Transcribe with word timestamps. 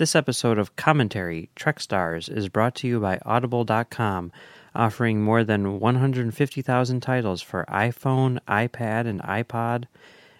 This 0.00 0.16
episode 0.16 0.58
of 0.58 0.76
Commentary 0.76 1.50
Trek 1.54 1.78
Stars 1.78 2.30
is 2.30 2.48
brought 2.48 2.74
to 2.76 2.88
you 2.88 3.00
by 3.00 3.18
Audible.com, 3.26 4.32
offering 4.74 5.20
more 5.20 5.44
than 5.44 5.78
150,000 5.78 7.00
titles 7.02 7.42
for 7.42 7.66
iPhone, 7.68 8.38
iPad, 8.48 9.06
and 9.06 9.20
iPod, 9.20 9.84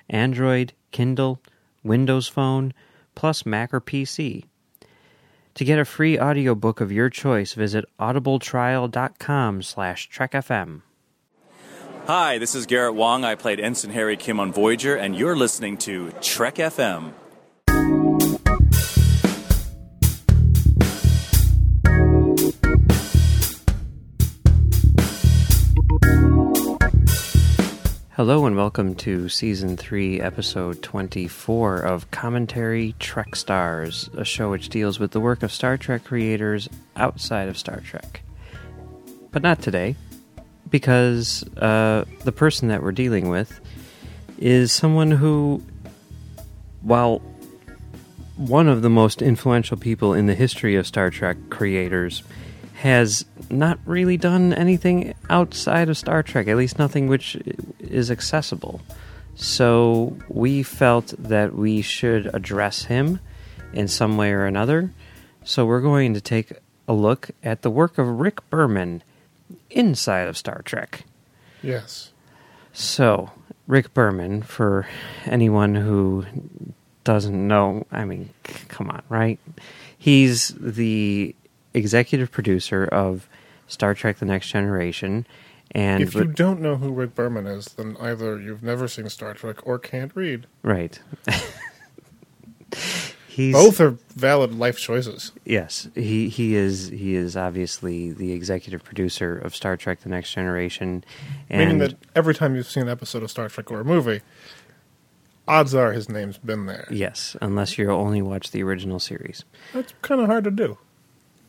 Android, 0.08 0.72
Kindle, 0.92 1.42
Windows 1.84 2.26
Phone, 2.26 2.72
plus 3.14 3.44
Mac 3.44 3.74
or 3.74 3.82
PC. 3.82 4.46
To 5.56 5.64
get 5.66 5.78
a 5.78 5.84
free 5.84 6.18
audiobook 6.18 6.80
of 6.80 6.90
your 6.90 7.10
choice, 7.10 7.52
visit 7.52 7.84
audibletrial.com 8.00 9.62
slash 9.62 10.08
trekfm. 10.08 10.80
Hi, 12.06 12.38
this 12.38 12.54
is 12.54 12.64
Garrett 12.64 12.94
Wong. 12.94 13.24
I 13.26 13.34
played 13.34 13.60
Ensign 13.60 13.90
Harry 13.90 14.16
Kim 14.16 14.40
on 14.40 14.54
Voyager, 14.54 14.96
and 14.96 15.14
you're 15.14 15.36
listening 15.36 15.76
to 15.76 16.12
Trek 16.22 16.54
FM. 16.54 17.12
Hello 28.20 28.44
and 28.44 28.54
welcome 28.54 28.94
to 28.96 29.30
Season 29.30 29.78
3, 29.78 30.20
Episode 30.20 30.82
24 30.82 31.78
of 31.78 32.10
Commentary 32.10 32.94
Trek 32.98 33.34
Stars, 33.34 34.10
a 34.14 34.26
show 34.26 34.50
which 34.50 34.68
deals 34.68 35.00
with 35.00 35.12
the 35.12 35.20
work 35.20 35.42
of 35.42 35.50
Star 35.50 35.78
Trek 35.78 36.04
creators 36.04 36.68
outside 36.96 37.48
of 37.48 37.56
Star 37.56 37.80
Trek. 37.80 38.20
But 39.30 39.40
not 39.40 39.62
today, 39.62 39.96
because 40.68 41.44
uh, 41.56 42.04
the 42.24 42.30
person 42.30 42.68
that 42.68 42.82
we're 42.82 42.92
dealing 42.92 43.30
with 43.30 43.58
is 44.36 44.70
someone 44.70 45.12
who, 45.12 45.62
while 46.82 47.22
one 48.36 48.68
of 48.68 48.82
the 48.82 48.90
most 48.90 49.22
influential 49.22 49.78
people 49.78 50.12
in 50.12 50.26
the 50.26 50.34
history 50.34 50.76
of 50.76 50.86
Star 50.86 51.08
Trek 51.08 51.38
creators, 51.48 52.22
has 52.80 53.26
not 53.50 53.78
really 53.84 54.16
done 54.16 54.54
anything 54.54 55.12
outside 55.28 55.90
of 55.90 55.98
Star 55.98 56.22
Trek, 56.22 56.48
at 56.48 56.56
least 56.56 56.78
nothing 56.78 57.08
which 57.08 57.36
is 57.78 58.10
accessible. 58.10 58.80
So 59.34 60.16
we 60.30 60.62
felt 60.62 61.12
that 61.18 61.54
we 61.54 61.82
should 61.82 62.34
address 62.34 62.84
him 62.84 63.20
in 63.74 63.86
some 63.86 64.16
way 64.16 64.32
or 64.32 64.46
another. 64.46 64.92
So 65.44 65.66
we're 65.66 65.82
going 65.82 66.14
to 66.14 66.22
take 66.22 66.52
a 66.88 66.94
look 66.94 67.30
at 67.42 67.60
the 67.60 67.70
work 67.70 67.98
of 67.98 68.18
Rick 68.18 68.48
Berman 68.48 69.02
inside 69.68 70.26
of 70.26 70.38
Star 70.38 70.62
Trek. 70.64 71.04
Yes. 71.62 72.12
So, 72.72 73.30
Rick 73.66 73.92
Berman, 73.92 74.40
for 74.42 74.86
anyone 75.26 75.74
who 75.74 76.24
doesn't 77.04 77.46
know, 77.46 77.86
I 77.92 78.06
mean, 78.06 78.30
c- 78.46 78.64
come 78.68 78.88
on, 78.88 79.02
right? 79.10 79.38
He's 79.98 80.54
the 80.58 81.34
executive 81.74 82.30
producer 82.30 82.84
of 82.84 83.28
Star 83.66 83.94
Trek 83.94 84.18
The 84.18 84.26
Next 84.26 84.48
Generation. 84.48 85.26
And 85.72 86.02
If 86.02 86.14
you 86.14 86.24
don't 86.24 86.60
know 86.60 86.76
who 86.76 86.90
Rick 86.90 87.14
Berman 87.14 87.46
is, 87.46 87.66
then 87.66 87.96
either 88.00 88.40
you've 88.40 88.62
never 88.62 88.88
seen 88.88 89.08
Star 89.08 89.34
Trek 89.34 89.64
or 89.66 89.78
can't 89.78 90.10
read. 90.16 90.46
right. 90.62 90.98
He's 93.28 93.54
Both 93.54 93.80
are 93.80 93.96
valid 94.16 94.54
life 94.54 94.76
choices. 94.76 95.30
Yes, 95.44 95.88
he 95.94 96.28
he 96.28 96.56
is 96.56 96.88
he 96.88 97.14
is 97.14 97.36
obviously 97.36 98.10
the 98.10 98.32
executive 98.32 98.82
producer 98.82 99.38
of 99.38 99.54
Star 99.54 99.76
Trek: 99.76 100.00
The 100.00 100.08
Next 100.08 100.32
Generation, 100.34 101.04
and 101.48 101.60
Meaning 101.60 101.78
that 101.78 101.94
every 102.16 102.34
time 102.34 102.56
you've 102.56 102.68
seen 102.68 102.82
an 102.82 102.88
episode 102.88 103.22
of 103.22 103.30
Star 103.30 103.48
Trek 103.48 103.70
or 103.70 103.80
a 103.80 103.84
movie, 103.84 104.20
odds 105.46 105.74
are 105.76 105.92
his 105.92 106.08
name's 106.08 106.38
been 106.38 106.66
there. 106.66 106.88
yes, 106.90 107.36
unless 107.40 107.78
you 107.78 107.88
only 107.90 108.20
watch 108.20 108.50
the 108.50 108.64
original 108.64 108.98
series. 108.98 109.44
That's 109.72 109.94
kind 110.02 110.20
of 110.20 110.26
hard 110.26 110.42
to 110.44 110.50
do. 110.50 110.76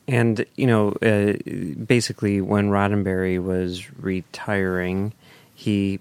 And 0.07 0.45
you 0.55 0.67
know, 0.67 0.89
uh, 1.01 1.33
basically, 1.85 2.41
when 2.41 2.69
Roddenberry 2.69 3.41
was 3.41 3.89
retiring, 3.97 5.13
he 5.53 5.99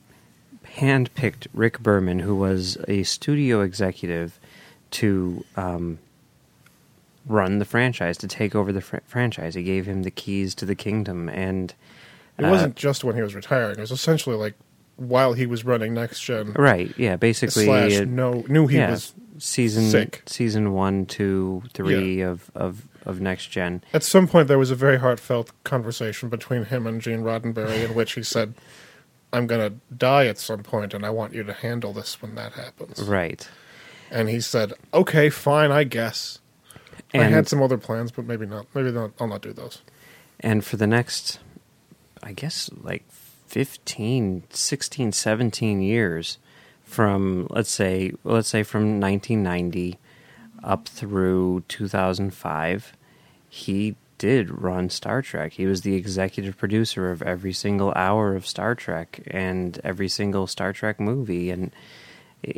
handpicked 0.76 1.46
Rick 1.52 1.80
Berman, 1.80 2.18
who 2.20 2.34
was 2.34 2.76
a 2.88 3.02
studio 3.02 3.60
executive, 3.60 4.38
to 4.92 5.44
um, 5.56 5.98
run 7.26 7.58
the 7.58 7.64
franchise, 7.64 8.16
to 8.18 8.26
take 8.28 8.54
over 8.54 8.72
the 8.72 8.80
fr- 8.80 8.96
franchise. 9.06 9.54
He 9.54 9.62
gave 9.62 9.86
him 9.86 10.02
the 10.02 10.10
keys 10.10 10.54
to 10.56 10.64
the 10.66 10.74
kingdom, 10.74 11.28
and 11.28 11.74
It 12.38 12.44
uh, 12.44 12.50
wasn't 12.50 12.76
just 12.76 13.04
when 13.04 13.16
he 13.16 13.22
was 13.22 13.34
retiring. 13.34 13.78
It 13.78 13.80
was 13.80 13.90
essentially 13.92 14.36
like 14.36 14.54
while 14.96 15.32
he 15.34 15.46
was 15.46 15.64
running 15.64 15.94
Next 15.94 16.20
Gen. 16.20 16.52
right. 16.54 16.92
Yeah, 16.98 17.16
basically, 17.16 17.64
slash 17.66 17.92
it- 17.92 18.08
no, 18.08 18.44
knew 18.48 18.66
he 18.66 18.78
yeah, 18.78 18.90
was. 18.90 19.12
season 19.38 19.84
sick. 19.90 20.22
season 20.26 20.72
one, 20.72 21.06
two, 21.06 21.62
three 21.74 22.20
of, 22.22 22.50
of 22.54 22.86
of 23.04 23.20
next 23.20 23.46
gen. 23.46 23.82
At 23.92 24.02
some 24.02 24.26
point, 24.28 24.48
there 24.48 24.58
was 24.58 24.70
a 24.70 24.74
very 24.74 24.98
heartfelt 24.98 25.52
conversation 25.64 26.28
between 26.28 26.64
him 26.64 26.86
and 26.86 27.00
Gene 27.00 27.20
Roddenberry 27.22 27.84
in 27.84 27.94
which 27.94 28.12
he 28.12 28.22
said, 28.22 28.54
I'm 29.32 29.46
going 29.46 29.70
to 29.70 29.76
die 29.94 30.26
at 30.26 30.38
some 30.38 30.62
point, 30.62 30.92
and 30.92 31.04
I 31.06 31.10
want 31.10 31.32
you 31.34 31.42
to 31.44 31.52
handle 31.52 31.92
this 31.92 32.20
when 32.20 32.34
that 32.34 32.52
happens. 32.54 33.00
Right. 33.02 33.48
And 34.10 34.28
he 34.28 34.40
said, 34.40 34.72
"Okay, 34.92 35.30
fine, 35.30 35.70
I 35.70 35.84
guess." 35.84 36.40
I 37.14 37.24
had 37.24 37.48
some 37.48 37.62
other 37.62 37.78
plans, 37.78 38.10
but 38.10 38.24
maybe 38.24 38.44
not. 38.44 38.66
Maybe 38.74 38.90
not, 38.90 39.12
I'll 39.20 39.28
not 39.28 39.40
do 39.42 39.52
those. 39.52 39.82
and 40.40 40.64
for 40.64 40.76
the 40.76 40.86
next 40.86 41.38
I 42.22 42.32
guess 42.32 42.70
like 42.82 43.04
15, 43.46 44.44
16, 44.50 45.12
17 45.12 45.80
years 45.82 46.38
from 46.82 47.46
let's 47.50 47.70
say 47.70 48.12
let's 48.24 48.48
say 48.48 48.62
from 48.64 49.00
1990 49.00 49.98
up 50.64 50.88
through 50.88 51.62
2005 51.68 52.92
he 53.48 53.96
did 54.18 54.50
run 54.62 54.88
Star 54.90 55.22
Trek. 55.22 55.54
He 55.54 55.66
was 55.66 55.80
the 55.80 55.94
executive 55.94 56.56
producer 56.58 57.10
of 57.10 57.20
every 57.22 57.52
single 57.52 57.92
hour 57.96 58.36
of 58.36 58.46
Star 58.46 58.74
Trek 58.76 59.20
and 59.28 59.80
every 59.82 60.08
single 60.08 60.46
Star 60.46 60.72
Trek 60.72 61.00
movie 61.00 61.50
and 61.50 61.72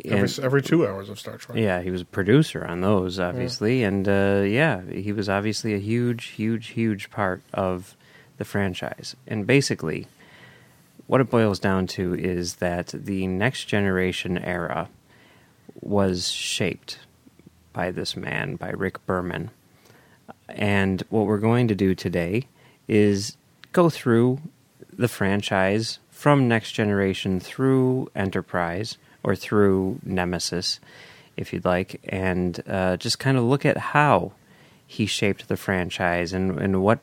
Every, 0.05 0.19
and- 0.19 0.39
every 0.39 0.61
two 0.61 0.85
hours 0.87 1.09
of 1.09 1.19
Star 1.19 1.37
Trek. 1.37 1.57
Yeah, 1.57 1.81
he 1.81 1.89
was 1.91 2.01
a 2.01 2.05
producer 2.05 2.63
on 2.65 2.81
those, 2.81 3.19
obviously, 3.19 3.83
and 3.83 4.07
uh, 4.07 4.43
yeah, 4.45 4.81
he 4.83 5.11
was 5.11 5.27
obviously 5.27 5.73
a 5.73 5.77
huge, 5.79 6.25
huge, 6.27 6.67
huge 6.67 7.09
part 7.09 7.41
of 7.53 7.95
the 8.37 8.45
franchise. 8.45 9.15
And 9.27 9.45
basically, 9.47 10.07
what 11.07 11.19
it 11.21 11.29
boils 11.29 11.59
down 11.59 11.87
to 11.87 12.13
is 12.13 12.55
that 12.55 12.87
the 12.93 13.25
next 13.27 13.65
generation 13.65 14.37
era 14.37 14.87
was 15.81 16.29
shaped 16.29 16.99
by 17.73 17.91
this 17.91 18.15
man, 18.15 18.55
by 18.55 18.69
Rick 18.69 19.05
Berman. 19.05 19.49
And 20.47 21.03
what 21.09 21.25
we're 21.25 21.39
going 21.39 21.67
to 21.67 21.75
do 21.75 21.95
today 21.95 22.47
is 22.87 23.35
go 23.71 23.89
through 23.89 24.39
the 24.91 25.07
franchise 25.07 25.99
from 26.11 26.47
Next 26.47 26.71
Generation 26.71 27.39
through 27.39 28.09
Enterprise 28.15 28.97
or 29.23 29.35
through 29.35 29.99
Nemesis, 30.03 30.79
if 31.35 31.51
you'd 31.51 31.65
like, 31.65 31.99
and 32.07 32.61
uh, 32.67 32.97
just 32.97 33.19
kind 33.19 33.37
of 33.37 33.43
look 33.43 33.65
at 33.65 33.77
how 33.77 34.33
he 34.85 35.05
shaped 35.05 35.47
the 35.47 35.57
franchise 35.57 36.33
and, 36.33 36.59
and 36.59 36.83
what 36.83 36.99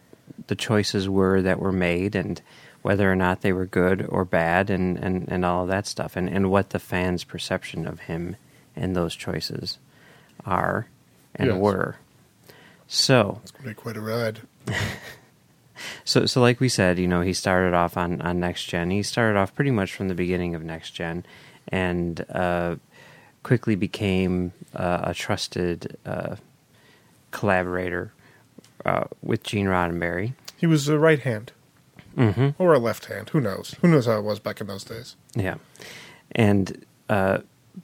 the 0.47 0.55
choices 0.55 1.09
were 1.09 1.43
that 1.43 1.59
were 1.59 1.73
made 1.73 2.15
and 2.15 2.41
whether 2.83 3.11
or 3.11 3.17
not 3.17 3.41
they 3.41 3.53
were 3.53 3.67
good 3.67 4.07
or 4.09 4.25
bad 4.25 4.71
and, 4.71 4.97
and, 4.99 5.29
and 5.29 5.45
all 5.45 5.63
of 5.63 5.69
that 5.69 5.87
stuff 5.87 6.17
and, 6.17 6.29
and 6.29 6.51
what 6.51 6.71
the 6.71 6.79
fans' 6.79 7.25
perception 7.25 7.87
of 7.87 8.01
him 8.01 8.37
and 8.77 8.95
those 8.95 9.15
choices 9.15 9.79
are 10.51 10.87
and 11.35 11.49
Yes. 11.49 11.59
were. 11.59 11.97
So, 12.89 13.41
It's 13.43 13.53
going 13.53 13.63
to 13.65 13.69
be 13.71 13.75
quite 13.75 13.97
a 13.97 14.01
ride. 14.01 14.41
so, 16.05 16.27
so 16.27 16.41
like 16.41 16.61
we 16.61 16.69
said, 16.69 16.99
you 16.99 17.07
know, 17.07 17.21
he 17.21 17.33
started 17.33 17.73
off 17.73 17.97
on, 17.97 18.21
on 18.21 18.41
Next 18.41 18.65
Gen. 18.65 18.91
He 18.91 19.03
started 19.03 19.39
off 19.39 19.55
pretty 19.55 19.71
much 19.71 19.95
from 19.95 20.09
the 20.09 20.15
beginning 20.15 20.55
of 20.55 20.63
Next 20.65 20.91
Gen, 20.91 21.25
and 21.69 22.25
uh, 22.31 22.77
quickly 23.43 23.77
became 23.77 24.53
uh, 24.75 25.01
a 25.05 25.15
trusted 25.15 25.97
uh, 26.05 26.37
collaborator 27.31 28.13
uh, 28.85 29.05
with 29.23 29.45
Gene 29.45 29.67
Roddenberry. 29.67 30.33
He 30.57 30.67
was 30.67 30.89
a 30.89 30.99
right 30.99 31.21
hand. 31.21 31.53
Mm-hmm. 32.17 32.61
Or 32.61 32.75
a 32.75 32.79
left 32.81 33.07
hand. 33.07 33.29
Who 33.31 33.41
knows? 33.41 33.77
Who 33.81 33.89
knows 33.89 34.07
how 34.07 34.19
it 34.19 34.23
was 34.25 34.41
back 34.41 34.61
in 34.61 34.67
those 34.67 34.83
days? 34.83 35.15
Yeah, 35.37 35.55
and 36.33 36.85
uh, 37.09 37.39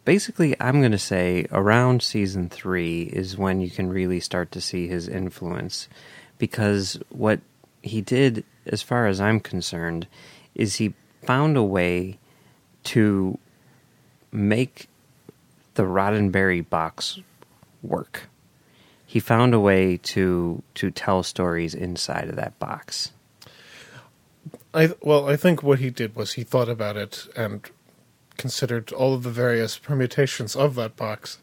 basically, 0.05 0.55
I'm 0.61 0.81
going 0.81 0.93
to 0.93 0.99
say 0.99 1.47
around 1.51 2.03
season 2.03 2.49
three 2.49 3.03
is 3.03 3.37
when 3.37 3.61
you 3.61 3.71
can 3.71 3.89
really 3.89 4.21
start 4.21 4.51
to 4.53 4.61
see 4.61 4.89
his 4.89 5.09
influence, 5.09 5.89
because 6.39 6.99
what 7.11 7.41
he 7.83 8.01
did, 8.01 8.45
as 8.67 8.83
far 8.83 9.07
as 9.07 9.21
I'm 9.21 9.41
concerned, 9.41 10.07
is 10.55 10.77
he 10.77 10.95
found 11.23 11.57
a 11.57 11.63
way 11.63 12.19
to 12.85 13.39
make 14.33 14.89
the 15.75 15.83
Roddenberry 15.83 16.69
box 16.69 17.21
work. 17.83 18.29
He 19.07 19.21
found 19.21 19.55
a 19.55 19.61
way 19.61 19.99
to 19.99 20.63
to 20.75 20.91
tell 20.91 21.23
stories 21.23 21.75
inside 21.75 22.29
of 22.29 22.37
that 22.37 22.59
box. 22.59 23.13
I 24.75 24.91
well, 25.01 25.29
I 25.29 25.37
think 25.37 25.63
what 25.63 25.79
he 25.79 25.91
did 25.91 26.17
was 26.17 26.33
he 26.33 26.43
thought 26.43 26.69
about 26.69 26.97
it 26.97 27.27
and 27.37 27.69
considered 28.37 28.93
all 28.93 29.15
of 29.15 29.23
the 29.23 29.31
various 29.31 29.79
permutations 29.79 30.57
of 30.57 30.75
that 30.77 30.97
box 30.97 31.39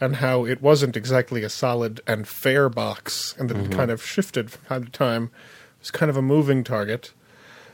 and 0.00 0.16
how 0.16 0.44
it 0.44 0.60
wasn't 0.60 0.96
exactly 0.96 1.44
a 1.44 1.48
solid 1.48 2.00
and 2.06 2.26
fair 2.26 2.68
box 2.68 3.34
and 3.38 3.48
that 3.48 3.56
it 3.56 3.70
kind 3.70 3.90
of 3.90 4.04
shifted 4.04 4.50
from 4.50 4.64
time 4.66 4.84
to 4.84 4.90
time. 4.90 5.24
It 5.24 5.80
was 5.80 5.90
kind 5.92 6.10
of 6.10 6.16
a 6.16 6.22
moving 6.22 6.64
target. 6.64 7.12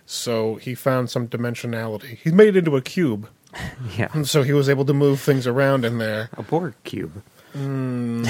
So 0.04 0.56
he 0.56 0.74
found 0.74 1.10
some 1.10 1.28
dimensionality. 1.28 2.18
He 2.18 2.30
made 2.30 2.48
it 2.48 2.58
into 2.58 2.76
a 2.76 2.82
cube. 2.82 3.28
Yeah. 3.96 4.08
And 4.12 4.28
so 4.28 4.42
he 4.42 4.52
was 4.52 4.68
able 4.68 4.84
to 4.84 4.92
move 4.92 5.20
things 5.20 5.46
around 5.46 5.86
in 5.86 5.96
there. 5.96 6.28
A 6.34 6.42
Borg 6.42 6.74
cube. 6.84 7.22
no? 7.54 8.22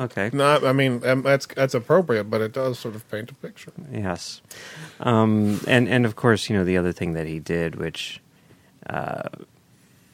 Okay. 0.00 0.30
Not, 0.32 0.64
I 0.64 0.72
mean, 0.72 1.06
um, 1.06 1.22
that's 1.22 1.46
that's 1.46 1.74
appropriate, 1.74 2.24
but 2.24 2.40
it 2.40 2.52
does 2.52 2.78
sort 2.78 2.94
of 2.94 3.08
paint 3.10 3.30
a 3.30 3.34
picture. 3.34 3.72
Yes. 3.92 4.40
Um, 5.00 5.60
and, 5.68 5.88
and 5.88 6.06
of 6.06 6.16
course, 6.16 6.48
you 6.48 6.56
know, 6.56 6.64
the 6.64 6.78
other 6.78 6.92
thing 6.92 7.12
that 7.12 7.26
he 7.26 7.38
did, 7.38 7.76
which 7.76 8.20
uh, 8.88 9.28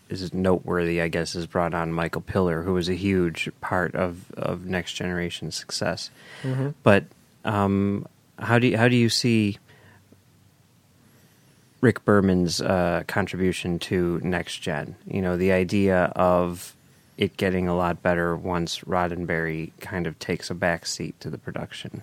is 0.08 0.34
noteworthy, 0.34 1.00
I 1.00 1.08
guess, 1.08 1.34
is 1.34 1.46
brought 1.46 1.72
on 1.74 1.92
Michael 1.92 2.20
Piller, 2.20 2.62
who 2.62 2.74
was 2.74 2.88
a 2.88 2.94
huge 2.94 3.48
part 3.60 3.94
of, 3.94 4.30
of 4.32 4.66
Next 4.66 4.94
Generation 4.94 5.50
success. 5.52 6.10
But 6.82 7.04
um, 7.44 8.06
how 8.38 8.58
do 8.58 8.66
you, 8.66 8.76
how 8.76 8.88
do 8.88 8.96
you 8.96 9.08
see 9.08 9.58
Rick 11.80 12.04
Berman's 12.04 12.60
uh, 12.60 13.04
contribution 13.06 13.78
to 13.80 14.20
Next 14.22 14.58
Gen? 14.58 14.96
You 15.06 15.22
know, 15.22 15.36
the 15.36 15.52
idea 15.52 16.12
of 16.16 16.74
it 17.16 17.36
getting 17.36 17.68
a 17.68 17.76
lot 17.76 18.02
better 18.02 18.34
once 18.34 18.80
Roddenberry 18.80 19.72
kind 19.80 20.06
of 20.06 20.18
takes 20.18 20.50
a 20.50 20.54
back 20.54 20.86
seat 20.86 21.20
to 21.20 21.30
the 21.30 21.38
production. 21.38 22.02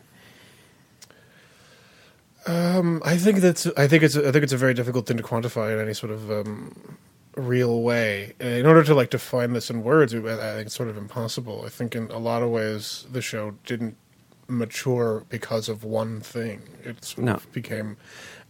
I 2.48 3.18
think 3.18 3.40
that's. 3.40 3.68
I 3.78 3.88
think 3.88 4.04
it's. 4.04 4.16
I 4.16 4.32
think 4.32 4.44
it's 4.44 4.54
a 4.54 4.58
very 4.58 4.74
difficult 4.74 5.08
thing 5.08 5.18
to 5.18 5.24
quantify 5.24 5.74
in 5.74 5.80
any 5.80 5.94
sort 5.94 6.12
of 6.12 6.32
um, 6.32 6.98
real 7.36 7.82
way. 7.82 8.34
In 8.40 8.66
order 8.66 8.84
to 8.84 8.94
like 8.96 9.10
define 9.10 9.54
this 9.54 9.70
in 9.70 9.84
words, 9.84 10.14
I 10.14 10.18
I 10.20 10.22
think 10.56 10.68
it's 10.68 10.76
sort 10.76 10.90
of 10.90 10.98
impossible. 10.98 11.64
I 11.66 11.70
think 11.70 11.96
in 11.96 12.10
a 12.12 12.20
lot 12.20 12.42
of 12.44 12.50
ways 12.50 13.06
the 13.12 13.22
show 13.22 13.52
didn't 13.66 13.98
mature 14.48 15.26
because 15.30 15.68
of 15.70 15.84
one 15.84 16.22
thing. 16.22 16.62
It 16.84 17.04
sort 17.04 17.26
No. 17.26 17.34
of 17.36 17.52
became. 17.52 17.98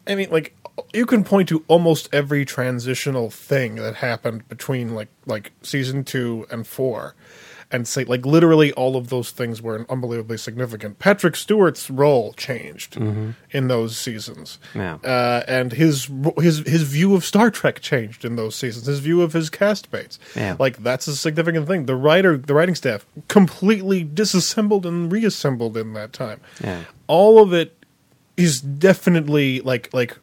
I 0.05 0.15
mean, 0.15 0.29
like 0.29 0.55
you 0.93 1.05
can 1.05 1.23
point 1.23 1.49
to 1.49 1.63
almost 1.67 2.07
every 2.13 2.45
transitional 2.45 3.29
thing 3.29 3.75
that 3.75 3.95
happened 3.95 4.47
between 4.47 4.93
like 4.95 5.09
like 5.25 5.51
season 5.63 6.03
two 6.03 6.45
and 6.51 6.65
four. 6.67 7.15
And 7.69 7.85
say 7.85 8.05
like 8.05 8.25
literally 8.25 8.71
all 8.73 8.95
of 8.95 9.09
those 9.09 9.31
things 9.31 9.61
were 9.61 9.85
unbelievably 9.89 10.37
significant. 10.37 10.99
Patrick 10.99 11.35
Stewart's 11.35 11.89
role 11.89 12.31
changed 12.33 12.95
in 12.95 13.67
those 13.67 13.97
seasons 13.97 14.57
Yeah. 14.73 14.95
uh, 15.03 15.43
and 15.49 15.73
his 15.73 16.09
his 16.37 16.59
his 16.59 16.83
view 16.83 17.13
of 17.13 17.25
Star 17.25 17.51
Trek 17.51 17.81
changed 17.81 18.23
in 18.23 18.37
those 18.37 18.55
seasons. 18.55 18.85
His 18.85 18.99
view 18.99 19.21
of 19.21 19.33
his 19.33 19.49
castmates, 19.49 20.17
Yeah. 20.33 20.55
like 20.57 20.81
that's 20.81 21.07
a 21.07 21.15
significant 21.17 21.67
thing. 21.67 21.87
The 21.87 21.95
writer, 21.97 22.37
the 22.37 22.53
writing 22.53 22.73
staff, 22.75 23.05
completely 23.27 24.01
disassembled 24.01 24.85
and 24.85 25.11
reassembled 25.11 25.75
in 25.75 25.91
that 25.91 26.13
time. 26.13 26.39
Yeah. 26.63 26.83
All 27.07 27.43
of 27.43 27.51
it 27.53 27.75
is 28.37 28.61
definitely 28.61 29.59
like 29.59 29.89
like 29.93 30.17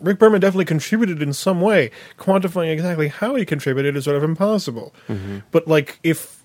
Rick 0.00 0.18
Berman 0.18 0.40
definitely 0.42 0.66
contributed 0.66 1.22
in 1.22 1.32
some 1.32 1.62
way. 1.62 1.90
Quantifying 2.18 2.70
exactly 2.70 3.08
how 3.08 3.36
he 3.36 3.46
contributed 3.46 3.96
is 3.96 4.04
sort 4.04 4.16
of 4.16 4.22
impossible. 4.24 4.94
But 5.50 5.66
like 5.66 5.98
if 6.02 6.43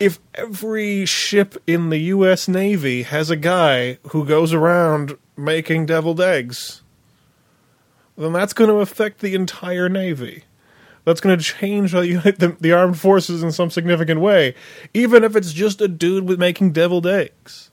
if 0.00 0.18
every 0.34 1.04
ship 1.06 1.56
in 1.66 1.90
the 1.90 1.98
U.S. 1.98 2.48
Navy 2.48 3.02
has 3.02 3.30
a 3.30 3.36
guy 3.36 3.98
who 4.10 4.24
goes 4.24 4.52
around 4.52 5.16
making 5.36 5.86
deviled 5.86 6.20
eggs, 6.20 6.82
then 8.16 8.32
that's 8.32 8.52
going 8.52 8.70
to 8.70 8.76
affect 8.76 9.20
the 9.20 9.34
entire 9.34 9.88
Navy. 9.88 10.44
That's 11.04 11.20
going 11.20 11.38
to 11.38 11.44
change 11.44 11.94
you 11.94 12.20
the, 12.20 12.56
the 12.60 12.72
armed 12.72 12.98
forces 12.98 13.42
in 13.42 13.52
some 13.52 13.70
significant 13.70 14.20
way, 14.20 14.54
even 14.92 15.24
if 15.24 15.34
it's 15.34 15.52
just 15.52 15.80
a 15.80 15.88
dude 15.88 16.28
with 16.28 16.38
making 16.38 16.72
deviled 16.72 17.06
eggs. 17.06 17.70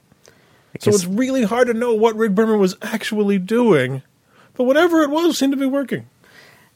So 0.80 0.92
it's 0.92 1.06
really 1.06 1.44
hard 1.44 1.68
to 1.68 1.74
know 1.74 1.94
what 1.94 2.16
Rick 2.16 2.36
Berman 2.36 2.60
was 2.60 2.75
actually 2.81 3.39
doing, 3.39 4.01
but 4.56 4.66
whatever 4.66 5.01
it 5.01 5.10
was 5.10 5.38
seemed 5.38 5.54
to 5.54 5.57
be 5.57 5.66
working. 5.66 6.07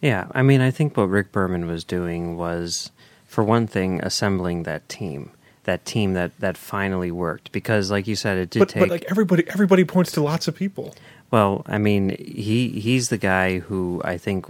Yeah, 0.02 0.28
I 0.32 0.42
mean, 0.42 0.62
I 0.62 0.72
think 0.72 0.96
what 0.96 1.10
Rick 1.10 1.34
Berman 1.34 1.68
was 1.68 1.84
doing 1.84 2.38
was, 2.38 2.92
for 3.26 3.44
one 3.44 3.68
thing, 3.68 4.00
assembling 4.02 4.64
that 4.64 4.88
team, 4.88 5.32
that 5.70 5.86
team 5.86 6.14
that 6.14 6.32
that 6.40 6.58
finally 6.58 7.12
worked. 7.12 7.52
Because, 7.52 7.92
like 7.96 8.06
you 8.08 8.16
said, 8.16 8.38
it 8.38 8.50
did 8.50 8.60
But, 8.60 8.70
take. 8.70 8.82
but 8.84 8.90
like 8.90 9.06
everybody, 9.14 9.44
everybody 9.50 9.86
points 9.86 10.12
to 10.14 10.22
lots 10.22 10.48
of 10.50 10.56
people. 10.56 10.96
well, 11.32 11.64
I 11.68 11.78
mean, 11.78 12.10
he 12.20 12.60
he's 12.86 13.10
the 13.10 13.18
guy 13.32 13.60
who 13.60 14.02
I 14.04 14.18
think 14.18 14.46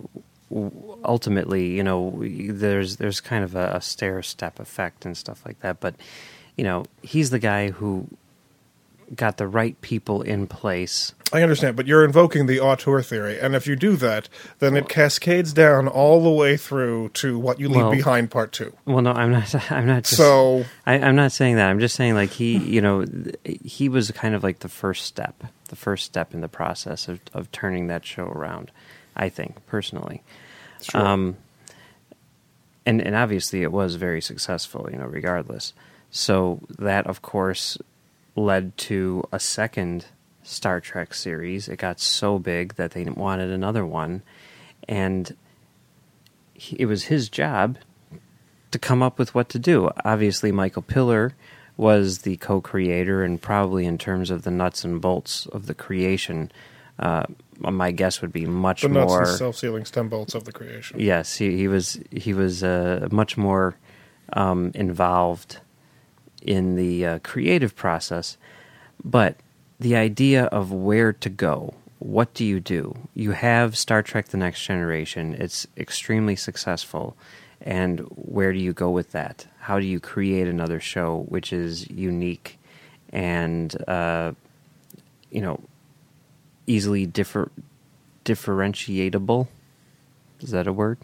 ultimately, 1.04 1.68
you 1.78 1.84
know, 1.84 2.20
there's 2.22 2.98
there's 2.98 3.22
kind 3.22 3.44
of 3.44 3.56
a, 3.56 3.72
a 3.76 3.82
stair 3.82 4.22
step 4.24 4.60
effect 4.60 5.06
and 5.06 5.16
stuff 5.18 5.40
like 5.46 5.60
that. 5.60 5.80
But 5.80 5.96
you 6.58 6.64
know, 6.64 6.86
he's 7.02 7.30
the 7.30 7.40
guy 7.40 7.70
who 7.72 8.08
got 9.16 9.38
the 9.38 9.48
right 9.48 9.80
people 9.82 10.22
in 10.22 10.48
place. 10.48 11.14
I 11.32 11.44
understand, 11.44 11.76
but 11.76 11.86
you're 11.86 12.04
invoking 12.04 12.48
the 12.48 12.60
auteur 12.60 13.02
theory, 13.04 13.40
and 13.40 13.56
if 13.56 13.68
you 13.68 13.76
do 13.76 13.96
that, 13.98 14.28
then 14.60 14.76
it 14.76 14.90
cascades 14.90 15.54
down 15.54 15.88
all 15.88 16.24
the 16.24 16.30
way 16.32 16.58
through 16.58 17.10
to 17.10 17.38
what 17.38 17.60
you 17.60 17.68
leave 17.70 17.78
Well- 17.84 17.92
behind 17.92 18.32
part 18.32 18.52
two. 18.52 18.74
Well, 18.86 19.02
no, 19.04 19.12
I'm 19.12 19.32
not. 19.32 19.72
I'm 19.72 19.86
not. 19.86 20.04
Just, 20.04 20.18
So 20.18 20.66
I, 20.88 20.96
I'm 21.00 21.16
not 21.16 21.32
saying 21.32 21.58
that. 21.58 21.70
I'm 21.70 21.80
just 21.80 21.96
saying 21.96 22.16
like 22.16 22.32
he, 22.32 22.58
you 22.76 22.82
know, 22.82 23.06
he 23.46 23.90
was 23.90 24.10
kind 24.12 24.34
of 24.34 24.44
like 24.44 24.60
the 24.60 24.70
first 24.70 25.06
step, 25.06 25.44
the 25.68 25.76
first 25.76 26.06
step 26.06 26.34
in 26.34 26.42
the 26.42 26.48
process 26.50 27.08
of 27.08 27.20
of 27.34 27.52
turning 27.52 27.88
that 27.88 28.06
show 28.06 28.26
around. 28.26 28.72
I 29.16 29.30
think 29.30 29.64
personally, 29.68 30.24
Sure. 30.82 31.02
um, 31.06 31.38
and 32.86 33.02
and 33.02 33.16
obviously 33.16 33.62
it 33.64 33.72
was 33.72 33.96
very 33.96 34.22
successful. 34.22 34.88
You 34.92 34.98
know, 34.98 35.06
regardless. 35.06 35.74
So 36.12 36.62
that 36.80 37.06
of 37.06 37.22
course 37.22 37.78
led 38.44 38.78
to 38.78 39.24
a 39.32 39.40
second 39.40 40.06
Star 40.44 40.80
Trek 40.80 41.14
series. 41.14 41.68
It 41.68 41.78
got 41.78 42.00
so 42.00 42.40
big 42.40 42.76
that 42.76 42.92
they 42.92 43.04
wanted 43.04 43.52
another 43.52 43.86
one, 43.86 44.24
and 44.88 45.36
he, 46.54 46.76
it 46.80 46.86
was 46.86 47.04
his 47.04 47.30
job 47.30 47.78
to 48.72 48.80
come 48.80 49.04
up 49.04 49.20
with 49.20 49.36
what 49.36 49.50
to 49.50 49.60
do. 49.60 49.90
Obviously, 50.04 50.52
Michael 50.52 50.82
Piller 50.82 51.36
was 51.78 52.20
the 52.20 52.38
co-creator, 52.38 53.24
and 53.24 53.42
probably 53.42 53.86
in 53.86 53.98
terms 53.98 54.30
of 54.32 54.44
the 54.44 54.52
nuts 54.52 54.84
and 54.84 55.00
bolts 55.00 55.46
of 55.48 55.66
the 55.68 55.74
creation, 55.74 56.52
uh, 56.98 57.24
my 57.60 57.92
guess 57.92 58.22
would 58.22 58.34
be 58.34 58.46
much 58.46 58.82
the 58.82 58.90
nuts 58.90 59.08
more. 59.08 59.26
self-sealing 59.26 59.86
stem 59.86 60.10
bolts 60.10 60.34
of 60.34 60.46
the 60.46 60.52
creation. 60.52 61.00
Yes, 61.00 61.38
he, 61.38 61.56
he 61.58 61.68
was 61.68 62.00
he 62.12 62.34
was 62.34 62.64
uh, 62.64 63.08
much 63.12 63.38
more 63.38 63.76
um, 64.34 64.72
involved 64.76 65.60
in 66.42 66.76
the 66.76 67.06
uh, 67.06 67.20
creative 67.20 67.76
process, 67.76 68.38
but 69.04 69.38
the 69.80 69.96
idea 69.96 70.46
of 70.46 70.72
where 70.72 71.14
to 71.14 71.30
go, 71.30 71.74
what 72.00 72.34
do 72.34 72.46
you 72.46 72.60
do? 72.60 72.98
You 73.14 73.32
have 73.32 73.78
Star 73.78 74.02
Trek: 74.02 74.30
The 74.30 74.38
Next 74.38 74.64
Generation; 74.64 75.36
it's 75.38 75.68
extremely 75.78 76.36
successful, 76.36 77.16
and 77.62 78.00
where 78.16 78.54
do 78.54 78.60
you 78.60 78.74
go 78.74 78.90
with 78.90 79.12
that? 79.12 79.48
How 79.60 79.80
do 79.80 79.86
you 79.86 80.00
create 80.00 80.48
another 80.48 80.80
show 80.80 81.26
which 81.28 81.52
is 81.52 81.90
unique 81.90 82.58
and 83.12 83.76
uh, 83.88 84.34
you 85.30 85.42
know 85.42 85.60
easily 86.68 87.06
differ 87.06 87.52
differentiatable? 88.26 89.48
Is 90.42 90.52
that 90.52 90.68
a 90.68 90.74
word? 90.74 90.98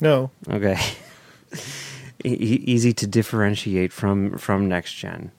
No, 0.00 0.30
Okay. 0.48 0.78
E- 2.24 2.64
easy 2.66 2.92
to 2.92 3.06
differentiate 3.06 3.92
from 3.92 4.36
from 4.38 4.68
next 4.68 4.94
gen, 4.94 5.30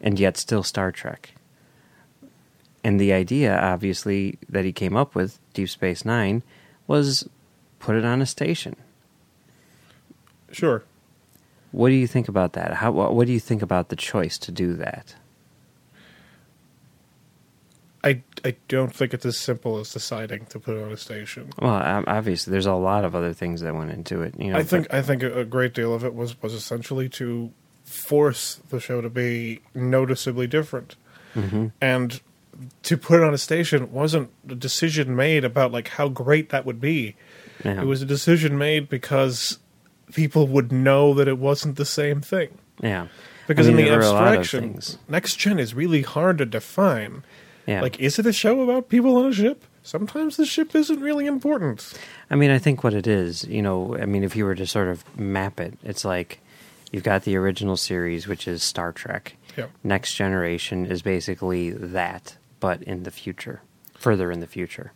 and 0.00 0.18
yet 0.18 0.36
still 0.36 0.62
Star 0.62 0.90
Trek. 0.90 1.34
And 2.82 3.00
the 3.00 3.12
idea, 3.12 3.58
obviously, 3.58 4.38
that 4.48 4.64
he 4.64 4.72
came 4.72 4.96
up 4.96 5.14
with, 5.14 5.38
Deep 5.54 5.70
Space 5.70 6.04
Nine, 6.04 6.42
was 6.86 7.28
put 7.78 7.96
it 7.96 8.04
on 8.04 8.20
a 8.22 8.26
station. 8.26 8.76
sure. 10.52 10.82
What 11.72 11.88
do 11.88 11.94
you 11.94 12.06
think 12.06 12.28
about 12.28 12.52
that? 12.52 12.74
How 12.74 12.92
what 12.92 13.26
do 13.26 13.32
you 13.32 13.40
think 13.40 13.60
about 13.62 13.88
the 13.88 13.96
choice 13.96 14.38
to 14.38 14.52
do 14.52 14.74
that? 14.74 15.16
I 18.04 18.22
I 18.44 18.54
don't 18.68 18.94
think 18.94 19.14
it's 19.14 19.24
as 19.26 19.38
simple 19.38 19.78
as 19.78 19.92
deciding 19.92 20.46
to 20.46 20.60
put 20.60 20.76
it 20.76 20.84
on 20.84 20.92
a 20.92 20.96
station. 20.96 21.50
Well, 21.60 22.04
obviously, 22.06 22.50
there's 22.52 22.66
a 22.66 22.74
lot 22.74 23.04
of 23.04 23.14
other 23.16 23.32
things 23.32 23.62
that 23.62 23.74
went 23.74 23.90
into 23.90 24.20
it. 24.20 24.34
You 24.38 24.52
know, 24.52 24.58
I 24.58 24.62
think 24.62 24.88
but- 24.88 24.96
I 24.98 25.02
think 25.02 25.22
a 25.22 25.44
great 25.44 25.72
deal 25.74 25.94
of 25.94 26.04
it 26.04 26.14
was 26.14 26.40
was 26.42 26.52
essentially 26.52 27.08
to 27.10 27.50
force 27.84 28.60
the 28.70 28.80
show 28.80 29.00
to 29.00 29.10
be 29.10 29.60
noticeably 29.74 30.46
different, 30.46 30.96
Mm-hmm. 31.34 31.66
and 31.80 32.20
to 32.84 32.96
put 32.96 33.20
it 33.20 33.24
on 33.24 33.34
a 33.34 33.38
station 33.38 33.90
wasn't 33.92 34.30
a 34.48 34.54
decision 34.54 35.16
made 35.16 35.44
about 35.44 35.72
like 35.72 35.88
how 35.88 36.08
great 36.08 36.50
that 36.50 36.64
would 36.64 36.80
be. 36.80 37.16
yeah. 37.64 37.80
It 37.82 37.86
was 37.86 38.00
a 38.02 38.06
decision 38.06 38.56
made 38.56 38.88
because 38.88 39.58
people 40.12 40.46
would 40.46 40.70
know 40.70 41.12
that 41.14 41.26
it 41.26 41.38
wasn't 41.38 41.76
the 41.76 41.84
same 41.84 42.20
thing. 42.20 42.58
yeah. 42.80 43.08
Because 43.48 43.66
I 43.66 43.70
mean, 43.72 43.80
in 43.80 43.84
the 43.86 43.90
there 43.90 43.98
were 43.98 44.04
a 44.06 44.10
lot 44.10 44.34
of 44.34 44.40
abstraction, 44.40 44.98
next 45.08 45.36
gen 45.36 45.58
is 45.58 45.74
really 45.74 46.00
hard 46.02 46.38
to 46.38 46.46
define. 46.46 47.24
Yeah. 47.66 47.80
Like, 47.80 47.98
is 48.00 48.18
it 48.18 48.26
a 48.26 48.32
show 48.32 48.60
about 48.62 48.88
people 48.88 49.16
on 49.16 49.26
a 49.26 49.32
ship? 49.32 49.64
sometimes 49.86 50.38
the 50.38 50.46
ship 50.46 50.74
isn't 50.74 51.00
really 51.00 51.26
important. 51.26 51.92
I 52.30 52.36
mean, 52.36 52.50
I 52.50 52.58
think 52.58 52.82
what 52.82 52.94
it 52.94 53.06
is, 53.06 53.44
you 53.44 53.60
know, 53.60 53.94
I 53.98 54.06
mean, 54.06 54.24
if 54.24 54.34
you 54.34 54.46
were 54.46 54.54
to 54.54 54.66
sort 54.66 54.88
of 54.88 55.04
map 55.18 55.60
it, 55.60 55.74
it's 55.82 56.06
like 56.06 56.40
you've 56.90 57.02
got 57.02 57.24
the 57.24 57.36
original 57.36 57.76
series, 57.76 58.26
which 58.26 58.48
is 58.48 58.62
Star 58.62 58.92
Trek. 58.92 59.36
Yep. 59.58 59.70
Next 59.84 60.14
Generation 60.14 60.86
is 60.86 61.02
basically 61.02 61.68
that, 61.70 62.38
but 62.60 62.82
in 62.84 63.02
the 63.02 63.10
future, 63.10 63.60
further 63.94 64.32
in 64.32 64.40
the 64.40 64.46
future. 64.46 64.92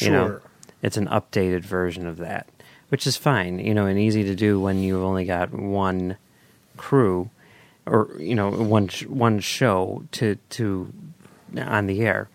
You 0.00 0.10
know, 0.10 0.26
Sure. 0.26 0.42
it's 0.82 0.98
an 0.98 1.06
updated 1.06 1.62
version 1.62 2.06
of 2.06 2.18
that, 2.18 2.46
which 2.90 3.06
is 3.06 3.16
fine, 3.16 3.58
you 3.58 3.72
know, 3.72 3.86
and 3.86 3.98
easy 3.98 4.22
to 4.24 4.34
do 4.34 4.60
when 4.60 4.80
you've 4.80 5.02
only 5.02 5.24
got 5.24 5.50
one 5.50 6.18
crew 6.76 7.30
or 7.86 8.10
you 8.18 8.34
know 8.34 8.50
one 8.50 8.88
sh- 8.88 9.06
one 9.06 9.38
show 9.40 10.02
to 10.12 10.36
to 10.50 10.92
on 11.56 11.86
the 11.86 12.00
air. 12.00 12.28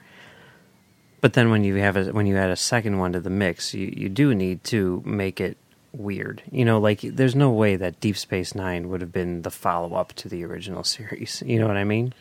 But 1.21 1.33
then 1.33 1.51
when 1.51 1.63
you 1.63 1.75
have 1.75 1.97
a 1.97 2.05
when 2.05 2.25
you 2.25 2.35
add 2.37 2.49
a 2.49 2.55
second 2.55 2.97
one 2.97 3.13
to 3.13 3.19
the 3.19 3.29
mix, 3.29 3.73
you, 3.73 3.93
you 3.95 4.09
do 4.09 4.33
need 4.33 4.63
to 4.65 5.03
make 5.05 5.39
it 5.39 5.57
weird. 5.93 6.41
You 6.51 6.65
know, 6.65 6.79
like 6.79 7.01
there's 7.01 7.35
no 7.35 7.51
way 7.51 7.75
that 7.75 7.99
Deep 7.99 8.17
Space 8.17 8.55
Nine 8.55 8.89
would 8.89 9.01
have 9.01 9.11
been 9.11 9.43
the 9.43 9.51
follow 9.51 9.93
up 9.95 10.13
to 10.13 10.29
the 10.29 10.43
original 10.43 10.83
series. 10.95 11.43
You 11.45 11.59
know 11.59 11.67
what 11.67 11.77
I 11.77 11.83
mean? 11.83 12.13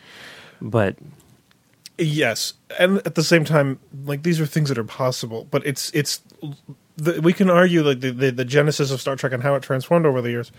But 0.61 0.97
Yes, 2.00 2.54
and 2.78 2.97
at 3.04 3.14
the 3.14 3.23
same 3.23 3.44
time, 3.44 3.78
like 4.06 4.23
these 4.23 4.40
are 4.40 4.47
things 4.47 4.70
that 4.70 4.78
are 4.78 4.85
possible, 4.85 5.47
but 5.50 5.66
it's 5.66 5.90
it's 5.90 6.23
the, 6.97 7.20
we 7.20 7.35
can 7.35 7.50
argue 7.50 7.82
like 7.82 8.00
the, 8.00 8.11
the 8.11 8.30
the 8.30 8.44
genesis 8.44 8.90
of 8.90 9.02
Star 9.02 9.16
Trek 9.16 9.35
and 9.35 9.42
how 9.42 9.54
it 9.54 9.62
transformed 9.62 10.06
over 10.06 10.23
the 10.23 10.30
years, 10.30 10.50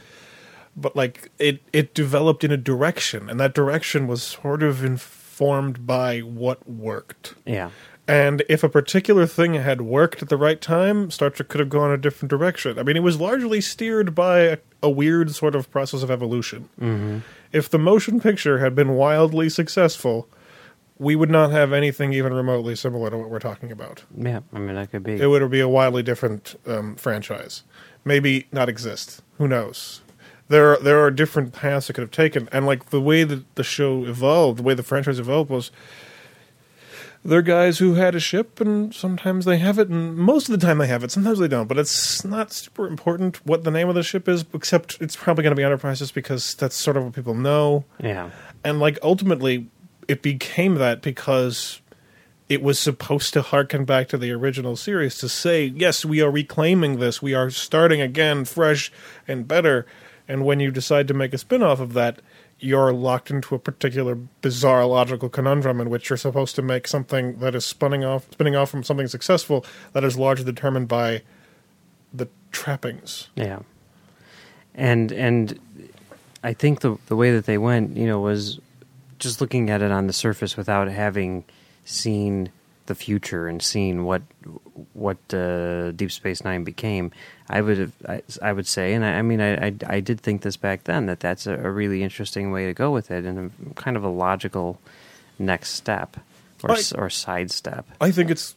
but 0.78 0.96
like 0.96 1.32
it 1.40 1.64
it 1.74 1.96
developed 1.96 2.44
in 2.44 2.52
a 2.52 2.58
direction, 2.58 3.28
and 3.28 3.40
that 3.40 3.56
direction 3.56 4.06
was 4.06 4.22
sort 4.22 4.62
of 4.62 4.86
informed 5.42 5.88
by 5.88 6.20
what 6.20 6.68
worked. 6.70 7.34
yeah, 7.46 7.72
And 8.08 8.44
if 8.48 8.64
a 8.64 8.70
particular 8.70 9.26
thing 9.26 9.56
had 9.56 9.82
worked 9.82 10.22
at 10.22 10.30
the 10.30 10.38
right 10.38 10.62
time, 10.62 11.10
Star 11.10 11.32
Trek 11.32 11.50
could 11.50 11.60
have 11.60 11.70
gone 11.70 11.92
a 11.92 11.98
different 11.98 12.30
direction. 12.30 12.78
I 12.78 12.84
mean, 12.84 12.96
it 12.96 13.02
was 13.04 13.20
largely 13.20 13.60
steered 13.60 14.14
by 14.14 14.42
a, 14.42 14.58
a 14.84 14.90
weird 14.90 15.34
sort 15.34 15.56
of 15.56 15.72
process 15.72 16.04
of 16.04 16.12
evolution. 16.12 16.70
Mm-hmm. 16.80 17.20
If 17.52 17.70
the 17.70 17.80
motion 17.80 18.20
picture 18.20 18.60
had 18.60 18.76
been 18.76 18.90
wildly 18.90 19.50
successful, 19.50 20.30
we 21.00 21.16
would 21.16 21.32
not 21.32 21.52
have 21.52 21.74
anything 21.74 22.14
even 22.14 22.34
remotely 22.34 22.76
similar 22.76 23.10
to 23.10 23.18
what 23.18 23.30
we're 23.32 23.40
talking 23.40 23.72
about. 23.72 24.04
yeah. 24.16 24.42
I 24.54 24.60
mean, 24.60 24.76
that 24.76 24.92
could 24.92 25.04
be. 25.04 25.20
It 25.20 25.26
would 25.26 25.50
be 25.50 25.60
a 25.60 25.68
wildly 25.68 26.04
different 26.04 26.56
um, 26.68 26.96
franchise. 26.98 27.64
Maybe 28.06 28.48
not 28.52 28.70
exist. 28.70 29.24
Who 29.40 29.48
knows? 29.48 30.02
There, 30.48 30.74
are, 30.74 30.80
there 30.80 31.00
are 31.00 31.12
different 31.12 31.54
paths 31.54 31.90
it 31.90 31.94
could 31.94 32.02
have 32.02 32.12
taken, 32.12 32.50
and 32.52 32.66
like 32.66 32.90
the 32.90 33.00
way 33.00 33.24
that 33.24 33.56
the 33.56 33.64
show 33.64 34.04
evolved, 34.06 34.60
the 34.60 34.64
way 34.64 34.74
the 34.74 34.84
franchise 34.84 35.18
evolved 35.20 35.50
was 35.50 35.72
they're 37.24 37.42
guys 37.42 37.78
who 37.78 37.94
had 37.94 38.16
a 38.16 38.20
ship, 38.20 38.60
and 38.60 38.94
sometimes 38.94 39.46
they 39.46 39.58
have 39.58 39.78
it, 39.78 39.90
and 39.90 40.18
most 40.18 40.50
of 40.50 40.60
the 40.60 40.66
time 40.66 40.80
they 40.80 40.88
have 40.88 41.04
it. 41.04 41.12
Sometimes 41.12 41.40
they 41.40 41.48
don't, 41.48 41.68
but 41.68 41.78
it's 41.78 42.26
not 42.26 42.52
super 42.52 42.88
important 42.88 43.46
what 43.46 43.64
the 43.64 43.72
name 43.72 43.90
of 43.90 43.96
the 43.96 44.04
ship 44.04 44.28
is, 44.28 44.44
except 44.54 44.98
it's 45.00 45.16
probably 45.16 45.44
going 45.44 45.52
to 45.52 45.56
be 45.56 45.64
Enterprises 45.64 46.12
because 46.12 46.56
that's 46.56 46.76
sort 46.76 46.98
of 46.98 47.04
what 47.04 47.14
people 47.14 47.36
know. 47.36 47.86
yeah, 48.00 48.32
And 48.64 48.80
like 48.80 48.98
ultimately, 49.04 49.68
it 50.08 50.22
became 50.22 50.76
that 50.76 51.02
because 51.02 51.80
it 52.50 52.62
was 52.62 52.80
supposed 52.80 53.34
to 53.34 53.42
harken 53.42 53.86
back 53.86 54.10
to 54.10 54.18
the 54.18 54.32
original 54.32 54.76
series 54.76 55.18
to 55.20 55.30
say, 55.30 55.66
yes, 55.66 56.04
we 56.04 56.22
are 56.22 56.32
reclaiming 56.32 57.00
this, 57.00 57.22
we 57.22 57.34
are 57.34 57.50
starting 57.50 58.02
again, 58.02 58.44
fresh 58.44 58.92
and 59.28 59.48
better. 59.48 59.86
And 60.32 60.46
when 60.46 60.62
you 60.62 60.72
decide 60.72 61.10
to 61.10 61.14
make 61.14 61.34
a 61.34 61.38
spin 61.38 61.62
off 61.62 61.82
of 61.82 61.92
that, 61.92 62.22
you're 62.58 62.94
locked 62.94 63.30
into 63.30 63.54
a 63.54 63.60
particular 63.60 64.16
bizarre 64.16 64.86
logical 64.86 65.28
conundrum 65.28 65.82
in 65.82 65.90
which 65.90 66.10
you're 66.10 66.16
supposed 66.16 66.56
to 66.56 66.62
make 66.62 66.88
something 66.88 67.40
that 67.40 67.54
is 67.54 67.66
spinning 67.66 68.06
off 68.06 68.32
spinning 68.32 68.56
off 68.56 68.70
from 68.70 68.82
something 68.82 69.10
successful 69.10 69.66
that 69.92 70.06
is 70.06 70.18
largely 70.18 70.46
determined 70.46 70.88
by 70.88 71.22
the 72.14 72.30
trappings. 72.54 73.28
yeah. 73.36 73.60
And 74.74 75.12
and 75.12 75.60
I 76.46 76.54
think 76.54 76.80
the 76.80 76.98
the 77.08 77.18
way 77.18 77.32
that 77.32 77.46
they 77.46 77.58
went, 77.58 77.98
you 77.98 78.08
know, 78.08 78.22
was 78.22 78.62
just 79.20 79.42
looking 79.42 79.70
at 79.70 79.82
it 79.82 79.92
on 79.92 80.08
the 80.08 80.14
surface 80.14 80.56
without 80.56 80.88
having 80.88 81.44
seen 81.84 82.52
the 82.92 82.96
future 83.06 83.48
and 83.48 83.62
seeing 83.62 84.04
what 84.04 84.22
what 84.94 85.18
uh, 85.34 85.92
Deep 85.92 86.12
Space 86.12 86.44
Nine 86.44 86.64
became. 86.64 87.12
I 87.50 87.62
would 87.62 87.78
have, 87.78 87.92
I, 88.08 88.22
I 88.42 88.52
would 88.54 88.68
say, 88.68 88.94
and 88.94 89.04
I, 89.06 89.20
I 89.20 89.22
mean, 89.22 89.42
I, 89.42 89.68
I 89.68 89.74
I 89.88 90.00
did 90.00 90.20
think 90.22 90.42
this 90.42 90.58
back 90.58 90.84
then 90.84 91.06
that 91.08 91.20
that's 91.20 91.48
a, 91.48 91.54
a 91.56 91.72
really 91.72 92.04
interesting 92.04 92.52
way 92.52 92.66
to 92.66 92.74
go 92.74 92.92
with 92.92 93.12
it 93.12 93.26
and 93.26 93.38
a, 93.40 93.74
kind 93.76 93.98
of 93.98 94.04
a 94.04 94.10
logical 94.10 94.80
next 95.40 95.70
step 95.72 96.18
or 96.64 96.72
I- 96.72 96.84
or 96.98 97.10
sidestep. 97.10 97.86
I 98.00 98.12
think 98.12 98.30
it's 98.30 98.56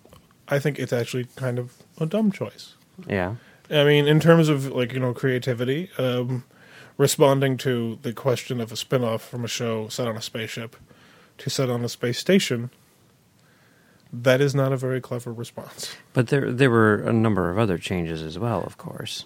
I 0.48 0.58
think 0.58 0.78
it's 0.78 0.92
actually 0.92 1.26
kind 1.36 1.58
of 1.58 1.72
a 1.98 2.06
dumb 2.06 2.30
choice. 2.32 2.74
Yeah, 3.08 3.36
I 3.70 3.84
mean, 3.84 4.06
in 4.06 4.20
terms 4.20 4.48
of 4.48 4.66
like 4.66 4.92
you 4.92 5.00
know 5.00 5.12
creativity, 5.14 5.90
um, 5.98 6.44
responding 6.98 7.56
to 7.58 7.98
the 8.02 8.12
question 8.12 8.60
of 8.60 8.70
a 8.72 8.76
spin-off 8.76 9.22
from 9.28 9.44
a 9.44 9.48
show 9.48 9.88
set 9.88 10.06
on 10.06 10.16
a 10.16 10.22
spaceship 10.22 10.76
to 11.38 11.50
set 11.50 11.68
on 11.68 11.84
a 11.84 11.88
space 11.88 12.18
station, 12.18 12.70
that 14.22 14.40
is 14.40 14.54
not 14.54 14.72
a 14.72 14.76
very 14.76 15.00
clever 15.00 15.32
response. 15.32 15.94
But 16.12 16.28
there 16.28 16.52
there 16.52 16.70
were 16.70 16.96
a 16.96 17.12
number 17.12 17.50
of 17.50 17.58
other 17.58 17.78
changes 17.78 18.22
as 18.22 18.38
well, 18.38 18.62
of 18.62 18.78
course. 18.78 19.24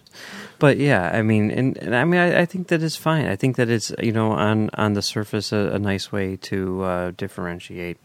But 0.58 0.78
yeah, 0.78 1.10
I 1.12 1.22
mean, 1.22 1.50
and, 1.50 1.76
and 1.78 1.94
I 1.94 2.04
mean, 2.04 2.20
I, 2.20 2.40
I 2.40 2.44
think 2.46 2.68
that 2.68 2.82
is 2.82 2.96
fine. 2.96 3.26
I 3.26 3.36
think 3.36 3.56
that 3.56 3.68
it's 3.68 3.92
you 4.00 4.12
know 4.12 4.32
on 4.32 4.70
on 4.74 4.94
the 4.94 5.02
surface 5.02 5.52
a, 5.52 5.72
a 5.74 5.78
nice 5.78 6.10
way 6.10 6.36
to 6.36 6.82
uh, 6.82 7.10
differentiate. 7.16 7.98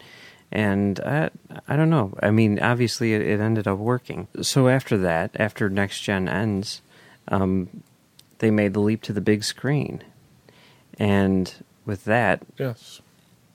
And 0.52 1.00
I 1.00 1.30
I 1.68 1.76
don't 1.76 1.90
know. 1.90 2.14
I 2.22 2.32
mean, 2.32 2.60
obviously 2.60 3.14
it, 3.14 3.22
it 3.22 3.40
ended 3.40 3.68
up 3.68 3.80
working. 3.80 4.28
So 4.42 4.68
after 4.68 4.98
that, 5.00 5.32
after 5.36 5.70
Next 5.70 6.02
Gen 6.02 6.28
ends, 6.28 6.82
um, 7.30 7.84
they 8.40 8.52
made 8.52 8.74
the 8.74 8.80
leap 8.82 9.02
to 9.04 9.14
the 9.14 9.22
big 9.22 9.44
screen, 9.44 10.04
and 11.00 11.54
with 11.86 12.04
that 12.06 12.44
Yes, 12.58 13.02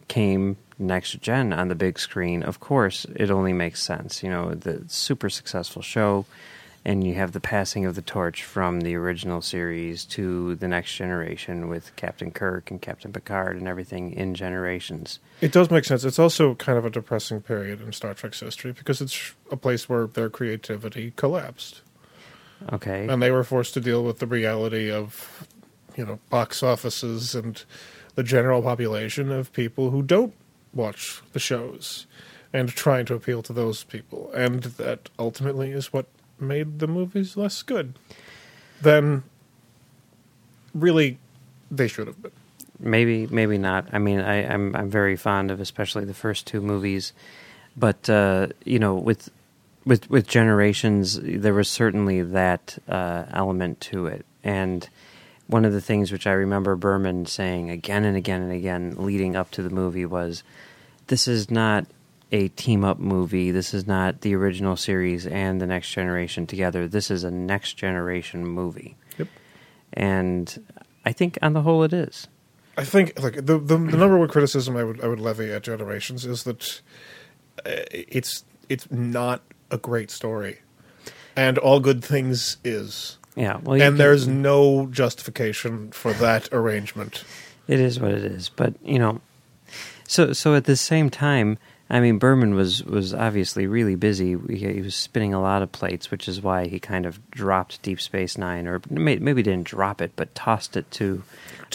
came 0.09 0.57
next 0.79 1.21
gen 1.21 1.53
on 1.53 1.69
the 1.69 1.75
big 1.75 1.99
screen, 1.99 2.43
of 2.43 2.61
course, 2.61 3.07
it 3.17 3.31
only 3.31 3.53
makes 3.53 3.83
sense. 3.83 4.23
You 4.23 4.31
know, 4.31 4.55
the 4.55 4.85
super 4.89 5.29
successful 5.31 5.83
show, 5.83 6.25
and 6.85 7.05
you 7.05 7.15
have 7.15 7.33
the 7.33 7.41
passing 7.41 7.85
of 7.85 7.95
the 7.97 8.03
torch 8.03 8.45
from 8.45 8.81
the 8.83 8.95
original 8.95 9.43
series 9.43 10.05
to 10.07 10.55
the 10.55 10.69
next 10.69 10.95
generation 10.95 11.69
with 11.69 11.95
Captain 11.97 12.31
Kirk 12.31 12.71
and 12.71 12.81
Captain 12.81 13.13
Picard 13.13 13.57
and 13.57 13.67
everything 13.69 14.13
in 14.13 14.35
generations. 14.35 15.19
it 15.41 15.53
does 15.53 15.71
make 15.71 15.85
sense. 15.85 16.05
It's 16.05 16.19
also 16.19 16.55
kind 16.55 16.79
of 16.79 16.85
a 16.85 16.91
depressing 16.91 17.41
period 17.43 17.81
in 17.81 17.93
Star 17.93 18.15
Trek's 18.15 18.41
history 18.41 18.73
because 18.73 19.01
it's 19.01 19.33
a 19.51 19.57
place 19.57 19.89
where 19.89 20.07
their 20.07 20.31
creativity 20.31 21.13
collapsed, 21.17 21.83
Okay. 22.73 23.07
and 23.09 23.23
they 23.23 23.31
were 23.31 23.45
forced 23.45 23.75
to 23.75 23.81
deal 23.81 24.03
with 24.05 24.19
the 24.21 24.27
reality 24.27 24.91
of 24.91 25.47
you 25.97 26.07
know 26.07 26.19
box 26.31 26.63
offices 26.63 27.35
and 27.35 27.65
the 28.15 28.23
general 28.23 28.63
population 28.63 29.31
of 29.33 29.53
people 29.53 29.91
who 29.91 30.03
don't 30.03 30.33
watch 30.75 31.23
the 31.33 31.39
shows 31.39 32.07
and 32.53 32.69
trying 32.69 33.07
to 33.07 33.15
appeal 33.15 33.43
to 33.43 33.53
those 33.53 33.85
people. 33.85 34.31
And 34.33 34.63
that 34.63 35.11
ultimately 35.19 35.71
is 35.71 35.93
what 35.93 36.07
made 36.41 36.79
the 36.79 36.87
movies 36.87 37.37
less 37.37 37.63
good 37.63 37.99
than 38.81 39.25
really 40.75 41.19
they 41.71 41.89
should 41.89 42.07
have 42.07 42.23
been. 42.23 42.33
Maybe, 42.81 43.27
maybe 43.27 43.59
not. 43.59 43.89
I 43.93 43.99
mean, 43.99 44.21
I, 44.21 44.47
I'm 44.47 44.75
I'm 44.77 44.89
very 44.89 45.17
fond 45.17 45.51
of 45.51 45.61
especially 45.61 46.05
the 46.05 46.15
first 46.15 46.47
two 46.47 46.61
movies, 46.61 47.13
but 47.77 48.09
uh, 48.09 48.49
you 48.65 48.79
know, 48.79 48.95
with 48.95 49.31
with 49.85 50.09
with 50.09 50.29
Generations, 50.29 51.19
there 51.21 51.55
was 51.55 51.69
certainly 51.69 52.23
that 52.23 52.79
uh, 52.89 53.25
element 53.33 53.81
to 53.81 54.07
it, 54.07 54.25
and 54.45 54.89
one 55.49 55.65
of 55.65 55.73
the 55.73 55.81
things 55.81 56.13
which 56.13 56.27
I 56.27 56.33
remember 56.33 56.77
Berman 56.77 57.27
saying 57.27 57.71
again 57.71 58.05
and 58.05 58.17
again 58.17 58.43
and 58.43 58.53
again 58.53 58.95
leading 58.97 59.35
up 59.35 59.51
to 59.53 59.63
the 59.63 59.71
movie 59.71 60.07
was, 60.07 60.43
"This 61.09 61.27
is 61.29 61.51
not." 61.51 61.87
A 62.31 62.49
team 62.49 62.85
up 62.85 62.99
movie. 62.99 63.53
This 63.53 63.73
is 63.73 63.87
not 63.87 64.21
the 64.21 64.35
original 64.35 64.77
series 64.77 65.27
and 65.27 65.63
the 65.63 65.67
next 65.67 65.91
generation 65.91 66.47
together. 66.47 66.87
This 66.87 67.11
is 67.11 67.25
a 67.25 67.31
next 67.31 67.79
generation 67.79 68.47
movie. 68.47 68.99
Yep. 69.17 69.29
And 69.95 70.67
I 71.07 71.13
think 71.13 71.39
on 71.41 71.55
the 71.55 71.63
whole 71.63 71.83
it 71.85 71.95
is. 71.95 72.29
I 72.77 72.85
think 72.85 73.21
like 73.21 73.35
the, 73.35 73.59
the 73.59 73.77
the 73.77 73.97
number 73.97 74.19
one 74.19 74.29
criticism 74.29 74.77
I 74.77 74.85
would 74.85 75.03
I 75.03 75.09
would 75.09 75.19
levy 75.19 75.51
at 75.51 75.63
Generations 75.63 76.25
is 76.25 76.45
that 76.45 76.81
uh, 77.67 77.83
it's 77.91 78.45
it's 78.69 78.91
not 78.91 79.43
a 79.71 79.79
great 79.79 80.11
story, 80.11 80.61
and 81.35 81.59
all 81.59 81.81
good 81.81 82.05
things 82.05 82.59
is, 82.63 83.18
Yeah, 83.39 83.59
well, 83.63 83.75
and 83.75 83.83
can- 83.83 83.97
there's 83.97 84.27
no 84.27 84.87
justification 84.91 85.93
for 85.93 86.13
that 86.15 86.49
arrangement. 86.53 87.25
it 87.69 87.79
is 87.81 88.01
what 88.01 88.11
it 88.13 88.25
is. 88.25 88.49
But 88.49 88.75
you 88.85 88.99
know, 88.99 89.21
so 90.07 90.33
so 90.33 90.55
at 90.55 90.65
the 90.65 90.77
same 90.77 91.09
time, 91.11 91.57
I 91.91 92.01
mean, 92.01 92.19
Berman 92.19 92.55
was 92.55 92.83
was 92.85 93.15
obviously 93.15 93.67
really 93.67 93.95
busy. 93.95 94.37
He, 94.49 94.73
he 94.75 94.81
was 94.83 94.95
spinning 94.95 95.33
a 95.35 95.41
lot 95.41 95.63
of 95.63 95.71
plates, 95.73 96.11
which 96.11 96.27
is 96.29 96.43
why 96.43 96.67
he 96.67 96.79
kind 96.81 97.07
of 97.07 97.31
dropped 97.31 97.81
Deep 97.83 98.01
Space 98.01 98.37
Nine, 98.37 98.67
or 98.67 98.81
may- 98.91 99.17
maybe 99.19 99.43
didn't 99.43 99.67
drop 99.69 100.01
it, 100.03 100.13
but 100.17 100.35
tossed 100.35 100.77
it 100.77 100.91
to 100.93 101.23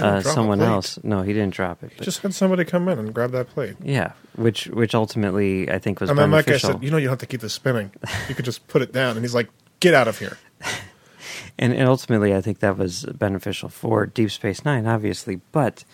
uh, 0.02 0.22
someone 0.22 0.62
else. 0.62 1.00
No, 1.04 1.22
he 1.22 1.34
didn't 1.34 1.54
drop 1.54 1.82
it. 1.84 1.92
but- 1.98 2.04
Just 2.04 2.22
had 2.24 2.34
somebody 2.34 2.66
come 2.66 2.88
in 2.90 3.00
and 3.00 3.14
grab 3.14 3.32
that 3.32 3.48
plate. 3.50 3.76
yeah, 3.82 4.12
which 4.36 4.66
which 4.68 4.94
ultimately 4.94 5.72
I 5.72 5.80
think 5.80 6.02
was 6.02 6.10
And 6.10 6.20
then 6.20 6.30
guy 6.32 6.42
beneficial. 6.42 6.72
said, 6.74 6.84
"You 6.84 6.92
know, 6.92 6.98
you 6.98 7.06
don't 7.08 7.14
have 7.14 7.20
to 7.20 7.26
keep 7.28 7.42
this 7.42 7.54
spinning. 7.54 7.92
You 8.28 8.36
could 8.36 8.46
just 8.46 8.68
put 8.68 8.82
it 8.82 8.92
down." 8.92 9.16
And 9.16 9.24
he's 9.24 9.34
like, 9.36 9.50
"Get 9.80 9.94
out 9.94 10.08
of 10.10 10.20
here." 10.20 10.38
and, 11.64 11.74
and 11.74 11.88
ultimately, 11.88 12.36
I 12.36 12.42
think 12.42 12.60
that 12.60 12.78
was 12.78 13.06
beneficial 13.06 13.70
for 13.70 14.06
Deep 14.06 14.32
Space 14.32 14.66
Nine, 14.66 14.86
obviously. 14.86 15.40
But 15.54 15.86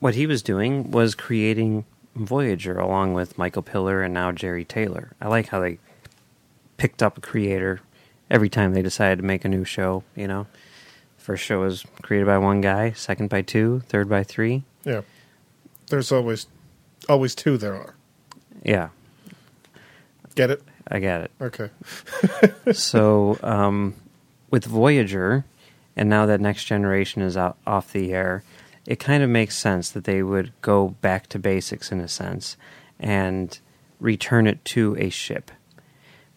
what 0.00 0.16
he 0.16 0.26
was 0.26 0.42
doing 0.42 0.90
was 0.90 1.14
creating 1.14 1.84
Voyager 2.16 2.78
along 2.78 3.14
with 3.14 3.38
Michael 3.38 3.62
Piller 3.62 4.02
and 4.02 4.12
now 4.12 4.32
Jeri 4.32 4.66
Taylor. 4.66 5.12
I 5.20 5.28
like 5.28 5.48
how 5.48 5.60
they 5.60 5.78
picked 6.76 7.04
up 7.04 7.16
a 7.16 7.20
creator 7.20 7.80
every 8.28 8.48
time 8.48 8.74
they 8.74 8.82
decided 8.82 9.18
to 9.18 9.24
make 9.24 9.44
a 9.44 9.48
new 9.48 9.64
show. 9.64 10.02
You 10.16 10.26
know, 10.26 10.46
first 11.18 11.44
show 11.44 11.60
was 11.60 11.84
created 12.02 12.26
by 12.26 12.38
one 12.38 12.60
guy, 12.60 12.90
second 12.90 13.30
by 13.30 13.42
two, 13.42 13.80
third 13.86 14.08
by 14.08 14.24
three. 14.24 14.64
Yeah. 14.84 15.02
There's 15.86 16.10
always, 16.10 16.48
always 17.08 17.36
two. 17.36 17.58
There 17.58 17.76
are. 17.76 17.94
Yeah, 18.64 18.88
Get 20.38 20.50
it? 20.50 20.62
I 20.86 21.00
get 21.00 21.22
it. 21.22 21.30
Okay. 21.40 21.70
so 22.72 23.36
um, 23.42 23.94
with 24.50 24.64
Voyager, 24.64 25.44
and 25.96 26.08
now 26.08 26.26
that 26.26 26.40
Next 26.40 26.64
Generation 26.64 27.22
is 27.22 27.36
out, 27.36 27.56
off 27.66 27.92
the 27.92 28.12
air, 28.12 28.42
it 28.86 28.98
kind 28.98 29.22
of 29.22 29.28
makes 29.28 29.56
sense 29.56 29.90
that 29.90 30.04
they 30.04 30.22
would 30.22 30.52
go 30.62 30.90
back 31.00 31.26
to 31.28 31.38
basics 31.38 31.92
in 31.92 32.00
a 32.00 32.08
sense 32.08 32.56
and 32.98 33.58
return 34.00 34.46
it 34.46 34.64
to 34.64 34.96
a 34.98 35.10
ship. 35.10 35.50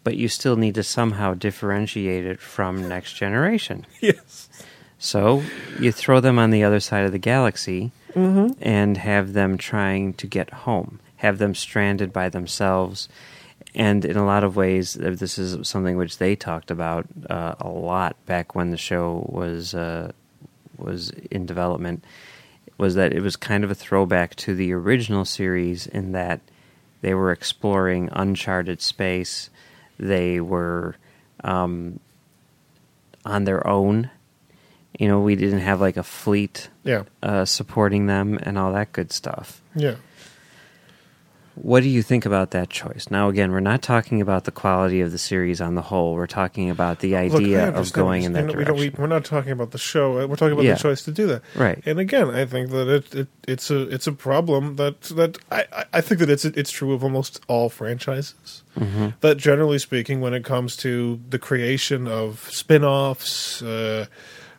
But 0.03 0.17
you 0.17 0.27
still 0.27 0.55
need 0.55 0.75
to 0.75 0.83
somehow 0.83 1.35
differentiate 1.35 2.25
it 2.25 2.41
from 2.41 2.87
Next 2.87 3.13
Generation. 3.13 3.85
Yes. 4.01 4.49
So 5.03 5.41
you 5.79 5.91
throw 5.91 6.19
them 6.19 6.37
on 6.37 6.51
the 6.51 6.63
other 6.63 6.79
side 6.79 7.05
of 7.05 7.11
the 7.11 7.17
galaxy 7.17 7.91
mm-hmm. 8.13 8.53
and 8.61 8.97
have 8.97 9.33
them 9.33 9.57
trying 9.57 10.13
to 10.13 10.27
get 10.27 10.51
home, 10.51 10.99
have 11.17 11.39
them 11.39 11.55
stranded 11.55 12.13
by 12.13 12.29
themselves. 12.29 13.09
And 13.73 14.03
in 14.03 14.17
a 14.17 14.25
lot 14.25 14.43
of 14.43 14.55
ways, 14.57 14.93
this 14.95 15.37
is 15.37 15.67
something 15.67 15.95
which 15.97 16.17
they 16.17 16.35
talked 16.35 16.71
about 16.71 17.05
uh, 17.29 17.55
a 17.59 17.69
lot 17.69 18.15
back 18.25 18.53
when 18.53 18.71
the 18.71 18.77
show 18.77 19.25
was 19.29 19.73
uh, 19.73 20.11
was 20.77 21.11
in 21.31 21.45
development. 21.45 22.03
Was 22.77 22.95
that 22.95 23.13
it 23.13 23.21
was 23.21 23.35
kind 23.35 23.63
of 23.63 23.71
a 23.71 23.75
throwback 23.75 24.35
to 24.37 24.55
the 24.55 24.73
original 24.73 25.23
series 25.23 25.87
in 25.87 26.11
that 26.13 26.41
they 27.01 27.13
were 27.13 27.31
exploring 27.31 28.09
uncharted 28.11 28.81
space. 28.81 29.49
They 29.97 30.41
were 30.41 30.95
um, 31.43 31.99
on 33.25 33.43
their 33.45 33.65
own. 33.67 34.09
You 34.99 35.07
know, 35.07 35.21
we 35.21 35.35
didn't 35.35 35.59
have 35.61 35.79
like 35.79 35.95
a 35.97 36.03
fleet 36.03 36.69
Yeah. 36.83 37.03
uh, 37.23 37.45
supporting 37.45 38.07
them 38.07 38.37
and 38.43 38.57
all 38.57 38.73
that 38.73 38.91
good 38.91 39.11
stuff. 39.11 39.61
Yeah. 39.75 39.95
What 41.55 41.83
do 41.83 41.89
you 41.89 42.01
think 42.01 42.25
about 42.25 42.51
that 42.51 42.69
choice? 42.69 43.07
Now, 43.11 43.27
again, 43.27 43.51
we're 43.51 43.59
not 43.59 43.81
talking 43.81 44.21
about 44.21 44.45
the 44.45 44.51
quality 44.51 45.01
of 45.01 45.11
the 45.11 45.17
series 45.17 45.59
on 45.59 45.75
the 45.75 45.81
whole. 45.81 46.13
We're 46.13 46.25
talking 46.25 46.69
about 46.69 46.99
the 46.99 47.11
Look, 47.27 47.41
idea 47.41 47.69
of 47.69 47.91
going 47.91 48.23
in 48.23 48.33
that 48.33 48.47
we 48.47 48.63
direction. 48.63 48.75
we, 48.97 49.03
are 49.03 49.07
not 49.07 49.25
talking 49.25 49.51
about 49.51 49.71
the 49.71 49.77
show. 49.77 50.21
uh, 50.21 50.27
We're 50.27 50.37
talking 50.37 50.53
about 50.53 50.63
Yeah. 50.63 50.75
the 50.75 50.79
choice 50.79 51.03
to 51.03 51.11
do 51.11 51.27
that. 51.27 51.41
Right. 51.55 51.81
And 51.85 51.99
again, 51.99 52.29
I 52.29 52.45
think 52.45 52.69
that 52.71 52.87
it, 52.87 53.13
it 53.13 53.27
it's 53.47 53.69
a 53.69 53.81
it's 53.89 54.07
a 54.07 54.13
problem 54.13 54.77
that 54.77 55.01
that 55.01 55.37
I, 55.51 55.65
I- 55.73 55.85
I 55.93 56.01
think 56.01 56.19
that 56.19 56.29
it's 56.29 56.45
it's 56.45 56.71
true 56.71 56.93
of 56.93 57.03
almost 57.03 57.41
all 57.49 57.67
franchises. 57.69 58.63
Mm-hmm. 58.79 59.07
That 59.19 59.35
generally 59.37 59.77
speaking, 59.79 60.21
when 60.21 60.33
it 60.33 60.45
comes 60.45 60.77
to 60.77 61.19
the 61.29 61.37
creation 61.37 62.07
of 62.07 62.47
spin-offs, 62.49 63.61
uh, 63.61 64.05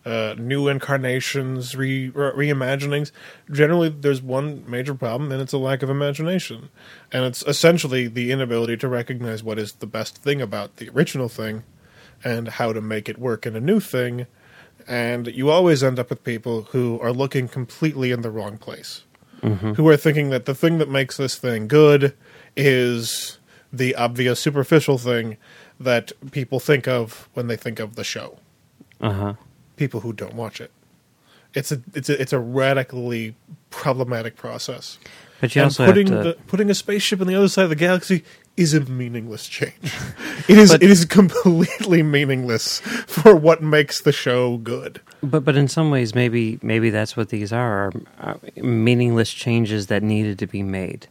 uh, 0.04 0.34
new 0.38 0.68
incarnations, 0.68 1.76
re, 1.76 2.08
re- 2.08 2.52
reimaginings, 2.52 3.12
generally 3.50 3.88
there's 3.88 4.22
one 4.22 4.68
major 4.68 4.94
problem, 4.94 5.30
and 5.30 5.40
it's 5.40 5.52
a 5.52 5.58
lack 5.58 5.82
of 5.82 5.90
imagination, 5.90 6.68
and 7.12 7.24
it's 7.24 7.42
essentially 7.42 8.08
the 8.08 8.32
inability 8.32 8.76
to 8.76 8.88
recognize 8.88 9.42
what 9.42 9.58
is 9.58 9.72
the 9.74 9.86
best 9.86 10.18
thing 10.18 10.40
about 10.40 10.76
the 10.76 10.88
original 10.90 11.28
thing, 11.28 11.62
and 12.24 12.48
how 12.48 12.72
to 12.72 12.80
make 12.80 13.08
it 13.08 13.18
work 13.18 13.46
in 13.46 13.56
a 13.56 13.60
new 13.60 13.80
thing. 13.80 14.26
And 14.88 15.28
you 15.28 15.50
always 15.50 15.82
end 15.82 15.98
up 15.98 16.10
with 16.10 16.24
people 16.24 16.62
who 16.70 16.98
are 17.00 17.12
looking 17.12 17.46
completely 17.46 18.10
in 18.10 18.22
the 18.22 18.30
wrong 18.30 18.58
place 18.58 19.02
who 19.42 19.88
are 19.88 19.96
thinking 19.96 20.30
that 20.30 20.44
the 20.44 20.54
thing 20.54 20.78
that 20.78 20.88
makes 20.88 21.16
this 21.16 21.36
thing 21.36 21.66
good 21.66 22.14
is 22.56 23.38
the 23.72 23.94
obvious 23.96 24.38
superficial 24.38 24.98
thing 24.98 25.36
that 25.80 26.12
people 26.30 26.60
think 26.60 26.86
of 26.86 27.28
when 27.34 27.48
they 27.48 27.56
think 27.56 27.80
of 27.80 27.96
the 27.96 28.04
show. 28.04 28.38
Uh 29.00 29.12
huh. 29.12 29.34
People 29.76 30.00
who 30.00 30.12
don't 30.12 30.34
watch 30.34 30.60
it. 30.60 30.70
It's 31.54 31.72
a 31.72 31.80
it's 31.94 32.08
a 32.08 32.20
it's 32.20 32.32
a 32.32 32.38
radically 32.38 33.34
problematic 33.70 34.36
process. 34.36 34.98
But 35.40 35.54
you 35.56 35.62
and 35.62 35.66
also 35.66 35.86
putting 35.86 36.06
have 36.06 36.22
to. 36.22 36.28
the, 36.30 36.38
putting 36.46 36.70
a 36.70 36.74
spaceship 36.74 37.20
on 37.20 37.26
the 37.26 37.34
other 37.34 37.48
side 37.48 37.64
of 37.64 37.70
the 37.70 37.76
galaxy 37.76 38.22
is 38.56 38.74
a 38.74 38.80
meaningless 38.80 39.48
change. 39.48 39.74
it 40.48 40.56
is 40.56 40.70
But- 40.70 40.82
it 40.82 40.90
is 40.90 41.04
completely 41.04 42.02
meaningless 42.02 42.78
for 42.80 43.34
what 43.34 43.62
makes 43.62 44.00
the 44.02 44.12
show 44.12 44.58
good. 44.58 45.00
But 45.22 45.44
but 45.44 45.56
in 45.56 45.68
some 45.68 45.90
ways, 45.90 46.14
maybe 46.14 46.58
maybe 46.62 46.90
that's 46.90 47.16
what 47.16 47.30
these 47.30 47.52
are, 47.52 47.88
are, 47.88 47.92
are 48.20 48.40
meaningless 48.62 49.32
changes 49.32 49.88
that 49.88 50.02
needed 50.02 50.38
to 50.38 50.46
be 50.46 50.62
made. 50.62 51.08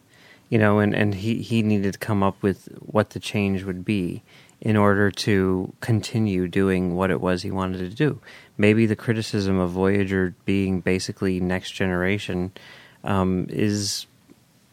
You 0.50 0.58
know, 0.58 0.80
and, 0.80 0.94
and 0.94 1.16
he, 1.16 1.42
he 1.42 1.62
needed 1.64 1.94
to 1.94 2.00
come 2.00 2.22
up 2.22 2.42
with 2.44 2.68
what 2.82 3.12
the 3.12 3.22
change 3.22 3.64
would 3.64 3.86
be 3.86 4.22
in 4.60 4.76
order 4.76 5.10
to 5.10 5.74
continue 5.80 6.46
doing 6.48 6.94
what 6.94 7.10
it 7.10 7.22
was 7.22 7.42
he 7.42 7.52
wanted 7.52 7.78
to 7.78 7.90
do. 7.90 8.20
Maybe 8.62 8.86
the 8.86 8.96
criticism 8.96 9.58
of 9.58 9.72
Voyager 9.72 10.36
being 10.46 10.82
basically 10.82 11.40
next 11.40 11.72
generation 11.72 12.52
um, 13.04 13.48
is 13.50 14.06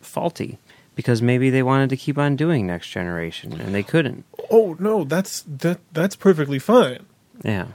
faulty 0.02 0.58
because 0.94 1.22
maybe 1.22 1.48
they 1.48 1.62
wanted 1.62 1.88
to 1.88 1.96
keep 1.96 2.18
on 2.18 2.36
doing 2.36 2.66
next 2.66 2.90
generation 2.90 3.58
and 3.58 3.74
they 3.74 3.82
couldn't. 3.82 4.26
Oh 4.50 4.76
no, 4.78 5.04
that's 5.04 5.42
that 5.48 5.80
that's 5.94 6.16
perfectly 6.16 6.58
fine. 6.58 7.06
Yeah. 7.42 7.68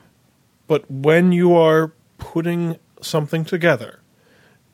But 0.68 0.86
when 0.92 1.32
you 1.32 1.56
are 1.56 1.94
putting 2.20 2.78
something 3.02 3.44
together 3.44 4.00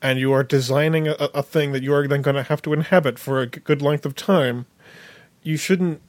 and 0.01 0.19
you 0.19 0.33
are 0.33 0.43
designing 0.43 1.07
a, 1.07 1.13
a 1.33 1.41
thing 1.41 1.71
that 1.71 1.83
you 1.83 1.93
are 1.93 2.05
then 2.05 2.21
going 2.21 2.35
to 2.35 2.43
have 2.43 2.61
to 2.63 2.73
inhabit 2.73 3.17
for 3.17 3.39
a 3.39 3.47
good 3.47 3.81
length 3.81 4.05
of 4.05 4.13
time, 4.13 4.65
you 5.41 5.55
shouldn't 5.55 6.01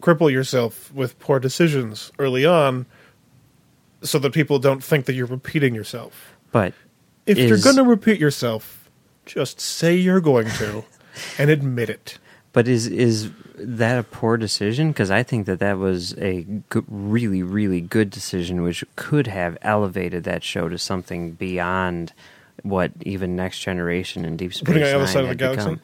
cripple 0.00 0.30
yourself 0.30 0.94
with 0.94 1.18
poor 1.18 1.40
decisions 1.40 2.12
early 2.20 2.46
on 2.46 2.86
so 4.02 4.18
that 4.18 4.32
people 4.32 4.58
don't 4.58 4.82
think 4.82 5.06
that 5.06 5.14
you're 5.14 5.26
repeating 5.26 5.74
yourself. 5.74 6.36
But 6.52 6.74
If 7.26 7.38
you're 7.38 7.58
going 7.58 7.76
to 7.76 7.84
repeat 7.84 8.20
yourself, 8.20 8.90
just 9.26 9.60
say 9.60 9.94
you're 9.96 10.20
going 10.20 10.48
to 10.48 10.84
and 11.38 11.50
admit 11.50 11.90
it. 11.90 12.18
But 12.52 12.66
is 12.66 12.86
is 12.86 13.30
that 13.56 13.98
a 13.98 14.02
poor 14.02 14.36
decision? 14.36 14.88
Because 14.88 15.10
I 15.10 15.22
think 15.22 15.46
that 15.46 15.58
that 15.58 15.78
was 15.78 16.16
a 16.18 16.42
good, 16.70 16.84
really, 16.88 17.42
really 17.42 17.80
good 17.80 18.10
decision, 18.10 18.62
which 18.62 18.84
could 18.96 19.26
have 19.26 19.58
elevated 19.62 20.24
that 20.24 20.42
show 20.42 20.68
to 20.68 20.78
something 20.78 21.32
beyond 21.32 22.12
what 22.62 22.92
even 23.02 23.36
Next 23.36 23.60
Generation 23.60 24.24
and 24.24 24.38
Deep 24.38 24.54
Space 24.54 24.66
Putting 24.66 24.82
it 24.82 24.86
on 24.86 24.90
the 24.90 24.96
other 24.96 25.04
Nine 25.04 25.12
side 25.12 25.22
of 25.24 25.28
the 25.28 25.34
galaxy? 25.34 25.64
become. 25.64 25.80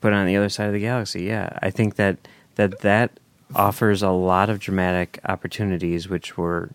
Put 0.00 0.12
it 0.12 0.16
on 0.16 0.26
the 0.26 0.36
other 0.36 0.48
side 0.48 0.66
of 0.68 0.72
the 0.72 0.80
galaxy. 0.80 1.24
Yeah, 1.24 1.58
I 1.60 1.70
think 1.70 1.96
that 1.96 2.18
that 2.54 2.80
that 2.80 3.18
offers 3.54 4.02
a 4.02 4.10
lot 4.10 4.50
of 4.50 4.60
dramatic 4.60 5.18
opportunities, 5.24 6.08
which 6.08 6.36
were 6.36 6.70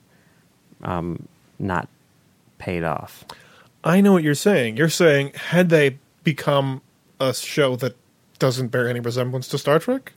um, 0.83 1.27
not 1.57 1.87
paid 2.57 2.83
off. 2.83 3.25
I 3.83 4.01
know 4.01 4.13
what 4.13 4.23
you're 4.23 4.35
saying. 4.35 4.77
You're 4.77 4.89
saying 4.89 5.33
had 5.33 5.69
they 5.69 5.99
become 6.23 6.81
a 7.19 7.33
show 7.33 7.75
that 7.77 7.95
doesn't 8.37 8.69
bear 8.69 8.89
any 8.89 8.99
resemblance 8.99 9.47
to 9.49 9.57
Star 9.57 9.79
Trek? 9.79 10.13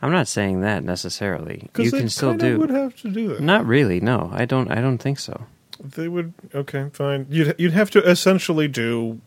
I'm 0.00 0.12
not 0.12 0.28
saying 0.28 0.60
that 0.60 0.84
necessarily. 0.84 1.68
You 1.76 1.90
can 1.90 2.08
still 2.08 2.34
do. 2.34 2.58
would 2.58 2.70
have 2.70 2.96
to 3.02 3.10
do 3.10 3.28
that. 3.28 3.40
Not 3.40 3.66
really. 3.66 4.00
No, 4.00 4.30
I 4.32 4.44
don't. 4.44 4.70
I 4.70 4.80
don't 4.80 4.98
think 4.98 5.18
so. 5.18 5.46
They 5.80 6.08
would. 6.08 6.32
Okay, 6.54 6.88
fine. 6.92 7.26
You'd 7.28 7.54
you'd 7.58 7.72
have 7.72 7.90
to 7.92 8.08
essentially 8.08 8.68
do 8.68 9.20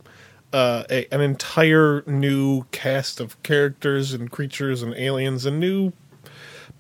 uh, 0.53 0.83
a, 0.89 1.13
an 1.13 1.21
entire 1.21 2.03
new 2.07 2.63
cast 2.71 3.19
of 3.19 3.41
characters 3.43 4.13
and 4.13 4.31
creatures 4.31 4.81
and 4.81 4.93
aliens 4.95 5.45
and 5.45 5.59
new 5.59 5.91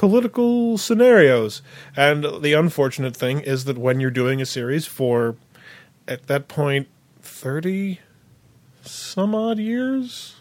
political 0.01 0.79
scenarios. 0.79 1.61
And 1.95 2.25
the 2.41 2.53
unfortunate 2.53 3.15
thing 3.15 3.39
is 3.41 3.65
that 3.65 3.77
when 3.77 3.99
you're 3.99 4.09
doing 4.09 4.41
a 4.41 4.47
series 4.47 4.87
for, 4.87 5.35
at 6.07 6.25
that 6.25 6.47
point, 6.47 6.87
thirty 7.21 7.99
some 8.81 9.35
odd 9.35 9.59
years, 9.59 10.37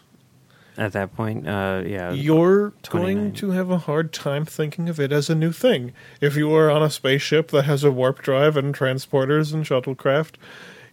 At 0.79 0.93
that 0.93 1.15
point, 1.15 1.47
uh, 1.47 1.83
yeah, 1.85 2.11
you're 2.11 2.73
29. 2.81 3.15
going 3.15 3.33
to 3.33 3.51
have 3.51 3.69
a 3.69 3.77
hard 3.77 4.11
time 4.11 4.45
thinking 4.45 4.89
of 4.89 4.99
it 4.99 5.11
as 5.11 5.29
a 5.29 5.35
new 5.35 5.51
thing. 5.51 5.93
If 6.19 6.35
you 6.35 6.51
are 6.55 6.71
on 6.71 6.81
a 6.81 6.89
spaceship 6.89 7.49
that 7.51 7.65
has 7.65 7.83
a 7.83 7.91
warp 7.91 8.23
drive 8.23 8.57
and 8.57 8.73
transporters 8.73 9.53
and 9.53 9.63
shuttlecraft, 9.63 10.37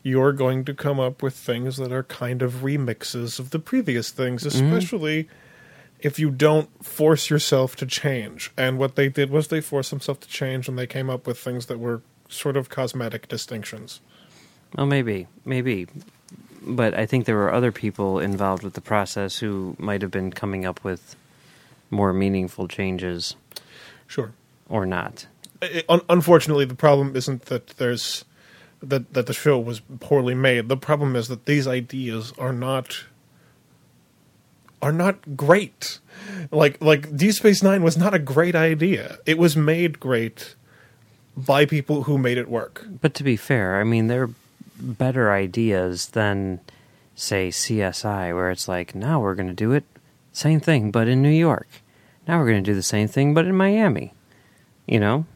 you're 0.03 0.35
going 0.35 0.67
to 0.67 0.75
come 0.75 1.01
up 1.01 1.23
with 1.23 1.33
things 1.35 1.79
that 1.79 1.91
are 1.91 2.03
kind 2.03 2.43
of 2.43 2.57
remixes 2.57 3.39
of 3.39 3.49
the 3.49 3.59
previous 3.59 4.11
things, 4.11 4.45
Mm-hmm. 4.45 4.69
If 6.01 6.19
you 6.19 6.31
don't 6.31 6.69
force 6.85 7.29
yourself 7.31 7.75
to 7.77 7.87
change. 7.87 8.51
And 8.57 8.79
what 8.79 8.95
they 8.97 9.09
did 9.09 9.31
was 9.31 9.49
they 9.49 9.61
forced 9.61 9.91
themselves 9.91 10.21
to 10.21 10.29
change, 10.29 10.69
and 10.69 10.79
they 10.79 10.87
came 10.87 11.11
up 11.11 11.27
with 11.27 11.39
things 11.39 11.67
that 11.67 11.79
were 11.79 12.03
sort 12.29 12.57
of 12.57 12.69
cosmetic 12.69 13.29
distinctions. 13.29 14.01
Well, 14.77 14.87
maybe, 14.87 15.27
maybe, 15.45 15.87
but 16.63 16.95
I 16.95 17.07
think 17.07 17.25
there 17.25 17.37
were 17.37 17.53
other 17.53 17.73
people 17.73 18.19
involved 18.21 18.63
with 18.63 18.75
the 18.75 18.81
process 18.83 19.39
who 19.39 19.75
might 19.79 20.03
have 20.03 20.11
been 20.11 20.31
coming 20.31 20.67
up 20.67 20.85
with 20.85 21.17
more 21.91 22.13
meaningful 22.13 22.69
changes, 22.69 23.35
Sure. 24.07 24.33
or 24.69 24.85
not. 24.85 25.27
I- 25.63 25.85
un- 25.89 26.03
unfortunately, 26.09 26.67
the 26.67 26.75
problem 26.75 27.17
isn't 27.17 27.47
that 27.47 27.69
there's 27.79 28.25
that 28.81 29.13
that 29.15 29.27
the 29.27 29.33
show 29.33 29.59
was 29.59 29.81
poorly 29.99 30.35
made. 30.35 30.69
The 30.69 30.77
problem 30.77 31.17
is 31.17 31.27
that 31.29 31.47
these 31.47 31.67
ideas 31.67 32.33
are 32.39 32.53
not 32.53 33.05
are 34.81 34.93
not 34.93 35.37
great. 35.37 35.99
Like 36.51 36.81
like 36.83 37.17
D 37.17 37.33
Space 37.33 37.63
Nine 37.63 37.83
was 37.83 37.97
not 37.97 38.15
a 38.15 38.19
great 38.19 38.55
idea. 38.55 39.19
It 39.27 39.39
was 39.39 39.57
made 39.57 40.01
great 40.01 40.55
by 41.37 41.65
people 41.65 42.05
who 42.05 42.19
made 42.19 42.39
it 42.39 42.49
work. 42.49 42.87
But 43.01 43.15
to 43.15 43.25
be 43.25 43.37
fair, 43.37 43.81
I 43.81 43.85
mean, 43.85 44.09
they're 44.09 44.31
better 44.81 45.33
ideas 45.33 46.09
than, 46.09 46.61
say, 47.15 47.49
CSI, 47.49 48.35
where 48.35 48.51
it's 48.51 48.67
like, 48.69 48.95
now 48.95 49.21
we're 49.21 49.35
going 49.35 49.49
to 49.49 49.55
do 49.55 49.73
it, 49.73 49.85
same 50.33 50.61
thing, 50.61 50.91
but 50.91 51.09
in 51.09 51.23
New 51.23 51.29
York. 51.29 51.69
Now 52.27 52.39
we're 52.39 52.49
going 52.51 52.63
to 52.63 52.71
do 52.71 52.75
the 52.75 52.83
same 52.83 53.09
thing, 53.09 53.35
but 53.35 53.47
in 53.47 53.57
Miami. 53.57 54.13
You 54.87 55.01
know? 55.01 55.27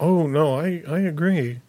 Oh 0.00 0.26
no, 0.26 0.58
I 0.58 0.82
I 0.88 1.00
agree. 1.00 1.60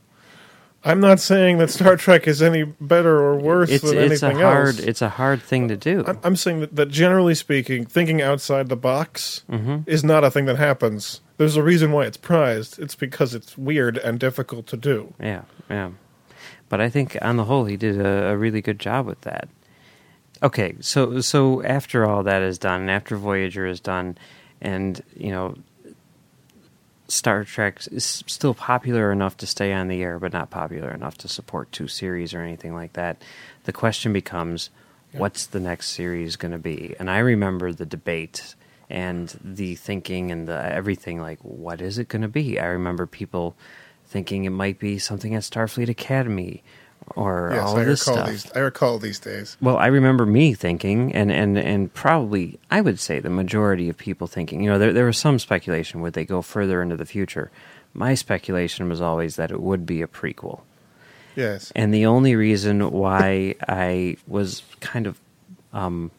I'm 0.86 1.00
not 1.00 1.20
saying 1.20 1.58
that 1.58 1.70
Star 1.72 1.98
Trek 1.98 2.28
is 2.28 2.42
any 2.42 2.64
better 2.64 3.18
or 3.20 3.38
worse 3.38 3.70
It's 3.72 3.84
than 3.84 3.98
it's 3.98 4.22
a 4.22 4.28
anything 4.28 4.44
hard 4.44 4.68
else. 4.68 4.80
it's 4.80 5.02
a 5.02 5.10
hard 5.10 5.42
thing 5.42 5.68
to 5.70 5.76
do. 5.76 6.04
I'm, 6.06 6.20
I'm 6.24 6.36
saying 6.36 6.60
that, 6.62 6.76
that 6.76 6.90
generally 6.90 7.34
speaking, 7.36 7.86
thinking 7.86 8.22
outside 8.22 8.70
the 8.70 8.76
box 8.78 9.44
Mm-hmm. 9.50 9.90
is 9.90 10.04
not 10.04 10.24
a 10.24 10.30
thing 10.32 10.46
that 10.46 10.58
happens. 10.58 11.22
There's 11.38 11.58
a 11.58 11.64
reason 11.64 11.92
why 11.92 12.06
it's 12.06 12.18
prized. 12.18 12.80
It's 12.80 12.96
because 12.96 13.34
it's 13.36 13.58
weird 13.58 13.98
and 13.98 14.20
difficult 14.20 14.68
to 14.68 14.78
do. 14.78 15.14
Yeah, 15.20 15.42
yeah. 15.70 15.90
But 16.70 16.82
I 16.82 16.90
think 16.90 17.18
on 17.22 17.38
the 17.38 17.44
whole 17.46 17.66
he 17.66 17.78
did 17.78 18.00
a, 18.00 18.30
a 18.30 18.38
really 18.38 18.62
good 18.62 18.80
job 18.80 19.06
with 19.06 19.22
that. 19.22 19.50
Okay, 20.44 20.76
so 20.82 21.20
so 21.22 21.64
after 21.64 22.06
all 22.06 22.22
that 22.24 22.42
is 22.42 22.58
done, 22.60 22.90
after 22.90 23.18
Voyager 23.18 23.66
is 23.66 23.80
done, 23.80 24.18
and 24.62 25.02
you 25.16 25.32
know, 25.32 25.56
Star 27.08 27.44
Trek 27.44 27.82
is 27.92 28.24
still 28.26 28.54
popular 28.54 29.12
enough 29.12 29.38
to 29.38 29.48
stay 29.48 29.74
on 29.74 29.88
the 29.88 30.02
air, 30.02 30.20
but 30.20 30.34
not 30.34 30.50
popular 30.50 30.90
enough 30.92 31.18
to 31.20 31.28
support 31.28 31.72
two 31.72 31.88
series 31.88 32.34
or 32.34 32.42
anything 32.42 32.74
like 32.74 32.94
that. 32.94 33.22
The 33.66 33.74
question 33.74 34.12
becomes, 34.14 34.70
what's 35.12 35.46
the 35.46 35.60
next 35.60 35.90
series 35.90 36.36
going 36.36 36.52
to 36.52 36.58
be? 36.58 36.96
And 37.00 37.10
I 37.10 37.20
remember 37.20 37.72
the 37.72 37.86
debate 37.86 38.56
and 38.90 39.38
the 39.44 39.76
thinking 39.76 40.32
and 40.32 40.48
the 40.48 40.74
everything 40.74 41.22
like, 41.22 41.40
what 41.42 41.82
is 41.82 41.98
it 41.98 42.08
going 42.08 42.22
to 42.22 42.28
be? 42.28 42.60
I 42.60 42.66
remember 42.66 43.06
people 43.06 43.56
thinking 44.08 44.46
it 44.46 44.52
might 44.52 44.80
be 44.80 45.00
something 45.00 45.34
at 45.36 45.44
Starfleet 45.44 45.90
Academy 45.90 46.64
or 47.16 47.52
Yes, 47.54 47.64
all 47.66 47.78
I 47.78 47.84
this 47.84 48.02
recall 48.08 48.16
stuff. 48.24 48.30
these. 48.30 48.52
I 48.56 48.60
recall 48.60 48.98
these 49.00 49.20
days. 49.20 49.58
Well, 49.62 49.78
I 49.78 49.88
remember 49.88 50.26
me 50.26 50.54
thinking, 50.54 51.14
and, 51.14 51.32
and, 51.32 51.58
and 51.58 51.94
probably 51.94 52.60
I 52.72 52.82
would 52.82 53.00
say 53.00 53.20
the 53.20 53.30
majority 53.30 53.90
of 53.90 53.98
people 53.98 54.28
thinking, 54.28 54.64
you 54.64 54.70
know, 54.70 54.80
there 54.80 54.94
there 54.94 55.06
was 55.06 55.18
some 55.18 55.38
speculation 55.40 56.02
would 56.02 56.14
they 56.14 56.26
go 56.26 56.42
further 56.42 56.82
into 56.82 56.98
the 56.98 57.06
future. 57.06 57.52
My 57.94 58.16
speculation 58.16 58.90
was 58.90 59.02
always 59.02 59.36
that 59.38 59.52
it 59.52 59.62
would 59.62 59.86
be 59.86 60.02
a 60.02 60.08
prequel, 60.08 60.62
Yes. 61.36 61.72
and 61.76 61.94
the 61.94 62.06
only 62.08 62.36
reason 62.36 62.92
why 62.92 63.56
I 63.68 64.18
was 64.28 64.64
kind 64.82 65.08
of 65.08 65.20
um, 65.74 66.12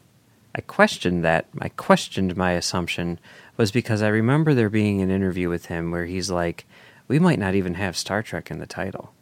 I 0.54 0.60
questioned 0.62 1.24
that 1.24 1.46
I 1.60 1.68
questioned 1.68 2.36
my 2.36 2.52
assumption 2.52 3.18
was 3.58 3.70
because 3.72 4.02
I 4.02 4.08
remember 4.08 4.54
there 4.54 4.70
being 4.70 5.02
an 5.02 5.10
interview 5.10 5.48
with 5.50 5.66
him 5.66 5.90
where 5.90 6.06
he's 6.06 6.30
like, 6.30 6.64
"We 7.08 7.18
might 7.18 7.38
not 7.38 7.54
even 7.54 7.74
have 7.74 7.96
Star 7.96 8.22
Trek 8.22 8.50
in 8.50 8.58
the 8.58 8.66
title." 8.66 9.12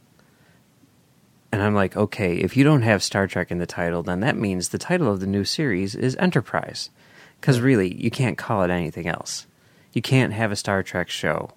And 1.54 1.62
I'm 1.62 1.72
like, 1.76 1.96
okay, 1.96 2.34
if 2.38 2.56
you 2.56 2.64
don't 2.64 2.82
have 2.82 3.00
Star 3.00 3.28
Trek 3.28 3.52
in 3.52 3.58
the 3.58 3.64
title, 3.66 4.02
then 4.02 4.18
that 4.20 4.36
means 4.36 4.70
the 4.70 4.76
title 4.78 5.08
of 5.12 5.20
the 5.20 5.26
new 5.28 5.44
series 5.44 5.94
is 5.94 6.16
Enterprise. 6.16 6.90
Because 7.40 7.60
really, 7.60 7.94
you 7.94 8.10
can't 8.10 8.36
call 8.36 8.64
it 8.64 8.70
anything 8.72 9.06
else. 9.06 9.46
You 9.92 10.02
can't 10.02 10.32
have 10.32 10.50
a 10.50 10.56
Star 10.56 10.82
Trek 10.82 11.08
show 11.10 11.52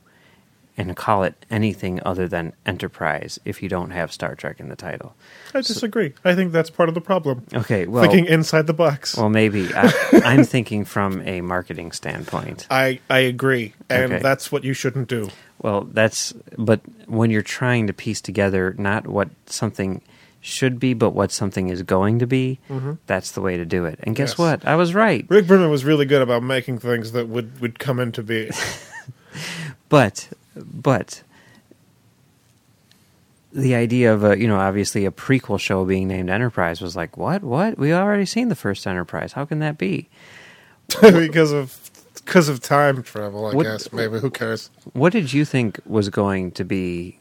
and 0.77 0.95
call 0.95 1.23
it 1.23 1.33
anything 1.49 1.99
other 2.05 2.27
than 2.27 2.53
Enterprise 2.63 3.39
if 3.43 3.63
you 3.63 3.69
don't 3.69 3.89
have 3.89 4.13
Star 4.13 4.35
Trek 4.35 4.59
in 4.59 4.69
the 4.69 4.75
title. 4.75 5.15
I 5.55 5.61
disagree. 5.61 6.13
I 6.23 6.35
think 6.35 6.51
that's 6.51 6.69
part 6.69 6.89
of 6.89 6.93
the 6.93 7.01
problem. 7.01 7.47
Okay, 7.51 7.87
well, 7.87 8.03
Thinking 8.03 8.27
inside 8.27 8.67
the 8.67 8.75
box. 8.75 9.17
well, 9.17 9.29
maybe 9.29 9.67
I, 9.73 9.91
I'm 10.23 10.43
thinking 10.43 10.85
from 10.85 11.23
a 11.27 11.41
marketing 11.41 11.91
standpoint. 11.91 12.67
I, 12.69 12.99
I 13.09 13.17
agree. 13.21 13.73
And 13.89 14.13
Okay. 14.13 14.21
that's 14.21 14.51
what 14.51 14.63
you 14.63 14.73
shouldn't 14.75 15.07
do. 15.07 15.29
Well, 15.67 15.81
that's 15.91 16.33
but 16.57 16.79
when 17.07 17.29
you're 17.29 17.41
trying 17.41 17.87
to 17.87 17.93
piece 17.93 18.21
together 18.21 18.73
not 18.77 19.05
what 19.05 19.27
something 19.47 20.01
should 20.39 20.79
be, 20.79 20.93
but 20.93 21.09
what 21.09 21.29
something 21.29 21.67
is 21.67 21.81
going 21.83 22.19
to 22.19 22.27
be, 22.27 22.59
that's 23.05 23.31
the 23.31 23.41
way 23.41 23.57
to 23.57 23.65
do 23.65 23.83
it. 23.83 23.99
And 24.03 24.15
guess 24.15 24.35
Mm-hmm. 24.35 24.41
Yes. 24.43 24.61
what? 24.61 24.65
I 24.65 24.75
was 24.77 24.93
right. 24.93 25.25
Rick 25.27 25.45
Berman 25.47 25.69
was 25.69 25.83
really 25.83 26.05
good 26.05 26.21
about 26.21 26.41
making 26.41 26.79
things 26.79 27.11
that 27.11 27.27
would, 27.27 27.59
would 27.59 27.79
come 27.79 27.99
into 27.99 28.23
being. 28.23 28.51
But 29.89 30.29
but 30.55 31.21
the 33.53 33.75
idea 33.75 34.13
of 34.13 34.23
a 34.23 34.39
you 34.39 34.47
know 34.47 34.57
obviously 34.57 35.05
a 35.05 35.11
prequel 35.11 35.59
show 35.59 35.83
being 35.85 36.07
named 36.07 36.29
Enterprise 36.29 36.81
was 36.81 36.95
like 36.95 37.17
what 37.17 37.43
what 37.43 37.77
we 37.77 37.93
already 37.93 38.25
seen 38.25 38.49
the 38.49 38.55
first 38.55 38.85
Enterprise. 38.87 39.33
How 39.33 39.45
can 39.45 39.59
that 39.59 39.77
be? 39.77 40.09
because 41.01 41.51
of 41.51 41.86
because 42.27 42.49
of 42.49 42.59
time 42.59 43.01
travel, 43.03 43.45
I 43.47 43.53
What- 43.55 43.63
guess. 43.63 43.91
Maybe 43.93 44.19
who 44.19 44.29
cares? 44.29 44.69
What 44.93 45.13
did 45.13 45.31
you 45.33 45.45
think 45.45 45.79
was 45.85 46.09
going 46.09 46.51
to 46.51 46.65
be 46.65 47.19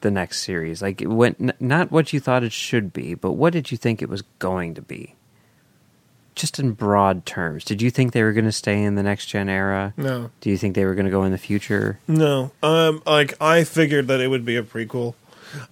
the 0.00 0.10
next 0.12 0.42
series? 0.42 0.80
Like 0.80 1.02
when 1.04 1.34
n- 1.40 1.52
not 1.58 1.90
what 1.90 2.12
you 2.12 2.20
thought 2.20 2.44
it 2.44 2.52
should 2.52 2.92
be, 2.92 3.14
but 3.14 3.32
what 3.32 3.52
did 3.52 3.72
you 3.72 3.76
think 3.76 4.00
it 4.00 4.08
was 4.08 4.22
going 4.38 4.74
to 4.74 4.82
be? 4.82 5.16
Just 6.36 6.58
in 6.58 6.72
broad 6.72 7.26
terms, 7.26 7.64
did 7.64 7.80
you 7.82 7.90
think 7.90 8.12
they 8.12 8.22
were 8.22 8.32
going 8.32 8.44
to 8.44 8.50
stay 8.52 8.82
in 8.82 8.94
the 8.96 9.02
next 9.04 9.26
gen 9.26 9.48
era? 9.48 9.92
No, 9.96 10.30
Do 10.40 10.50
you 10.50 10.56
think 10.56 10.74
they 10.74 10.84
were 10.84 10.94
going 10.94 11.04
to 11.06 11.10
go 11.10 11.22
in 11.24 11.30
the 11.32 11.38
future? 11.38 11.98
no. 12.08 12.50
Um, 12.62 13.02
like 13.06 13.34
I 13.40 13.62
figured 13.64 14.08
that 14.08 14.20
it 14.20 14.28
would 14.28 14.44
be 14.44 14.56
a 14.56 14.62
prequel. 14.62 15.14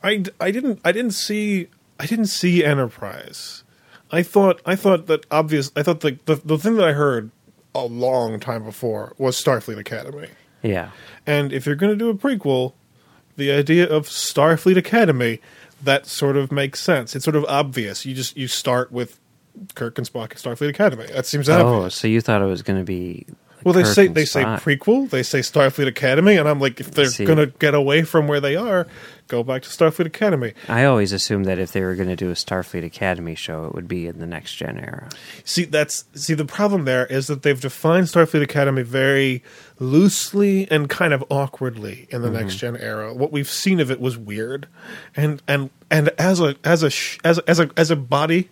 I, 0.03 0.17
d- 0.19 0.31
I 0.41 0.51
didn't 0.53 0.81
I 0.85 0.93
didn't 0.93 1.13
see 1.15 1.67
I 1.99 2.07
didn't 2.07 2.27
see 2.27 2.65
Enterprise. 2.65 3.65
I 4.13 4.23
thought 4.23 4.61
I 4.67 4.77
thought 4.77 5.07
that 5.09 5.25
obvious. 5.31 5.73
I 5.75 5.83
thought 5.83 6.01
the 6.01 6.19
the, 6.27 6.37
the 6.37 6.59
thing 6.59 6.77
that 6.77 6.87
I 6.87 6.93
heard 6.93 7.31
a 7.75 7.85
long 7.85 8.39
time 8.41 8.65
before 8.65 9.15
was 9.19 9.43
Starfleet 9.43 9.79
Academy. 9.79 10.29
Yeah. 10.63 10.91
And 11.27 11.53
if 11.53 11.67
you're 11.67 11.75
going 11.75 11.93
to 11.93 11.97
do 11.97 12.11
a 12.11 12.15
prequel, 12.15 12.75
the 13.37 13.51
idea 13.51 13.89
of 13.89 14.07
Starfleet 14.09 14.77
Academy 14.77 15.41
that 15.83 16.07
sort 16.07 16.37
of 16.37 16.53
makes 16.53 16.81
sense. 16.81 17.17
It's 17.17 17.25
sort 17.25 17.37
of 17.37 17.45
obvious. 17.47 18.07
You 18.07 18.15
just 18.15 18.37
you 18.37 18.47
start 18.49 18.93
with 18.93 19.19
Kirk 19.75 19.99
and 19.99 20.07
Spock 20.07 20.33
at 20.33 20.37
Starfleet 20.37 20.69
Academy. 20.69 21.07
That 21.07 21.27
seems 21.27 21.49
Oh, 21.49 21.89
so 21.89 22.09
you 22.09 22.21
thought 22.21 22.43
it 22.43 22.47
was 22.47 22.63
going 22.63 22.79
to 22.79 22.85
be? 22.85 23.27
Well, 23.65 23.75
they 23.75 23.85
say 23.85 24.07
they 24.09 24.25
say 24.25 24.43
prequel, 24.43 25.09
they 25.11 25.23
say 25.23 25.41
Starfleet 25.41 25.87
Academy, 25.87 26.37
and 26.37 26.49
I'm 26.49 26.61
like, 26.61 26.81
if 26.81 26.91
they're 26.91 27.07
See. 27.07 27.25
going 27.25 27.39
to 27.39 27.47
get 27.47 27.75
away 27.75 28.03
from 28.03 28.29
where 28.29 28.41
they 28.41 28.57
are, 28.57 28.87
go 29.29 29.43
back 29.43 29.63
to 29.63 29.69
Starfleet 29.69 30.07
Academy. 30.07 30.53
I 30.69 30.85
always 30.85 31.13
assumed 31.13 31.47
that 31.47 31.59
if 31.59 31.73
they 31.73 31.81
were 31.81 31.95
going 31.95 32.09
to 32.09 32.17
do 32.17 32.31
a 32.31 32.35
Starfleet 32.35 32.85
Academy 32.85 33.35
show, 33.35 33.65
it 33.65 33.75
would 33.75 33.89
be 33.89 34.07
in 34.07 34.19
the 34.19 34.27
next 34.27 34.55
gen 34.55 34.79
era. 34.79 35.09
See, 35.45 35.65
that's 35.65 36.05
see 36.15 36.35
the 36.35 36.45
problem 36.45 36.85
there 36.85 37.07
is 37.07 37.29
that 37.29 37.43
they've 37.43 37.61
defined 37.61 38.07
Starfleet 38.07 38.43
Academy 38.43 38.83
very 38.83 39.43
loosely 39.79 40.71
and 40.71 40.89
kind 40.89 41.13
of 41.13 41.25
awkwardly 41.31 42.07
in 42.11 42.23
the 42.23 42.29
mm-hmm. 42.29 42.39
next 42.39 42.57
gen 42.57 42.77
era. 42.77 43.15
What 43.15 43.33
we've 43.33 43.51
seen 43.51 43.81
of 43.81 43.91
it 43.91 44.01
was 44.01 44.19
weird, 44.19 44.69
and 45.17 45.43
and 45.49 45.71
and 45.91 46.11
as 46.19 46.41
a 46.41 46.57
as 46.65 46.83
a 46.83 46.91
sh- 46.91 47.19
as 47.25 47.39
a, 47.39 47.51
as 47.51 47.61
a 47.61 47.71
as 47.77 47.91
a 47.91 47.97
body, 47.97 48.51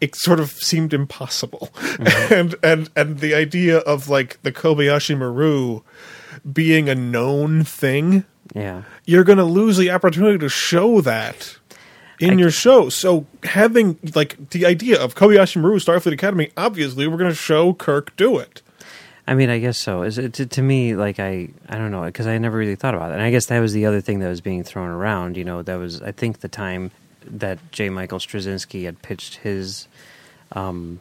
it 0.00 0.14
sort 0.16 0.40
of 0.40 0.50
seemed 0.50 0.92
impossible. 0.92 1.70
Mm-hmm. 1.74 2.34
and 2.34 2.54
and 2.62 2.90
and 2.96 3.18
the 3.20 3.34
idea 3.34 3.78
of 3.78 4.08
like 4.08 4.40
the 4.42 4.52
Kobayashi 4.52 5.16
Maru 5.16 5.80
being 6.52 6.88
a 6.88 6.94
known 6.94 7.64
thing 7.64 8.24
Yeah. 8.54 8.82
you're 9.06 9.24
going 9.24 9.38
to 9.38 9.44
lose 9.44 9.76
the 9.78 9.90
opportunity 9.90 10.36
to 10.38 10.48
show 10.50 11.00
that 11.00 11.56
in 12.20 12.32
I- 12.32 12.34
your 12.34 12.50
show. 12.50 12.88
So 12.90 13.26
having 13.44 13.98
like 14.14 14.50
the 14.50 14.66
idea 14.66 15.00
of 15.02 15.14
Kobayashi 15.14 15.60
Maru 15.60 15.78
Starfleet 15.78 16.12
Academy, 16.12 16.50
obviously 16.56 17.06
we're 17.06 17.16
going 17.16 17.30
to 17.30 17.34
show 17.36 17.72
Kirk 17.72 18.14
do 18.16 18.36
it. 18.38 18.60
I 19.26 19.34
mean, 19.34 19.48
I 19.48 19.58
guess 19.58 19.78
so. 19.78 20.02
Is 20.02 20.18
it 20.18 20.34
to, 20.34 20.44
to 20.44 20.60
me 20.60 20.94
like 20.96 21.18
I 21.18 21.48
I 21.66 21.78
don't 21.78 21.90
know 21.90 22.02
because 22.02 22.26
I 22.26 22.36
never 22.36 22.58
really 22.58 22.76
thought 22.76 22.94
about 22.94 23.10
it. 23.10 23.14
And 23.14 23.22
I 23.22 23.30
guess 23.30 23.46
that 23.46 23.58
was 23.60 23.72
the 23.72 23.86
other 23.86 24.02
thing 24.02 24.18
that 24.18 24.28
was 24.28 24.42
being 24.42 24.62
thrown 24.62 24.90
around. 24.90 25.38
You 25.38 25.44
know, 25.44 25.62
that 25.62 25.76
was 25.76 26.02
I 26.02 26.12
think 26.12 26.40
the 26.40 26.48
time 26.48 26.90
that 27.26 27.58
J. 27.72 27.88
Michael 27.90 28.18
Straczynski 28.18 28.84
had 28.84 29.00
pitched 29.02 29.36
his 29.36 29.88
um, 30.52 31.00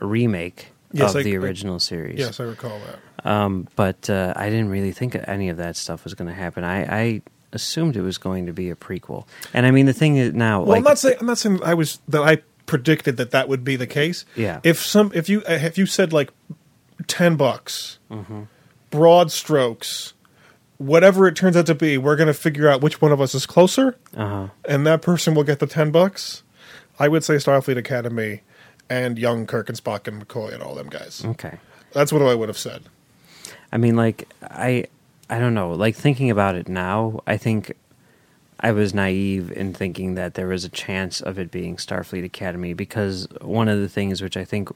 remake 0.00 0.68
Yes, 0.92 1.10
of 1.14 1.20
I- 1.20 1.22
the 1.22 1.34
I- 1.34 1.38
original 1.38 1.78
series. 1.80 2.18
Yes, 2.18 2.40
I 2.40 2.44
recall 2.44 2.78
that. 2.80 2.98
Um, 3.30 3.68
but 3.76 4.08
uh, 4.08 4.32
I 4.34 4.48
didn't 4.48 4.70
really 4.70 4.92
think 4.92 5.14
any 5.28 5.50
of 5.50 5.58
that 5.58 5.76
stuff 5.76 6.04
was 6.04 6.14
going 6.14 6.28
to 6.28 6.34
happen. 6.34 6.64
I, 6.64 6.84
I 6.84 7.22
assumed 7.52 7.96
it 7.96 8.00
was 8.02 8.16
going 8.18 8.46
to 8.46 8.52
be 8.54 8.70
a 8.70 8.74
prequel. 8.74 9.26
And 9.52 9.66
I 9.66 9.70
mean, 9.72 9.84
the 9.86 9.92
thing 9.92 10.16
is 10.16 10.32
now, 10.32 10.60
Well, 10.60 10.68
like, 10.70 10.78
I'm 10.78 10.84
not 10.84 10.98
saying 10.98 11.16
I'm 11.20 11.26
not 11.26 11.36
saying 11.38 11.60
I 11.62 11.74
was 11.74 11.98
that 12.08 12.22
I 12.22 12.38
predicted 12.64 13.18
that 13.18 13.30
that 13.32 13.46
would 13.48 13.62
be 13.62 13.76
the 13.76 13.86
case. 13.86 14.24
Yeah. 14.36 14.60
If 14.62 14.78
some 14.80 15.10
if 15.14 15.28
you 15.28 15.42
if 15.46 15.76
you 15.76 15.84
said 15.84 16.12
like 16.14 16.30
ten 17.08 17.36
bucks, 17.36 17.98
broad 18.90 19.30
strokes, 19.30 20.14
whatever 20.80 21.28
it 21.28 21.36
turns 21.36 21.56
out 21.56 21.66
to 21.66 21.74
be, 21.74 21.98
we're 21.98 22.16
going 22.16 22.26
to 22.26 22.34
figure 22.34 22.66
out 22.68 22.80
which 22.80 23.00
one 23.02 23.12
of 23.12 23.20
us 23.20 23.34
is 23.34 23.44
closer, 23.44 23.96
Uh-huh. 24.16 24.48
and 24.64 24.86
that 24.86 25.02
person 25.02 25.34
will 25.34 25.44
get 25.44 25.58
the 25.58 25.66
ten 25.66 25.90
bucks. 25.90 26.42
I 26.98 27.06
would 27.08 27.22
say 27.22 27.34
Starfleet 27.34 27.76
Academy 27.76 28.40
and 28.88 29.18
young 29.18 29.46
Kirk 29.46 29.68
and 29.68 29.76
Spock 29.78 30.08
and 30.08 30.26
McCoy 30.26 30.52
and 30.54 30.62
all 30.62 30.74
them 30.74 30.88
guys. 30.88 31.22
Okay. 31.24 31.58
That's 31.92 32.12
what 32.12 32.22
I 32.22 32.34
would 32.34 32.48
have 32.48 32.58
said. 32.58 32.84
I 33.72 33.76
mean, 33.76 33.94
like 33.96 34.26
I, 34.42 34.86
I 35.28 35.38
don't 35.38 35.54
know. 35.54 35.72
Like 35.72 35.94
thinking 35.96 36.30
about 36.30 36.54
it 36.56 36.66
now, 36.68 37.20
I 37.26 37.36
think 37.36 37.72
I 38.58 38.72
was 38.72 38.92
naive 38.94 39.50
in 39.52 39.72
thinking 39.74 40.14
that 40.16 40.34
there 40.34 40.48
was 40.48 40.64
a 40.64 40.68
chance 40.68 41.20
of 41.20 41.38
it 41.38 41.50
being 41.50 41.76
Starfleet 41.76 42.24
Academy 42.24 42.72
because 42.74 43.28
one 43.40 43.68
of 43.68 43.78
the 43.80 43.88
things 43.88 44.20
which 44.22 44.36
I 44.36 44.44
think 44.44 44.68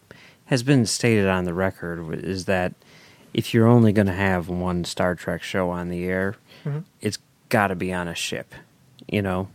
has 0.47 0.63
been 0.63 0.87
stated 0.87 1.27
on 1.29 1.45
the 1.45 1.55
record 1.55 2.25
is 2.25 2.45
that 2.47 2.73
if 3.35 3.53
you're 3.53 3.67
only 3.67 3.93
going 3.93 4.07
to 4.07 4.13
have 4.13 4.49
one 4.49 4.85
Star 4.85 5.15
Trek 5.15 5.43
show 5.43 5.71
on 5.71 5.89
the 5.89 6.05
air, 6.05 6.37
mm-hmm. 6.65 6.81
it's 7.01 7.19
got 7.49 7.67
to 7.67 7.75
be 7.75 7.93
on 7.93 8.09
a 8.09 8.15
ship. 8.15 8.55
You 9.09 9.21
know, 9.21 9.49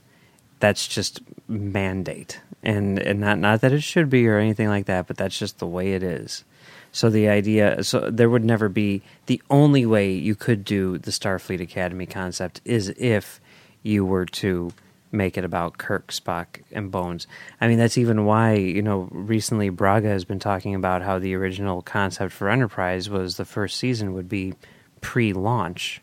that's 0.60 0.88
just 0.88 1.22
mandate, 1.48 2.42
and 2.62 3.00
and 3.00 3.20
not 3.20 3.40
not 3.40 3.62
that 3.62 3.72
it 3.72 3.82
should 3.82 4.10
be 4.10 4.28
or 4.28 4.38
anything 4.38 4.68
like 4.68 4.86
that, 4.86 5.08
but 5.08 5.18
that's 5.18 5.40
just 5.40 5.58
the 5.58 5.66
way 5.66 5.94
it 5.94 6.04
is. 6.04 6.44
So 6.92 7.10
the 7.10 7.30
idea, 7.30 7.84
so 7.84 8.10
there 8.10 8.30
would 8.30 8.44
never 8.44 8.68
be 8.68 9.02
the 9.28 9.42
only 9.50 9.86
way 9.86 10.12
you 10.12 10.36
could 10.36 10.66
do 10.66 10.98
the 10.98 11.12
Starfleet 11.12 11.62
Academy 11.62 12.08
concept 12.08 12.62
is 12.66 12.90
if 12.98 13.40
you 13.84 14.04
were 14.04 14.26
to 14.26 14.74
make 15.12 15.38
it 15.38 15.44
about 15.44 15.78
Kirk, 15.78 16.12
Spock, 16.12 16.62
and 16.72 16.92
Bones. 16.92 17.26
I 17.60 17.68
mean, 17.68 17.78
that's 17.80 17.98
even 17.98 18.26
why 18.26 18.54
you 18.54 18.82
know 18.82 19.08
recently 19.12 19.70
Braga 19.70 20.08
has 20.10 20.26
been 20.26 20.40
talking 20.40 20.76
about 20.76 21.02
how 21.02 21.20
the 21.20 21.34
original 21.36 21.82
concept 21.82 22.34
for 22.34 22.50
Enterprise 22.50 23.10
was 23.10 23.38
the 23.38 23.46
first 23.46 23.78
season 23.78 24.14
would 24.14 24.30
be 24.30 24.54
pre-launch, 25.02 26.02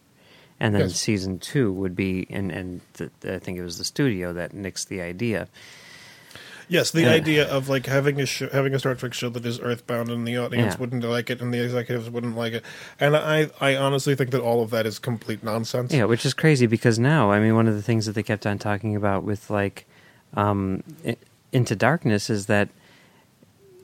and 0.59 0.75
then 0.75 0.83
Yes. 0.83 0.97
season 1.01 1.39
two 1.39 1.73
would 1.73 1.95
be, 1.95 2.27
and 2.31 2.51
and 2.51 2.81
the, 2.95 3.11
I 3.25 3.39
think 3.39 3.59
it 3.59 3.63
was 3.63 3.79
the 3.79 3.85
studio 3.85 4.33
that 4.33 4.53
nixed 4.53 4.89
the 4.89 5.01
idea. 5.01 5.49
Yes, 6.69 6.91
the 6.91 7.03
Yeah. 7.03 7.11
idea 7.13 7.49
of 7.49 7.69
like 7.69 7.87
having 7.87 8.21
a 8.21 8.27
show, 8.27 8.49
having 8.53 8.75
a 8.75 8.79
Star 8.79 8.95
Trek 8.97 9.15
show 9.15 9.29
that 9.31 9.47
is 9.47 9.61
earthbound 9.61 10.11
and 10.11 10.27
the 10.27 10.37
audience 10.37 10.75
Yeah. 10.75 10.81
wouldn't 10.81 11.05
like 11.05 11.31
it 11.31 11.41
and 11.41 11.55
the 11.55 11.63
executives 11.65 12.11
wouldn't 12.11 12.37
like 12.37 12.55
it, 12.55 12.65
and 12.99 13.17
I 13.17 13.51
I 13.61 13.77
honestly 13.77 14.15
think 14.17 14.31
that 14.33 14.41
all 14.41 14.63
of 14.63 14.71
that 14.71 14.85
is 14.87 14.99
complete 14.99 15.45
nonsense. 15.45 15.93
Yeah, 15.93 16.05
which 16.05 16.27
is 16.27 16.35
crazy 16.35 16.67
because 16.67 16.99
now, 16.99 17.31
I 17.31 17.39
mean, 17.39 17.55
one 17.55 17.69
of 17.69 17.75
the 17.75 17.83
things 17.83 18.07
that 18.07 18.13
they 18.15 18.23
kept 18.25 18.47
on 18.47 18.59
talking 18.59 18.97
about 18.97 19.23
with 19.23 19.49
like 19.51 19.87
um, 20.35 20.83
Into 21.53 21.77
Darkness 21.77 22.29
is 22.29 22.47
that 22.47 22.69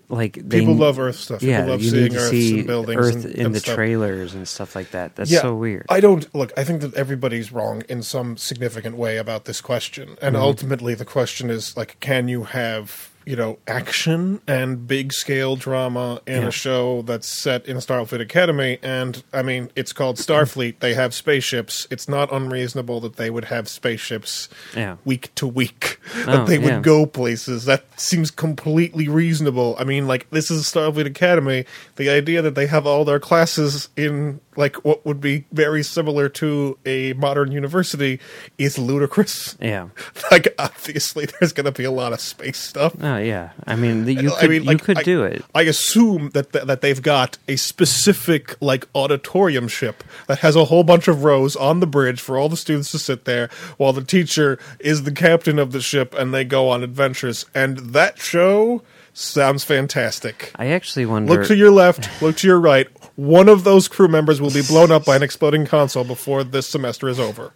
like 0.08 0.34
they, 0.34 0.60
People 0.60 0.74
love 0.76 0.98
Earth 0.98 1.16
stuff. 1.16 1.40
People 1.40 1.54
Yeah, 1.54 1.64
love 1.66 1.82
you 1.82 1.90
seeing 1.90 2.02
need 2.04 2.12
to 2.12 2.18
Earths 2.18 2.30
see 2.30 2.58
and 2.58 2.66
buildings 2.66 3.00
Earth 3.08 3.24
and, 3.24 3.34
in 3.34 3.46
and 3.46 3.54
the 3.54 3.60
stuff. 3.60 3.74
trailers 3.76 4.34
and 4.34 4.46
stuff 4.48 4.74
like 4.76 4.90
that. 4.90 5.16
That's 5.16 5.30
yeah, 5.30 5.40
so 5.42 5.54
weird. 5.54 5.86
I 5.88 6.00
don't 6.00 6.32
look. 6.34 6.52
I 6.56 6.64
think 6.64 6.82
that 6.82 6.94
everybody's 6.94 7.52
wrong 7.52 7.82
in 7.88 8.02
some 8.02 8.36
significant 8.36 8.96
way 8.96 9.16
about 9.16 9.44
this 9.46 9.60
question, 9.60 10.16
and 10.20 10.34
Mm-hmm. 10.34 10.42
ultimately 10.44 10.94
the 10.94 11.04
question 11.04 11.50
is 11.50 11.76
like, 11.76 11.98
can 12.00 12.28
you 12.28 12.44
have 12.44 13.11
you 13.24 13.36
know 13.36 13.58
action 13.66 14.40
and 14.46 14.86
big 14.86 15.12
scale 15.12 15.56
drama 15.56 16.20
in 16.26 16.42
Yeah. 16.42 16.48
a 16.48 16.50
show 16.50 17.02
that's 17.02 17.28
set 17.42 17.66
in 17.66 17.76
Starfleet 17.78 18.20
Academy? 18.20 18.78
And 18.82 19.22
I 19.32 19.42
mean, 19.42 19.70
it's 19.76 19.92
called 19.92 20.16
Starfleet. 20.16 20.80
They 20.80 20.94
have 20.94 21.14
spaceships. 21.14 21.86
It's 21.90 22.08
not 22.08 22.32
unreasonable 22.32 23.00
that 23.00 23.16
they 23.16 23.30
would 23.30 23.46
have 23.46 23.68
spaceships 23.68 24.48
Yeah. 24.76 24.96
week 25.04 25.34
to 25.36 25.46
week. 25.46 25.98
Oh, 26.24 26.26
that 26.26 26.46
they 26.46 26.58
would 26.58 26.68
yeah. 26.68 26.80
go 26.80 27.04
places. 27.06 27.64
That 27.64 27.84
seems 27.98 28.30
completely 28.30 29.08
reasonable. 29.08 29.74
I 29.78 29.84
mean, 29.84 30.06
like 30.06 30.28
this 30.30 30.50
is 30.50 30.64
Starfleet 30.64 31.06
Academy. 31.06 31.64
The 31.96 32.10
idea 32.10 32.42
that 32.42 32.54
they 32.54 32.66
have 32.66 32.86
all 32.86 33.04
their 33.04 33.18
classes 33.18 33.88
in 33.96 34.40
like 34.56 34.84
what 34.84 35.04
would 35.06 35.20
be 35.20 35.46
very 35.52 35.82
similar 35.82 36.28
to 36.28 36.78
a 36.84 37.14
modern 37.14 37.50
university 37.50 38.20
is 38.58 38.78
ludicrous. 38.78 39.56
yeah. 39.60 39.88
Like 40.30 40.54
obviously, 40.58 41.26
there's 41.26 41.52
going 41.52 41.64
to 41.66 41.72
be 41.72 41.84
a 41.84 41.90
lot 41.90 42.12
of 42.12 42.20
space 42.20 42.58
stuff. 42.58 42.94
Oh 43.00 43.11
yeah. 43.18 43.50
I 43.66 43.76
mean, 43.76 44.04
the, 44.04 44.14
you 44.14 44.32
I 44.32 44.40
could 44.40 44.50
mean, 44.50 44.64
you 44.64 44.78
could 44.78 44.98
I- 44.98 45.02
do 45.02 45.22
it. 45.24 45.44
I 45.54 45.62
assume 45.62 46.30
that 46.30 46.52
th- 46.52 46.64
that 46.64 46.80
they've 46.80 47.00
got 47.02 47.38
a 47.48 47.56
specific 47.56 48.56
like 48.60 48.86
auditorium 48.94 49.68
ship 49.68 50.04
that 50.26 50.38
has 50.40 50.56
a 50.56 50.66
whole 50.66 50.84
bunch 50.84 51.08
of 51.08 51.24
rows 51.24 51.56
on 51.56 51.80
the 51.80 51.86
bridge 51.86 52.20
for 52.20 52.38
all 52.38 52.48
the 52.48 52.56
students 52.56 52.90
to 52.92 52.98
sit 52.98 53.24
there 53.24 53.48
while 53.76 53.92
the 53.92 54.04
teacher 54.04 54.58
is 54.78 55.02
the 55.04 55.12
captain 55.12 55.58
of 55.58 55.72
the 55.72 55.80
ship 55.80 56.14
and 56.14 56.32
they 56.32 56.44
go 56.44 56.68
on 56.68 56.82
adventures. 56.82 57.46
And 57.54 57.78
that 57.78 58.18
show 58.18 58.82
sounds 59.14 59.64
fantastic. 59.64 60.52
I 60.56 60.66
actually 60.68 61.06
wonder. 61.06 61.32
Look 61.34 61.46
to 61.48 61.56
your 61.56 61.70
left, 61.70 62.08
look 62.22 62.36
to 62.38 62.46
your 62.46 62.60
right. 62.60 62.88
One 63.16 63.48
of 63.48 63.64
those 63.64 63.88
crew 63.88 64.08
members 64.08 64.40
will 64.40 64.50
be 64.50 64.62
blown 64.62 64.90
up 64.90 65.04
by 65.04 65.16
an 65.16 65.22
exploding 65.22 65.66
console 65.66 66.04
before 66.04 66.44
this 66.44 66.66
semester 66.66 67.08
is 67.08 67.20
over. 67.20 67.52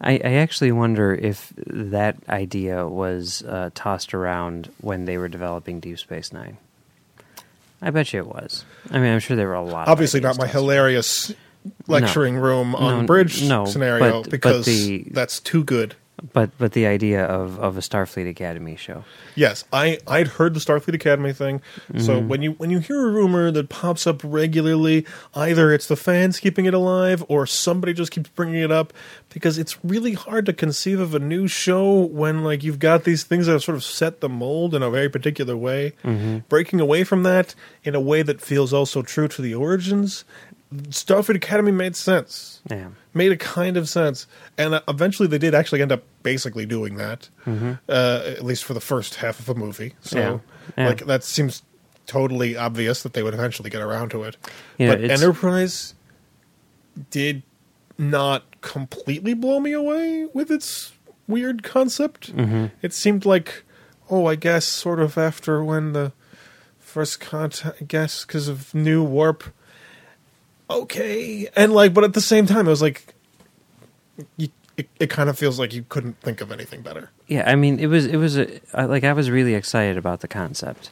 I, 0.00 0.12
I 0.12 0.32
actually 0.34 0.72
wonder 0.72 1.14
if 1.14 1.52
that 1.56 2.16
idea 2.28 2.86
was 2.86 3.42
uh, 3.42 3.70
tossed 3.74 4.12
around 4.14 4.70
when 4.80 5.04
they 5.06 5.16
were 5.18 5.28
developing 5.28 5.80
Deep 5.80 5.98
Space 5.98 6.32
Nine. 6.32 6.58
I 7.80 7.90
bet 7.90 8.12
you 8.12 8.20
it 8.20 8.26
was. 8.26 8.64
I 8.90 8.98
mean, 8.98 9.12
I'm 9.12 9.20
sure 9.20 9.36
there 9.36 9.48
were 9.48 9.54
a 9.54 9.62
lot. 9.64 9.88
of 9.88 9.92
Obviously, 9.92 10.20
not 10.20 10.38
my 10.38 10.46
hilarious 10.46 11.32
lecturing 11.88 12.36
room 12.36 12.74
on 12.74 13.00
No, 13.02 13.06
bridge 13.06 13.42
no, 13.42 13.64
scenario 13.66 14.22
but- 14.22 14.22
but 14.24 14.30
because 14.30 14.66
the- 14.66 15.04
that's 15.10 15.40
too 15.40 15.64
good. 15.64 15.94
But 16.32 16.50
but 16.58 16.72
the 16.72 16.86
idea 16.86 17.24
of, 17.24 17.58
of 17.58 17.76
a 17.76 17.80
Starfleet 17.80 18.28
Academy 18.28 18.76
show. 18.76 19.04
Yes, 19.34 19.64
I 19.72 19.98
I'd 20.06 20.28
heard 20.28 20.54
the 20.54 20.60
Starfleet 20.60 20.94
Academy 20.94 21.32
thing. 21.32 21.60
So 21.98 22.16
Mm-hmm. 22.16 22.28
when 22.28 22.42
you 22.42 22.52
when 22.52 22.70
you 22.70 22.78
hear 22.78 23.06
a 23.06 23.10
rumor 23.10 23.50
that 23.50 23.68
pops 23.68 24.06
up 24.06 24.20
regularly, 24.24 25.06
either 25.34 25.72
it's 25.72 25.86
the 25.88 25.96
fans 25.96 26.40
keeping 26.40 26.64
it 26.66 26.74
alive 26.74 27.24
or 27.28 27.46
somebody 27.46 27.92
just 27.92 28.10
keeps 28.12 28.30
bringing 28.30 28.60
it 28.62 28.70
up 28.72 28.92
because 29.28 29.58
it's 29.58 29.82
really 29.84 30.14
hard 30.14 30.46
to 30.46 30.52
conceive 30.52 31.00
of 31.00 31.14
a 31.14 31.18
new 31.18 31.46
show 31.48 32.00
when 32.06 32.42
like 32.44 32.62
you've 32.64 32.78
got 32.78 33.04
these 33.04 33.24
things 33.24 33.46
that 33.46 33.52
have 33.52 33.62
sort 33.62 33.76
of 33.76 33.84
set 33.84 34.20
the 34.20 34.28
mold 34.28 34.74
in 34.74 34.82
a 34.82 34.90
very 34.90 35.08
particular 35.08 35.56
way. 35.56 35.92
Mm-hmm. 36.04 36.38
Breaking 36.48 36.80
away 36.80 37.04
from 37.04 37.22
that 37.24 37.54
in 37.84 37.94
a 37.94 38.00
way 38.00 38.22
that 38.22 38.40
feels 38.40 38.72
also 38.72 39.02
true 39.02 39.28
to 39.28 39.42
the 39.42 39.54
origins. 39.54 40.24
Starfleet 40.74 41.36
Academy 41.36 41.70
made 41.70 41.94
sense 41.94 42.60
Yeah. 42.68 42.88
made 43.14 43.30
a 43.32 43.36
kind 43.36 43.76
of 43.76 43.88
sense. 43.88 44.26
And 44.58 44.74
uh, 44.74 44.80
eventually 44.88 45.28
they 45.28 45.38
did 45.38 45.54
actually 45.54 45.80
end 45.80 45.92
up 45.92 46.02
basically 46.22 46.66
doing 46.66 46.96
that, 46.96 47.28
uh, 47.46 48.22
at 48.26 48.44
least 48.44 48.64
for 48.64 48.74
the 48.74 48.80
first 48.80 49.16
half 49.16 49.38
of 49.38 49.48
a 49.48 49.54
movie. 49.54 49.94
So, 50.00 50.16
Mm-hmm. 50.16 50.20
Yeah. 50.26 50.38
Yeah. 50.84 50.88
like, 50.88 51.06
that 51.06 51.22
seems 51.22 51.62
totally 52.06 52.56
obvious 52.56 53.02
that 53.04 53.12
they 53.12 53.22
would 53.22 53.34
eventually 53.34 53.70
get 53.70 53.80
around 53.80 54.10
to 54.10 54.24
it. 54.24 54.36
Yeah, 54.78 54.88
but 54.96 55.04
Enterprise 55.10 55.94
did 57.10 57.42
not 57.98 58.60
completely 58.60 59.34
blow 59.34 59.60
me 59.60 59.72
away 59.72 60.26
with 60.34 60.50
its 60.50 60.92
weird 61.28 61.62
concept. 61.62 62.36
Mm-hmm. 62.36 62.66
It 62.82 62.92
seemed 62.92 63.24
like, 63.24 63.62
oh, 64.10 64.26
I 64.26 64.34
guess 64.34 64.64
sort 64.64 64.98
of 65.00 65.16
after 65.16 65.62
when 65.64 65.92
the 65.92 66.12
first 66.78 67.20
contact, 67.20 67.78
I 67.80 67.84
guess, 67.84 68.24
because 68.24 68.48
of 68.48 68.74
new 68.74 69.02
warp. 69.04 69.44
Okay, 70.68 71.48
and 71.56 71.72
like, 71.72 71.94
but 71.94 72.04
at 72.04 72.12
the 72.14 72.20
same 72.20 72.46
time, 72.46 72.66
it 72.66 72.70
was 72.70 72.82
like, 72.82 73.14
you, 74.36 74.48
it, 74.76 74.88
it 74.98 75.10
kind 75.10 75.30
of 75.30 75.38
feels 75.38 75.58
like 75.58 75.72
you 75.72 75.84
couldn't 75.88 76.20
think 76.20 76.40
of 76.40 76.50
anything 76.50 76.82
better. 76.82 77.10
Yeah, 77.28 77.48
I 77.50 77.54
mean, 77.54 77.78
it 77.78 77.86
was 77.86 78.06
it 78.06 78.16
was 78.16 78.36
a, 78.36 78.48
like 78.74 79.04
I 79.04 79.12
was 79.12 79.30
really 79.30 79.54
excited 79.54 79.96
about 79.96 80.20
the 80.20 80.28
concept, 80.28 80.90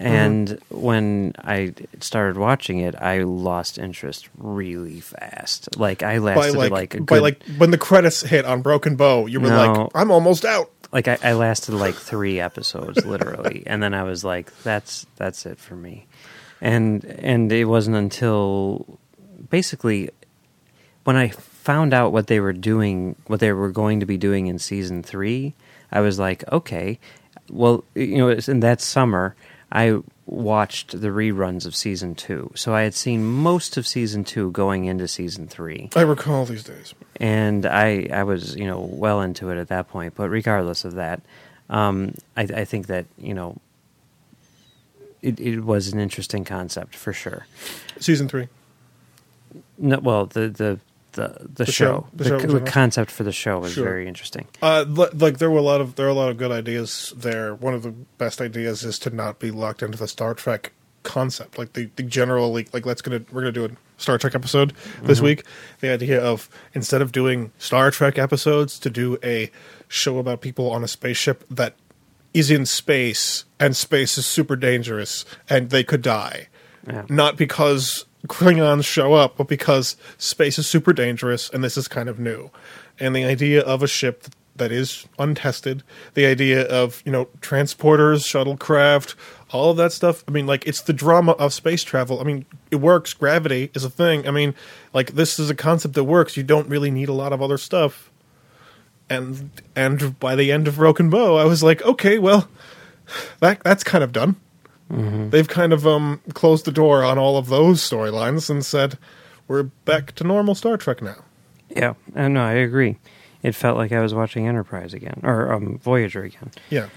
Mm-hmm. 0.00 0.06
and 0.12 0.58
when 0.70 1.34
I 1.38 1.72
started 2.00 2.36
watching 2.36 2.80
it, 2.80 2.96
I 2.96 3.22
lost 3.22 3.78
interest 3.78 4.28
really 4.36 4.98
fast. 4.98 5.78
Like 5.78 6.02
I 6.02 6.18
By 6.18 6.34
lasted 6.34 6.56
like, 6.58 6.70
like, 6.72 6.94
a 6.96 7.00
by 7.02 7.18
like 7.18 7.44
when 7.58 7.70
the 7.70 7.78
credits 7.78 8.20
hit 8.22 8.44
on 8.44 8.60
Broken 8.60 8.96
Bow, 8.96 9.26
you 9.26 9.38
were 9.40 9.50
No. 9.50 9.72
like, 9.72 9.90
I'm 9.94 10.10
almost 10.10 10.44
out. 10.44 10.68
like 10.90 11.06
I, 11.06 11.16
I 11.22 11.32
lasted 11.34 11.74
like 11.76 11.94
three 11.94 12.40
episodes 12.40 13.06
literally, 13.06 13.62
and 13.66 13.80
then 13.80 13.94
I 13.94 14.02
was 14.02 14.24
like, 14.24 14.50
that's 14.64 15.06
that's 15.14 15.46
it 15.46 15.60
for 15.60 15.76
me, 15.76 16.06
and 16.60 17.04
and 17.04 17.52
it 17.52 17.66
wasn't 17.66 17.94
until 17.94 18.98
basically 19.54 20.10
when 21.04 21.14
I 21.14 21.28
found 21.28 21.94
out 21.94 22.10
what 22.10 22.26
they 22.26 22.40
were 22.40 22.52
doing, 22.52 23.14
what 23.28 23.38
they 23.38 23.52
were 23.52 23.70
going 23.70 24.00
to 24.00 24.06
be 24.06 24.16
doing 24.16 24.48
in 24.48 24.58
season 24.58 25.00
three, 25.04 25.54
I 25.92 26.00
was 26.00 26.18
like, 26.18 26.42
okay, 26.50 26.98
well, 27.48 27.84
you 27.94 28.18
know, 28.18 28.30
in 28.30 28.58
that 28.60 28.80
summer, 28.80 29.36
I 29.70 30.00
watched 30.26 31.00
the 31.00 31.06
reruns 31.08 31.66
of 31.66 31.76
season 31.76 32.16
two, 32.16 32.50
so 32.56 32.74
I 32.74 32.82
had 32.82 32.94
seen 32.94 33.24
most 33.24 33.76
of 33.76 33.86
season 33.86 34.24
two 34.24 34.50
going 34.50 34.86
into 34.86 35.06
season 35.06 35.46
three 35.46 35.88
I 35.94 36.02
recall 36.02 36.46
these 36.46 36.64
days. 36.64 36.92
and 37.20 37.64
I 37.64 38.08
I 38.12 38.24
was 38.24 38.56
you 38.56 38.66
know 38.66 38.80
well 38.80 39.20
into 39.20 39.50
it 39.50 39.58
at 39.58 39.68
that 39.68 39.86
point. 39.88 40.14
But 40.16 40.30
regardless 40.30 40.84
of 40.84 40.94
that, 40.94 41.20
um, 41.70 42.14
I, 42.36 42.42
I 42.42 42.64
think 42.64 42.88
that 42.88 43.06
you 43.18 43.34
know 43.34 43.58
it, 45.22 45.38
it 45.38 45.60
was 45.60 45.92
an 45.92 46.00
interesting 46.00 46.44
concept 46.44 46.96
for 46.96 47.12
sure. 47.12 47.46
Season 48.00 48.26
three. 48.26 48.48
No, 49.78 49.98
well 49.98 50.26
the 50.26 50.48
the 50.48 50.80
the, 51.12 51.28
the, 51.54 51.64
The 51.64 51.66
show, 51.66 51.72
show. 51.72 52.06
The 52.12 52.24
show 52.24 52.38
the 52.40 52.60
concept 52.60 53.10
for 53.10 53.22
the 53.22 53.30
show 53.32 53.60
was 53.60 53.72
Sure. 53.72 53.84
very 53.84 54.08
interesting. 54.08 54.46
Uh, 54.60 54.84
like 54.88 55.38
there 55.38 55.50
were 55.50 55.58
a 55.58 55.62
lot 55.62 55.80
of 55.80 55.94
there 55.94 56.06
are 56.06 56.10
a 56.10 56.14
lot 56.14 56.28
of 56.30 56.36
good 56.36 56.50
ideas 56.50 57.12
there. 57.16 57.54
One 57.54 57.72
of 57.74 57.82
the 57.82 57.90
best 58.18 58.40
ideas 58.40 58.82
is 58.84 58.98
to 59.00 59.10
not 59.10 59.38
be 59.38 59.50
locked 59.50 59.82
into 59.82 59.96
the 59.96 60.08
Star 60.08 60.34
Trek 60.34 60.72
concept, 61.04 61.58
like 61.58 61.74
the, 61.74 61.88
the 61.96 62.02
general 62.02 62.52
like, 62.52 62.72
like 62.74 62.84
let's 62.86 63.00
gonna 63.02 63.20
we're 63.30 63.42
gonna 63.42 63.52
do 63.52 63.64
a 63.66 63.70
Star 63.96 64.18
Trek 64.18 64.34
episode 64.34 64.72
this 65.02 65.20
week. 65.20 65.44
The 65.80 65.92
idea 65.92 66.20
of 66.20 66.48
instead 66.74 67.00
of 67.00 67.12
doing 67.12 67.52
Star 67.58 67.90
Trek 67.92 68.18
episodes, 68.18 68.78
to 68.80 68.90
do 68.90 69.18
a 69.22 69.50
show 69.86 70.18
about 70.18 70.40
people 70.40 70.70
on 70.72 70.82
a 70.82 70.88
spaceship 70.88 71.44
that 71.48 71.74
is 72.32 72.50
in 72.50 72.66
space 72.66 73.44
and 73.60 73.76
space 73.76 74.18
is 74.18 74.26
super 74.26 74.56
dangerous 74.56 75.24
and 75.48 75.70
they 75.70 75.84
could 75.84 76.02
die. 76.02 76.48
Yeah. 76.88 77.04
Not 77.08 77.36
because 77.36 78.04
Klingons 78.26 78.84
show 78.84 79.14
up, 79.14 79.36
but 79.36 79.48
because 79.48 79.96
space 80.18 80.58
is 80.58 80.66
super 80.66 80.92
dangerous 80.92 81.50
and 81.50 81.62
this 81.62 81.76
is 81.76 81.88
kind 81.88 82.08
of 82.08 82.18
new. 82.18 82.50
And 82.98 83.14
the 83.14 83.24
idea 83.24 83.60
of 83.60 83.82
a 83.82 83.86
ship 83.88 84.26
that 84.56 84.70
is 84.70 85.06
untested, 85.18 85.82
the 86.14 86.26
idea 86.26 86.62
of, 86.66 87.02
you 87.04 87.10
know, 87.10 87.26
transporters, 87.40 88.22
shuttlecraft, 88.24 89.14
all 89.50 89.70
of 89.70 89.76
that 89.76 89.92
stuff. 89.92 90.24
I 90.28 90.30
mean, 90.30 90.46
like, 90.46 90.66
it's 90.66 90.80
the 90.80 90.92
drama 90.92 91.32
of 91.32 91.52
space 91.52 91.82
travel. 91.82 92.20
I 92.20 92.24
mean, 92.24 92.46
it 92.70 92.76
works. 92.76 93.14
Gravity 93.14 93.70
is 93.74 93.84
a 93.84 93.90
thing. 93.90 94.26
I 94.26 94.30
mean, 94.30 94.54
like, 94.92 95.12
this 95.12 95.38
is 95.38 95.50
a 95.50 95.54
concept 95.54 95.94
that 95.94 96.04
works. 96.04 96.36
You 96.36 96.42
don't 96.42 96.68
really 96.68 96.90
need 96.90 97.08
a 97.08 97.12
lot 97.12 97.32
of 97.32 97.42
other 97.42 97.58
stuff. 97.58 98.10
And 99.10 99.50
and 99.76 100.18
by 100.18 100.34
the 100.34 100.50
end 100.50 100.66
of 100.66 100.76
Broken 100.76 101.10
Bow, 101.10 101.36
I 101.36 101.44
was 101.44 101.62
like, 101.62 101.82
okay, 101.82 102.18
well, 102.18 102.48
that 103.40 103.62
that's 103.62 103.84
kind 103.84 104.02
of 104.02 104.12
done. 104.12 104.36
They've 104.90 105.48
kind 105.48 105.72
of 105.72 105.86
um 105.86 106.20
closed 106.34 106.64
the 106.66 106.72
door 106.72 107.02
on 107.02 107.18
all 107.18 107.36
of 107.36 107.48
those 107.48 107.80
storylines 107.80 108.48
and 108.50 108.64
said 108.64 108.98
we're 109.48 109.62
back 109.64 110.12
to 110.16 110.24
normal 110.24 110.54
Star 110.54 110.76
Trek 110.76 111.02
now. 111.02 111.16
Yeah, 111.70 111.94
and 112.14 112.34
no, 112.34 112.42
I 112.44 112.52
agree. 112.52 112.98
It 113.42 113.54
felt 113.54 113.76
like 113.76 113.92
I 113.92 114.00
was 114.00 114.14
watching 114.14 114.46
Enterprise 114.46 114.94
again, 114.94 115.20
or 115.22 115.52
um, 115.52 115.78
Voyager 115.78 116.22
again. 116.22 116.50
Yeah. 116.70 116.88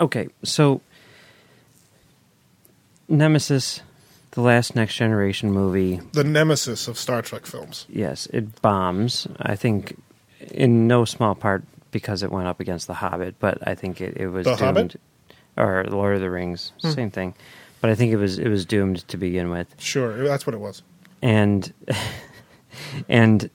Okay, 0.00 0.28
so 0.42 0.80
Nemesis, 3.08 3.82
the 4.32 4.40
last 4.40 4.74
Next 4.74 4.94
Generation 4.96 5.52
movie, 5.52 6.00
The 6.12 6.24
nemesis 6.24 6.88
of 6.88 6.98
Star 6.98 7.22
Trek 7.22 7.46
films. 7.46 7.86
yes, 7.88 8.26
it 8.32 8.60
bombs. 8.62 9.26
I 9.40 9.56
think 9.56 10.00
in 10.50 10.86
no 10.86 11.04
small 11.04 11.34
part 11.34 11.64
because 11.90 12.22
it 12.22 12.30
went 12.30 12.46
up 12.48 12.60
against 12.60 12.86
The 12.86 12.94
Hobbit, 12.94 13.36
but 13.38 13.66
I 13.66 13.74
think 13.74 14.00
it, 14.00 14.16
it 14.16 14.28
was 14.28 14.44
The 14.44 14.50
doomed, 14.56 14.60
Hobbit? 14.60 15.00
Or 15.58 15.84
Lord 15.88 16.14
of 16.14 16.20
the 16.20 16.30
Rings, 16.30 16.72
same 16.78 17.10
thing. 17.10 17.34
But 17.80 17.90
I 17.90 17.94
think 17.94 18.12
it 18.12 18.16
was 18.16 18.38
it 18.38 18.48
was 18.48 18.64
doomed 18.64 19.06
to 19.08 19.16
begin 19.16 19.50
with. 19.50 19.74
Sure, 19.78 20.24
that's 20.24 20.46
what 20.46 20.54
it 20.54 20.60
was. 20.60 20.82
and 21.20 21.72
and 23.08 23.50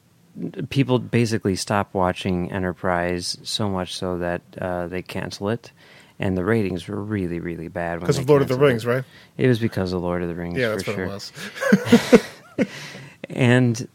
people 0.69 0.99
basically 0.99 1.55
stop 1.55 1.93
watching 1.93 2.51
Enterprise 2.51 3.37
so 3.43 3.69
much 3.69 3.95
so 3.95 4.17
that 4.19 4.41
uh, 4.59 4.87
they 4.87 5.01
cancel 5.01 5.49
it, 5.49 5.71
and 6.19 6.37
the 6.37 6.43
ratings 6.43 6.87
were 6.87 7.01
really 7.01 7.39
really 7.39 7.67
bad 7.69 7.99
Because 8.01 8.17
of 8.17 8.27
Lord 8.29 8.41
of 8.41 8.47
the 8.49 8.55
Rings, 8.57 8.85
it. 8.85 8.89
right? 8.89 9.03
It 9.37 9.47
was 9.47 9.59
because 9.59 9.93
of 9.93 10.01
Lord 10.01 10.21
of 10.21 10.27
the 10.27 10.35
Rings, 10.35 10.57
Yeah, 10.57 10.71
for 10.71 10.75
that's 10.75 10.87
what 10.87 10.95
sure. 10.95 11.05
it 11.05 11.07
was. 11.07 12.21
And 13.29 13.87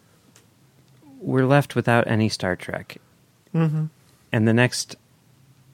we're 1.21 1.47
left 1.47 1.77
without 1.77 2.09
any 2.09 2.29
Star 2.29 2.57
Trek. 2.57 2.97
Mm-hmm. 3.55 3.85
And 4.33 4.49
the 4.49 4.53
next 4.55 4.97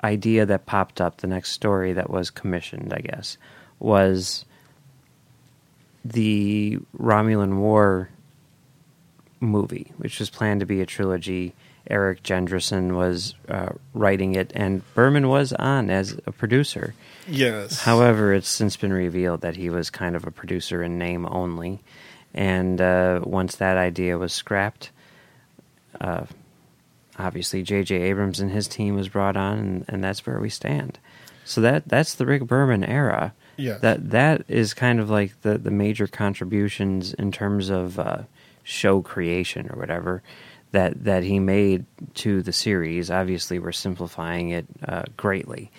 idea 0.04 0.46
that 0.46 0.66
popped 0.66 1.00
up, 1.00 1.16
the 1.16 1.26
next 1.26 1.52
story 1.52 1.94
that 1.94 2.10
was 2.10 2.30
commissioned, 2.30 2.92
I 2.92 3.00
guess, 3.00 3.38
was 3.80 4.44
the 6.04 6.78
Romulan 6.96 7.56
War 7.56 8.10
movie, 9.40 9.92
which 9.96 10.20
was 10.20 10.30
planned 10.30 10.60
to 10.60 10.66
be 10.66 10.80
a 10.80 10.86
trilogy. 10.86 11.54
Erik 11.88 12.22
Jendresen 12.22 12.94
was 12.94 13.34
uh, 13.48 13.70
writing 13.92 14.34
it, 14.34 14.52
and 14.54 14.82
Berman 14.94 15.28
was 15.28 15.52
on 15.52 15.90
as 15.90 16.18
a 16.26 16.32
producer. 16.32 16.94
Yes. 17.26 17.80
However, 17.80 18.32
it's 18.32 18.48
since 18.48 18.76
been 18.76 18.92
revealed 18.92 19.42
that 19.42 19.56
he 19.56 19.70
was 19.70 19.90
kind 19.90 20.16
of 20.16 20.26
a 20.26 20.30
producer 20.30 20.82
in 20.82 20.98
name 20.98 21.26
only. 21.26 21.80
And 22.32 22.80
uh, 22.80 23.20
once 23.22 23.56
that 23.56 23.76
idea 23.76 24.18
was 24.18 24.32
scrapped, 24.32 24.90
uh, 26.00 26.24
obviously 27.18 27.62
J.J. 27.62 27.94
Abrams 27.96 28.40
and 28.40 28.50
his 28.50 28.68
team 28.68 28.94
was 28.94 29.09
brought 29.09 29.37
on, 29.37 29.59
and, 29.59 29.85
and 29.88 30.05
that's 30.05 30.27
where 30.27 30.40
we 30.40 30.50
stand. 30.50 30.98
So 31.44 31.61
that 31.61 31.87
that's 31.87 32.14
the 32.14 32.27
Rick 32.27 32.44
Berman 32.44 32.85
era. 32.85 33.35
Yes. 33.57 33.81
That 33.81 34.11
that 34.11 34.44
is 34.48 34.74
kind 34.74 34.98
of 34.98 35.11
like 35.11 35.40
the 35.42 35.59
the 35.59 35.70
major 35.70 36.07
contributions 36.07 37.14
in 37.14 37.31
terms 37.31 37.68
of 37.68 37.98
uh, 37.98 38.22
show 38.62 39.03
creation 39.03 39.70
or 39.70 39.79
whatever 39.79 40.22
that 40.72 41.05
that 41.05 41.22
he 41.22 41.38
made 41.38 41.85
to 42.14 42.42
the 42.42 42.53
series. 42.53 43.11
Obviously, 43.11 43.59
we're 43.59 43.72
simplifying 43.72 44.50
it 44.50 44.66
uh, 44.87 45.05
greatly, 45.16 45.70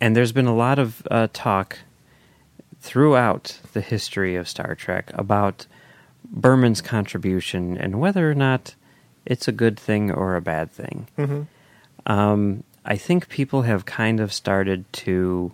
and 0.00 0.16
there's 0.16 0.32
been 0.32 0.46
a 0.46 0.56
lot 0.56 0.78
of 0.78 1.06
uh, 1.10 1.28
talk 1.32 1.78
throughout 2.80 3.60
the 3.72 3.80
history 3.80 4.34
of 4.36 4.48
Star 4.48 4.74
Trek 4.74 5.10
about 5.14 5.66
Berman's 6.24 6.80
contribution 6.80 7.76
and 7.76 8.00
whether 8.00 8.30
or 8.30 8.34
not 8.34 8.74
it's 9.26 9.48
a 9.48 9.52
good 9.52 9.78
thing 9.78 10.10
or 10.10 10.36
a 10.36 10.40
bad 10.40 10.70
thing. 10.70 11.08
hmm 11.16 11.42
Um, 12.06 12.62
I 12.84 12.96
think 12.96 13.28
people 13.28 13.62
have 13.62 13.84
kind 13.84 14.20
of 14.20 14.32
started 14.32 14.84
to 14.92 15.52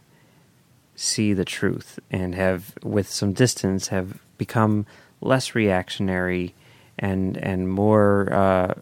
see 0.94 1.32
the 1.32 1.46
truth 1.46 1.98
and 2.10 2.34
have, 2.34 2.74
with 2.82 3.08
some 3.08 3.32
distance, 3.32 3.88
have 3.88 4.20
become 4.36 4.84
less 5.20 5.54
reactionary 5.54 6.54
and 6.98 7.38
and 7.38 7.70
more 7.70 8.32
uh, 8.32 8.74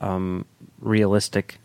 um, 0.00 0.46
realistic, 0.80 1.58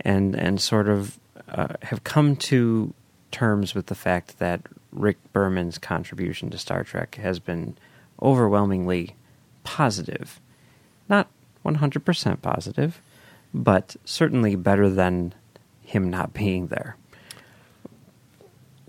and 0.00 0.36
and 0.36 0.60
sort 0.60 0.88
of 0.88 1.18
uh, 1.48 1.74
have 1.82 2.04
come 2.04 2.36
to 2.36 2.94
terms 3.32 3.74
with 3.74 3.86
the 3.86 3.94
fact 3.94 4.38
that 4.38 4.60
Rick 4.92 5.16
Berman's 5.32 5.78
contribution 5.78 6.50
to 6.50 6.58
Star 6.58 6.84
Trek 6.84 7.16
has 7.16 7.40
been 7.40 7.76
overwhelmingly 8.20 9.16
positive, 9.64 10.40
not 11.08 11.26
100% 11.64 12.42
positive, 12.42 13.00
but 13.54 13.96
certainly 14.04 14.56
better 14.56 14.88
than 14.90 15.34
him 15.82 16.10
not 16.10 16.32
being 16.32 16.68
there. 16.68 16.96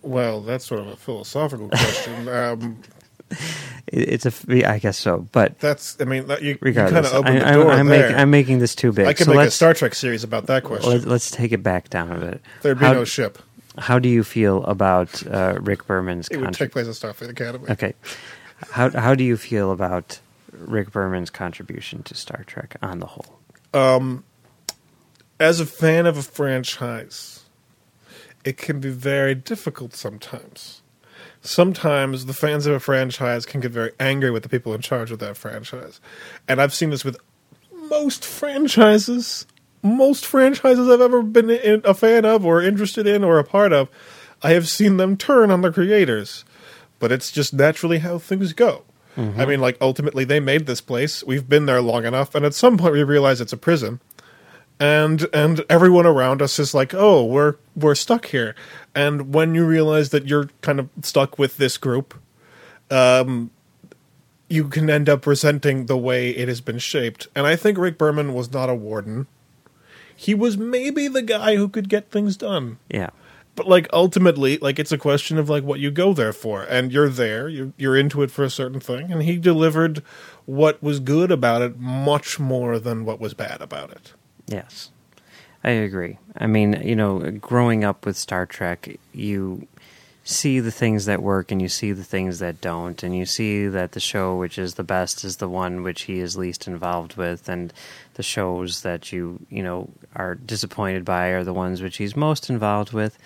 Well, 0.01 0.41
that's 0.41 0.65
sort 0.65 0.81
of 0.81 0.87
a 0.87 0.95
philosophical 0.95 1.69
question. 1.69 2.27
um, 2.29 2.81
It's 3.87 4.25
a, 4.25 4.69
I 4.69 4.79
guess 4.79 4.97
so, 4.97 5.27
but 5.31 5.59
that's, 5.59 5.97
I 5.99 6.05
mean, 6.05 6.27
you, 6.29 6.35
you 6.49 6.55
kind 6.55 6.61
regardless, 6.61 7.11
of 7.11 7.17
opened 7.19 7.39
I, 7.43 7.51
the 7.57 7.63
door 7.63 7.71
am 7.71 7.87
there. 7.87 8.01
making, 8.03 8.15
I'm 8.17 8.31
making 8.31 8.59
this 8.59 8.75
too 8.75 8.91
big. 8.91 9.07
I 9.07 9.13
could 9.13 9.25
so 9.25 9.33
make 9.33 9.47
a 9.47 9.51
Star 9.51 9.73
Trek 9.73 9.93
series 9.95 10.23
about 10.23 10.47
that 10.47 10.63
question. 10.63 10.89
let, 10.89 11.05
let's 11.05 11.31
take 11.31 11.51
it 11.51 11.63
back 11.63 11.89
down 11.89 12.11
a 12.11 12.19
bit. 12.19 12.41
There'd 12.61 12.79
be 12.79 12.85
how, 12.85 12.93
no 12.93 13.05
ship. 13.05 13.39
how 13.77 13.99
do 13.99 14.09
you 14.09 14.23
feel 14.23 14.63
about 14.65 15.25
uh, 15.27 15.57
Rick 15.61 15.85
Berman's 15.87 16.27
It 16.27 16.37
would 16.37 16.45
contribution? 16.45 16.65
take 16.67 16.71
place 16.71 17.03
at 17.03 17.15
Starfleet 17.15 17.29
Academy. 17.29 17.65
Okay. 17.69 17.93
How 18.71 18.89
how 18.91 19.13
do 19.15 19.23
you 19.23 19.35
feel 19.35 19.71
about 19.71 20.19
Rick 20.53 20.91
Berman's 20.91 21.29
contribution 21.29 22.03
to 22.03 22.15
Star 22.15 22.43
Trek 22.45 22.77
on 22.81 22.99
the 22.99 23.07
whole? 23.07 23.39
Um, 23.73 24.23
as 25.39 25.59
a 25.59 25.65
fan 25.65 26.05
of 26.05 26.17
a 26.17 26.21
franchise, 26.21 27.43
it 28.45 28.57
can 28.57 28.79
be 28.79 28.89
very 28.89 29.35
difficult 29.35 29.93
sometimes. 29.93 30.81
Sometimes 31.41 32.25
the 32.25 32.33
fans 32.33 32.65
of 32.65 32.73
a 32.73 32.79
franchise 32.79 33.45
can 33.45 33.59
get 33.59 33.71
very 33.71 33.91
angry 33.99 34.31
with 34.31 34.43
the 34.43 34.49
people 34.49 34.73
in 34.73 34.81
charge 34.81 35.11
of 35.11 35.19
that 35.19 35.35
franchise. 35.35 35.99
And 36.47 36.61
I've 36.61 36.73
seen 36.73 36.89
this 36.89 37.03
with 37.03 37.17
most 37.89 38.23
franchises. 38.23 39.45
Most 39.81 40.25
franchises 40.25 40.87
I've 40.87 41.01
ever 41.01 41.21
been 41.21 41.49
in, 41.49 41.81
a 41.83 41.93
fan 41.93 42.23
of 42.23 42.45
or 42.45 42.61
interested 42.61 43.05
in 43.05 43.23
or 43.23 43.39
a 43.39 43.43
part 43.43 43.73
of, 43.73 43.89
I 44.41 44.51
have 44.51 44.69
seen 44.69 44.95
them 44.95 45.17
turn 45.17 45.51
on 45.51 45.61
the 45.61 45.71
creators. 45.71 46.45
But 46.99 47.11
it's 47.11 47.31
just 47.31 47.53
naturally 47.53 47.99
how 47.99 48.17
things 48.17 48.53
go. 48.53 48.83
I 49.15 49.45
mean, 49.45 49.59
like, 49.59 49.77
ultimately, 49.79 50.23
they 50.23 50.39
made 50.39 50.65
this 50.65 50.81
place. 50.81 51.23
We've 51.23 51.47
been 51.47 51.67
there 51.67 51.81
long 51.81 52.05
enough. 52.05 52.33
And 52.33 52.45
at 52.45 52.53
some 52.53 52.77
point, 52.77 52.93
we 52.93 53.03
realize 53.03 53.41
it's 53.41 53.53
a 53.53 53.57
prison 53.57 53.99
and 54.79 55.27
and 55.33 55.63
everyone 55.69 56.05
around 56.05 56.41
us 56.41 56.59
is 56.59 56.73
like, 56.73 56.93
"Oh, 56.93 57.23
we're 57.23 57.55
we're 57.75 57.95
stuck 57.95 58.27
here." 58.27 58.55
And 58.95 59.33
when 59.33 59.55
you 59.55 59.65
realize 59.65 60.09
that 60.09 60.27
you're 60.27 60.49
kind 60.61 60.79
of 60.79 60.89
stuck 61.01 61.39
with 61.39 61.57
this 61.57 61.77
group, 61.77 62.13
um, 62.91 63.51
you 64.49 64.67
can 64.67 64.89
end 64.89 65.09
up 65.09 65.25
resenting 65.25 65.85
the 65.85 65.97
way 65.97 66.31
it 66.31 66.47
has 66.47 66.61
been 66.61 66.79
shaped. 66.79 67.27
And 67.35 67.47
I 67.47 67.55
think 67.55 67.77
Rick 67.77 67.97
Berman 67.97 68.33
was 68.33 68.51
not 68.51 68.69
a 68.69 68.75
warden. 68.75 69.27
He 70.15 70.33
was 70.33 70.57
maybe 70.57 71.07
the 71.07 71.21
guy 71.23 71.55
who 71.55 71.69
could 71.69 71.89
get 71.89 72.11
things 72.11 72.37
done. 72.37 72.77
Yeah. 72.89 73.09
But 73.55 73.67
like 73.67 73.87
ultimately, 73.93 74.57
like 74.57 74.79
it's 74.79 74.91
a 74.91 74.97
question 74.97 75.37
of 75.37 75.49
like 75.49 75.63
what 75.63 75.79
you 75.79 75.91
go 75.91 76.13
there 76.13 76.33
for, 76.33 76.63
and 76.63 76.91
you're 76.91 77.09
there, 77.09 77.47
you're 77.47 77.73
you're 77.77 77.95
into 77.95 78.23
it 78.23 78.31
for 78.31 78.43
a 78.43 78.49
certain 78.49 78.79
thing, 78.79 79.11
and 79.11 79.23
he 79.23 79.37
delivered 79.37 80.01
what 80.45 80.81
was 80.81 80.99
good 80.99 81.31
about 81.31 81.61
it 81.61 81.77
much 81.77 82.39
more 82.39 82.79
than 82.79 83.05
what 83.05 83.19
was 83.19 83.33
bad 83.33 83.61
about 83.61 83.91
it. 83.91 84.13
Yes. 84.47 84.89
I 85.63 85.69
agree. 85.69 86.19
I 86.37 86.47
mean, 86.47 86.81
you 86.83 86.95
know, 86.95 87.19
growing 87.31 87.85
up 87.85 88.05
with 88.05 88.17
Star 88.17 88.45
Trek, 88.45 88.97
you 89.13 89.65
see 90.23 90.59
the 90.59 90.71
things 90.71 91.05
that 91.05 91.21
work 91.21 91.51
and 91.51 91.61
you 91.61 91.67
see 91.67 91.91
the 91.91 92.03
things 92.03 92.39
that 92.39 92.61
don't 92.61 93.03
and 93.03 93.15
you 93.15 93.25
see 93.25 93.67
that 93.67 93.91
the 93.91 93.99
show 93.99 94.35
which 94.37 94.57
is 94.57 94.75
the 94.75 94.83
best 94.83 95.25
is 95.25 95.37
the 95.37 95.49
one 95.49 95.83
which 95.83 96.03
he 96.03 96.19
is 96.19 96.37
least 96.37 96.65
involved 96.65 97.17
with 97.17 97.49
and 97.49 97.73
the 98.13 98.23
shows 98.23 98.83
that 98.83 99.11
you 99.11 99.37
you 99.49 99.61
know 99.61 99.89
are 100.15 100.35
disappointed 100.35 101.03
by 101.03 101.27
are 101.27 101.43
the 101.43 101.53
ones 101.53 101.81
which 101.81 101.97
he's 101.97 102.15
most 102.15 102.49
involved 102.49 102.93
with 102.93 103.17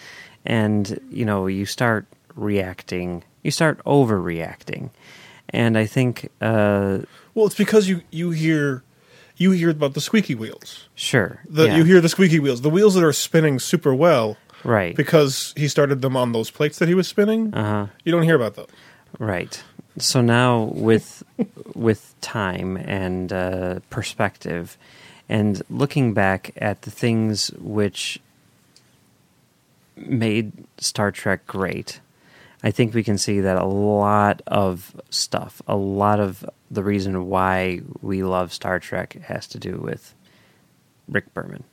and 0.44 1.00
you 1.12 1.24
know 1.24 1.46
you 1.46 1.66
start 1.68 2.08
reacting 2.36 3.24
you 3.48 3.52
start 3.52 3.82
overreacting. 3.86 4.90
And 5.50 5.78
I 5.78 5.86
think, 5.86 6.30
uh, 6.42 7.00
Well, 7.34 7.46
it's 7.46 7.56
because 7.56 7.88
you 7.88 8.02
you 8.12 8.32
hear 8.32 8.84
you 9.38 9.52
hear 9.52 9.70
about 9.70 9.94
the 9.94 10.02
squeaky 10.02 10.36
wheels. 10.36 10.90
sure, 10.96 11.44
The, 11.48 11.68
yeah, 11.68 11.78
You 11.78 11.84
hear 11.86 12.02
the 12.02 12.10
squeaky 12.10 12.40
wheels, 12.40 12.62
the 12.62 12.70
wheels 12.70 12.96
that 12.96 13.04
are 13.04 13.14
spinning 13.14 13.60
super 13.60 13.94
well, 13.94 14.36
right, 14.64 14.96
because 14.96 15.54
he 15.56 15.68
started 15.68 16.02
them 16.02 16.16
on 16.16 16.32
those 16.32 16.50
plates 16.52 16.80
that 16.80 16.88
he 16.88 16.96
was 16.96 17.08
spinning. 17.08 17.54
uh-huh. 17.54 17.88
You 18.04 18.12
don't 18.12 18.24
hear 18.24 18.36
about 18.36 18.56
those. 18.56 18.70
Right. 19.20 19.64
So 19.98 20.22
now 20.22 20.64
with 20.74 21.24
with 21.76 22.14
time 22.22 22.78
and 22.78 23.34
uh, 23.34 23.80
perspective, 23.90 24.78
and 25.28 25.62
looking 25.70 26.14
back 26.14 26.52
at 26.58 26.84
the 26.84 26.92
things 26.92 27.48
which 27.60 28.20
made 29.96 30.52
Star 30.78 31.12
Trek 31.12 31.48
great, 31.48 32.00
I 32.64 32.70
think 32.72 32.94
we 32.94 33.04
can 33.04 33.18
see 33.18 33.40
that 33.42 33.58
a 33.58 33.66
lot 33.66 34.42
of 34.46 35.00
stuff, 35.10 35.62
a 35.68 35.76
lot 35.76 36.20
of 36.20 36.46
the 36.70 36.84
reason 36.84 37.28
why 37.28 37.82
we 38.02 38.24
love 38.24 38.54
Star 38.54 38.80
Trek 38.80 39.14
has 39.24 39.48
to 39.48 39.60
do 39.60 39.78
with 39.78 40.14
Rick 41.08 41.34
Berman, 41.34 41.64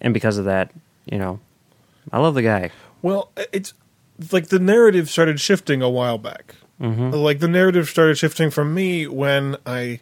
and 0.00 0.12
because 0.12 0.36
of 0.36 0.44
that, 0.44 0.72
you 1.06 1.18
know, 1.18 1.40
I 2.12 2.18
love 2.18 2.34
the 2.34 2.42
guy. 2.42 2.70
Well, 3.02 3.30
it's 3.52 3.72
like 4.32 4.48
the 4.48 4.58
narrative 4.58 5.08
started 5.08 5.40
shifting 5.40 5.82
a 5.82 5.88
while 5.90 6.18
back. 6.18 6.54
Mm-hmm. 6.80 7.10
Like 7.12 7.40
the 7.40 7.48
narrative 7.48 7.88
started 7.88 8.16
shifting 8.18 8.50
from 8.50 8.72
me 8.74 9.06
when 9.06 9.56
I, 9.66 10.00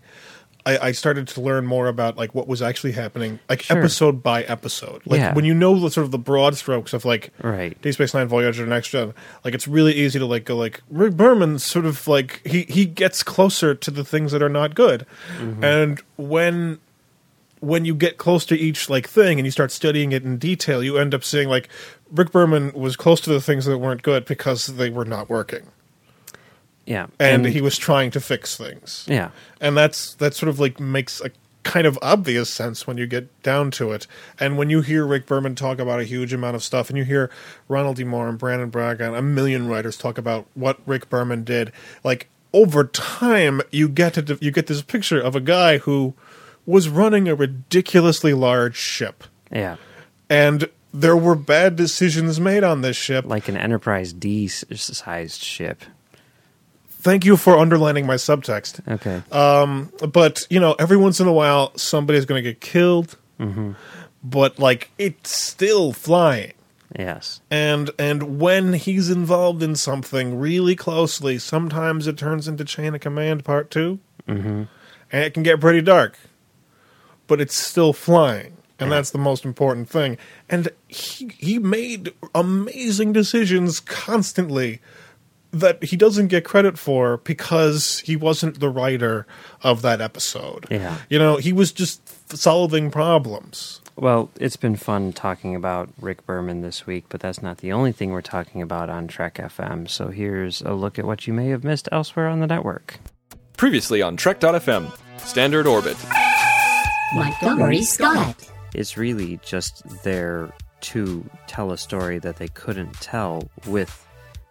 I, 0.65 0.79
I 0.79 0.93
started 0.93 1.27
to 1.29 1.41
learn 1.41 1.67
more 1.67 1.89
about 1.89 2.17
like 2.17 2.35
what 2.35 2.47
was 2.47 2.63
actually 2.63 2.93
happening, 2.93 3.41
like 3.49 3.63
Sure. 3.63 3.79
episode 3.79 4.23
by 4.23 4.43
episode. 4.45 5.03
Like 5.07 5.19
Yeah. 5.21 5.35
when 5.35 5.45
you 5.45 5.55
know 5.55 5.79
the 5.79 5.91
sort 5.91 6.05
of 6.05 6.11
the 6.13 6.19
broad 6.19 6.57
strokes 6.57 6.93
of 6.93 7.05
like 7.05 7.33
Right. 7.43 7.81
Deep 7.83 7.95
Space 7.95 8.15
Nine, 8.15 8.29
Voyager, 8.29 8.65
Next 8.67 8.89
Gen. 8.91 9.13
Like 9.45 9.55
it's 9.55 9.67
really 9.67 9.93
easy 9.95 10.19
to 10.21 10.27
like 10.27 10.45
go 10.45 10.57
like 10.57 10.81
Rick 10.91 11.15
Berman 11.17 11.59
sort 11.59 11.85
of 11.87 12.07
like 12.07 12.41
he 12.47 12.63
he 12.63 12.85
gets 12.87 13.23
closer 13.25 13.75
to 13.75 13.91
the 13.91 14.05
things 14.05 14.31
that 14.33 14.43
are 14.43 14.49
not 14.49 14.75
good, 14.77 15.05
and 15.63 16.01
when 16.17 16.79
when 17.61 17.85
you 17.85 17.95
get 17.95 18.19
close 18.19 18.45
to 18.47 18.57
each 18.57 18.89
like 18.89 19.09
thing 19.09 19.39
and 19.39 19.47
you 19.47 19.51
start 19.51 19.71
studying 19.73 20.13
it 20.13 20.25
in 20.25 20.39
detail, 20.39 20.83
you 20.83 20.99
end 20.99 21.15
up 21.15 21.25
seeing 21.25 21.49
like 21.49 21.69
Rick 22.11 22.33
Berman 22.33 22.73
was 22.73 22.97
close 22.97 23.21
to 23.23 23.31
the 23.31 23.41
things 23.41 23.65
that 23.67 23.79
weren't 23.79 24.03
good 24.03 24.25
because 24.25 24.67
they 24.67 24.91
were 24.91 25.05
not 25.05 25.29
working, 25.29 25.67
Yeah, 26.87 27.09
and, 27.19 27.45
he 27.47 27.61
was 27.61 27.77
trying 27.77 28.11
to 28.13 28.21
fix 28.21 28.57
things. 28.57 29.05
yeah. 29.09 29.31
and 29.61 29.77
that's 29.77 30.15
that 30.15 30.35
sort 30.35 30.49
of 30.49 30.59
like 30.59 30.81
makes 30.81 31.21
a 31.21 31.31
kind 31.65 31.87
of 31.87 31.99
obvious 32.01 32.49
sense 32.49 32.87
when 32.87 32.97
you 32.97 33.07
get 33.07 33.43
down 33.43 33.71
to 33.73 33.93
it. 33.93 34.07
And 34.41 34.57
when 34.57 34.71
you 34.71 34.81
hear 34.81 35.05
Rick 35.07 35.27
Berman 35.27 35.55
talk 35.55 35.79
about 35.79 36.01
a 36.01 36.05
huge 36.05 36.33
amount 36.33 36.57
of 36.57 36.63
stuff, 36.63 36.89
and 36.89 36.97
you 36.97 37.05
hear 37.05 37.31
Ronald 37.69 37.97
D. 37.97 38.05
Moore 38.05 38.27
and 38.29 38.39
Brannon 38.39 38.71
Braga 38.71 39.05
and 39.09 39.17
a 39.17 39.21
million 39.21 39.69
writers 39.69 39.99
talk 39.99 40.17
about 40.17 40.47
what 40.55 40.79
Rick 40.87 41.11
Berman 41.11 41.45
did, 41.45 41.73
like 42.03 42.29
over 42.55 42.85
time, 42.85 43.61
you 43.71 43.87
get 43.87 44.15
to, 44.15 44.39
you 44.41 44.51
get 44.51 44.67
this 44.67 44.81
picture 44.81 45.21
of 45.21 45.37
a 45.37 45.41
guy 45.41 45.77
who 45.77 46.15
was 46.69 46.89
running 46.89 47.29
a 47.29 47.35
ridiculously 47.35 48.35
large 48.35 48.77
ship, 48.77 49.25
Yeah, 49.51 49.77
and 50.29 50.69
there 50.93 51.17
were 51.17 51.35
bad 51.35 51.77
decisions 51.77 52.39
made 52.39 52.63
on 52.65 52.83
this 52.83 52.97
ship. 52.97 53.25
like 53.25 53.49
an 53.49 53.57
Enterprise 53.57 54.13
D 54.13 54.47
sized 54.49 55.43
ship. 55.43 55.83
Thank 57.01 57.25
you 57.25 57.37
for 57.37 57.57
underlining 57.57 58.07
my 58.07 58.17
subtext. 58.17 58.81
Okay. 58.87 59.23
but 60.09 60.47
you 60.51 60.61
know 60.61 60.75
every 60.79 60.97
once 60.97 61.21
in 61.21 61.27
a 61.27 61.33
while 61.33 61.73
somebody's 61.77 62.25
going 62.27 62.43
to 62.43 62.51
get 62.53 62.61
killed 62.61 63.17
Mm-hmm. 63.41 63.73
but 64.25 64.59
like 64.59 64.91
it's 64.99 65.31
still 65.41 65.93
flying 65.93 66.55
yes. 66.99 67.41
and 67.53 67.89
and 68.01 68.41
when 68.41 68.73
he's 68.73 69.11
involved 69.11 69.63
in 69.63 69.77
something 69.77 70.41
really 70.41 70.75
closely 70.75 71.39
sometimes 71.39 72.09
it 72.09 72.19
turns 72.19 72.49
into 72.49 72.65
chain 72.65 72.97
of 72.97 73.01
command 73.01 73.45
part 73.45 73.71
2 73.71 74.01
mm-hmm. 74.27 74.63
and 75.13 75.25
it 75.25 75.35
can 75.35 75.45
get 75.45 75.61
pretty 75.61 75.81
dark 75.83 76.19
but 77.29 77.41
it's 77.41 77.57
still 77.57 77.93
flying 77.93 78.55
and 78.81 78.93
that's 78.93 79.11
the 79.11 79.19
most 79.19 79.45
important 79.45 79.89
thing 79.89 80.17
and 80.49 80.69
he 80.89 81.31
he 81.39 81.59
made 81.59 82.13
amazing 82.35 83.13
decisions 83.13 83.81
constantly 83.81 84.81
that 85.53 85.83
he 85.83 85.97
doesn't 85.97 86.29
get 86.29 86.45
credit 86.45 86.79
for 86.79 87.19
because 87.19 88.01
he 88.01 88.17
wasn't 88.17 88.61
the 88.61 88.69
writer 88.69 89.27
of 89.63 89.83
that 89.83 90.01
episode. 90.01 90.67
Yeah. 90.71 90.99
You 91.09 91.19
know, 91.19 91.37
he 91.37 91.53
was 91.53 91.73
just 91.73 92.37
solving 92.37 92.91
problems. 92.91 93.81
Well, 93.97 94.31
it's 94.39 94.57
been 94.57 94.77
fun 94.77 95.13
talking 95.13 95.57
about 95.57 95.89
Rick 96.01 96.25
Berman 96.25 96.63
this 96.63 96.87
week, 96.87 97.07
but 97.09 97.21
that's 97.21 97.43
not 97.43 97.59
the 97.59 97.73
only 97.73 97.93
thing 97.93 98.11
we're 98.11 98.23
talking 98.23 98.63
about 98.63 98.91
on 98.91 99.09
Trek 99.09 99.37
FM. 99.37 99.89
So 99.89 100.09
here's 100.09 100.61
a 100.63 100.73
look 100.73 100.99
at 100.99 101.05
what 101.05 101.27
you 101.27 101.33
may 101.33 101.49
have 101.49 101.65
missed 101.65 101.89
elsewhere 101.91 102.29
on 102.29 102.41
the 102.41 102.47
network. 102.47 103.01
Previously 103.57 104.01
on 104.01 104.17
Trek.fm, 104.17 104.97
Standard 105.19 105.67
Orbit. 105.67 105.97
Montgomery 107.15 107.83
Scott. 107.83 108.37
It's 108.75 108.97
really 108.97 109.41
just 109.43 109.83
there 110.03 110.51
to 110.81 111.29
tell 111.47 111.73
a 111.73 111.79
story 111.79 112.19
that 112.19 112.37
they 112.37 112.49
couldn't 112.49 112.93
tell 112.95 113.49
with 113.67 114.07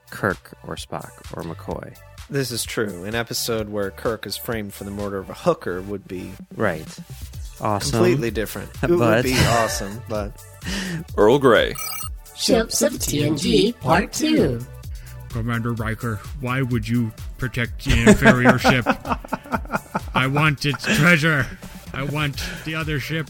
Kirk 0.10 0.54
or 0.66 0.76
Spock 0.76 1.12
or 1.36 1.44
McCoy. 1.44 1.96
This 2.30 2.52
is 2.52 2.64
true. 2.64 3.06
An 3.06 3.16
episode 3.16 3.70
where 3.70 3.90
Kirk 3.92 4.26
is 4.26 4.36
framed 4.36 4.74
for 4.74 4.84
the 4.84 4.92
murder 4.92 5.18
of 5.20 5.30
a 5.30 5.34
hooker 5.34 5.82
would 5.82 6.08
be 6.08 6.32
Right. 6.56 6.86
Awesome. 7.62 7.92
completely 7.92 8.32
different. 8.32 8.70
It 8.84 8.88
But- 8.88 8.98
would 9.00 9.24
be 9.24 9.38
awesome, 9.40 10.02
but 10.10 10.44
Earl 11.18 11.40
Grey. 11.40 11.74
Ships 12.36 12.82
of 12.82 12.94
TNG 12.94 13.80
Part 13.80 14.14
2. 14.14 14.60
Commander 15.30 15.74
Riker, 15.74 16.16
why 16.40 16.62
would 16.62 16.88
you 16.88 17.12
protect 17.38 17.86
the 17.86 18.10
inferior 18.10 18.58
ship? 18.60 18.86
I 20.16 20.28
want 20.28 20.66
its 20.66 20.84
treasure. 20.98 21.46
I 21.98 22.04
want 22.04 22.42
the 22.66 22.76
other 22.76 23.00
ship. 23.00 23.30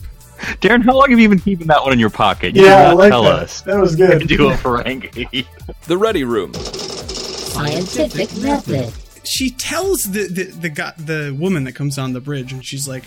Darren, 0.61 0.83
how 0.83 0.93
long 0.95 1.09
have 1.09 1.19
you 1.19 1.29
been 1.29 1.39
keeping 1.39 1.67
that 1.67 1.81
one 1.81 1.93
in 1.93 1.99
your 1.99 2.09
pocket? 2.11 2.55
You 2.55 2.65
Yeah, 2.65 2.89
I 2.89 2.93
like 2.93 3.09
tell 3.09 3.23
that. 3.23 3.39
us. 3.43 3.61
That 3.61 3.77
was 3.79 3.95
good. 3.95 4.27
Do 4.27 4.49
a 4.49 4.53
Ferengi. 4.53 5.47
The 5.85 5.97
Ready 5.97 6.23
Room. 6.25 6.53
Scientific 6.53 8.35
Method. 8.37 8.93
she 9.23 9.49
tells 9.51 10.03
the 10.03 10.27
the 10.27 10.43
the, 10.43 10.69
guy, 10.69 10.93
the 10.97 11.35
woman 11.39 11.63
that 11.63 11.73
comes 11.73 11.97
on 11.97 12.13
the 12.13 12.21
bridge, 12.21 12.51
and 12.53 12.63
she's 12.63 12.87
like, 12.87 13.03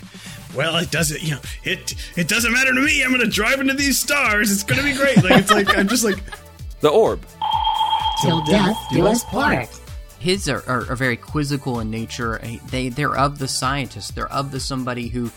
"Well, 0.54 0.76
it 0.78 0.90
doesn't, 0.90 1.22
you 1.22 1.32
know, 1.32 1.40
it 1.64 1.94
it 2.16 2.26
doesn't 2.28 2.52
matter 2.52 2.74
to 2.74 2.80
me. 2.80 3.02
I'm 3.04 3.10
gonna 3.12 3.26
drive 3.26 3.60
into 3.60 3.74
these 3.74 3.98
stars. 3.98 4.50
It's 4.50 4.62
gonna 4.64 4.82
be 4.82 4.92
great." 4.94 5.22
Like 5.22 5.38
it's 5.42 5.50
like 5.50 5.76
I'm 5.76 5.88
just 5.88 6.04
like, 6.04 6.18
The 6.80 6.88
Orb. 6.88 7.24
Till 8.22 8.42
death 8.44 8.76
do 8.92 9.06
us 9.06 9.24
part. 9.24 9.68
his 10.18 10.46
are, 10.48 10.62
are, 10.66 10.90
are 10.90 10.96
very 10.96 11.16
quizzical 11.16 11.80
in 11.80 11.90
nature. 11.90 12.40
They 12.70 12.88
they're 12.88 13.16
of 13.16 13.38
the 13.38 13.48
scientist. 13.48 14.14
They're 14.16 14.30
of 14.32 14.50
the 14.50 14.58
somebody 14.60 15.08
who 15.08 15.30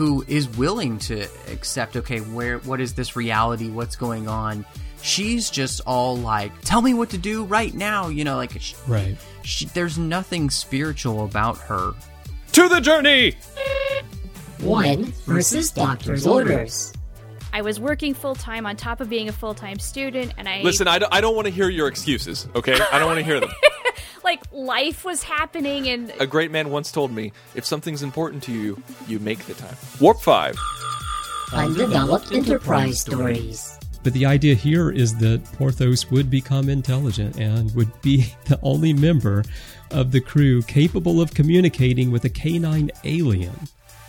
who 0.00 0.24
is 0.28 0.48
willing 0.56 0.98
to 0.98 1.26
accept. 1.52 1.94
Okay, 1.94 2.20
where 2.20 2.56
what 2.60 2.80
is 2.80 2.94
this 2.94 3.16
reality? 3.16 3.68
What's 3.68 3.96
going 3.96 4.28
on? 4.28 4.64
She's 5.02 5.50
just 5.50 5.82
all 5.84 6.16
like, 6.16 6.58
"Tell 6.62 6.80
me 6.80 6.94
what 6.94 7.10
to 7.10 7.18
do 7.18 7.44
right 7.44 7.74
now." 7.74 8.08
You 8.08 8.24
know, 8.24 8.36
like 8.36 8.58
she, 8.62 8.74
Right. 8.88 9.18
she, 9.42 9.66
there's 9.66 9.98
nothing 9.98 10.48
spiritual 10.48 11.26
about 11.26 11.58
her. 11.58 11.92
To 12.52 12.66
the 12.70 12.80
Journey. 12.80 13.34
One 14.60 15.12
versus 15.26 15.70
doctor's 15.70 16.26
orders. 16.26 16.94
I 17.52 17.62
was 17.62 17.80
working 17.80 18.14
full 18.14 18.34
time 18.34 18.66
on 18.66 18.76
top 18.76 19.00
of 19.00 19.08
being 19.08 19.28
a 19.28 19.32
full 19.32 19.54
time 19.54 19.78
student, 19.78 20.34
and 20.36 20.48
I 20.48 20.62
Listen, 20.62 20.88
I 20.88 20.98
don't, 20.98 21.12
I 21.12 21.20
don't 21.20 21.34
want 21.34 21.46
to 21.46 21.52
hear 21.52 21.68
your 21.68 21.88
excuses, 21.88 22.46
okay? 22.54 22.78
I 22.92 22.98
don't 22.98 23.08
want 23.08 23.18
to 23.18 23.24
hear 23.24 23.40
them. 23.40 23.50
like 24.24 24.42
life 24.52 25.04
was 25.04 25.22
happening, 25.22 25.88
and 25.88 26.12
A 26.20 26.26
great 26.26 26.50
man 26.50 26.70
once 26.70 26.92
told 26.92 27.10
me 27.10 27.32
if 27.54 27.64
something's 27.64 28.02
important 28.02 28.42
to 28.44 28.52
you, 28.52 28.80
you 29.08 29.18
make 29.18 29.40
the 29.46 29.54
time. 29.54 29.76
Warp 30.00 30.20
5. 30.20 30.56
Undeveloped 31.52 32.32
Enterprise 32.32 33.00
stories. 33.00 33.78
But 34.02 34.14
the 34.14 34.24
idea 34.24 34.54
here 34.54 34.90
is 34.90 35.16
that 35.18 35.44
Porthos 35.52 36.10
would 36.10 36.30
become 36.30 36.68
intelligent 36.68 37.38
and 37.38 37.74
would 37.74 38.00
be 38.00 38.32
the 38.46 38.58
only 38.62 38.92
member 38.92 39.44
of 39.90 40.12
the 40.12 40.20
crew 40.20 40.62
capable 40.62 41.20
of 41.20 41.34
communicating 41.34 42.10
with 42.10 42.24
a 42.24 42.30
canine 42.30 42.90
alien. 43.04 43.52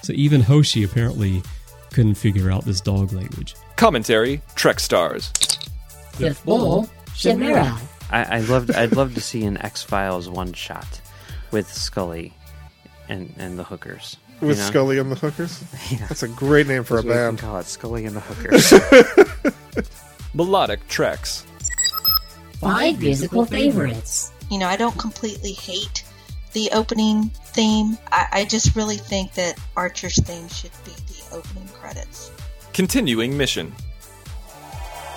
So 0.04 0.14
even 0.14 0.42
Hoshi 0.42 0.84
apparently 0.84 1.42
couldn't 1.92 2.16
figure 2.16 2.52
out 2.52 2.66
this 2.66 2.82
dog 2.82 3.14
language. 3.14 3.56
Commentary 3.76 4.42
Trek 4.56 4.80
Stars. 4.80 5.32
Fifth 6.14 6.44
Bull, 6.46 6.90
Chimera. 7.16 7.78
I, 8.12 8.38
I 8.38 8.40
loved. 8.42 8.72
I'd 8.72 8.96
love 8.96 9.16
to 9.16 9.22
see 9.22 9.44
an 9.46 9.58
X 9.62 9.84
Files 9.84 10.30
one 10.30 10.54
shot 10.54 11.00
with 11.52 11.72
Scully 11.72 12.34
and 13.10 13.34
and 13.38 13.58
the 13.58 13.64
hookers. 13.64 14.18
you 14.42 14.48
With 14.48 14.58
know? 14.58 14.66
Scully 14.66 14.98
and 15.00 15.12
the 15.12 15.16
Hookers. 15.16 15.60
That's 16.00 16.24
a 16.24 16.28
great 16.28 16.68
name 16.68 16.84
for 16.84 17.00
a 17.00 17.02
That's 17.02 17.08
what 17.08 17.14
we 17.14 17.16
can 17.16 17.26
band. 17.36 17.40
call 17.40 17.58
it 17.60 17.66
Scully 17.66 18.06
and 18.06 18.16
the 18.16 18.20
Hookers. 19.46 19.54
Melodic 20.34 20.88
Treks. 20.88 21.46
Five 22.60 23.00
musical 23.00 23.46
favorites. 23.46 24.32
You 24.50 24.60
know, 24.60 24.68
I 24.68 24.76
don't 24.76 24.98
completely 24.98 25.52
hate 25.54 26.04
the 26.54 26.70
opening 26.74 27.30
theme. 27.30 27.98
I, 28.12 28.28
I 28.32 28.46
just 28.46 28.76
really 28.76 28.98
think 28.98 29.34
that 29.34 29.58
Archer's 29.76 30.18
theme 30.22 30.48
should 30.50 30.72
be 30.86 30.92
the 30.92 31.11
opening 31.32 31.68
credits. 31.70 32.32
Continuing 32.74 33.38
Mission. 33.38 33.74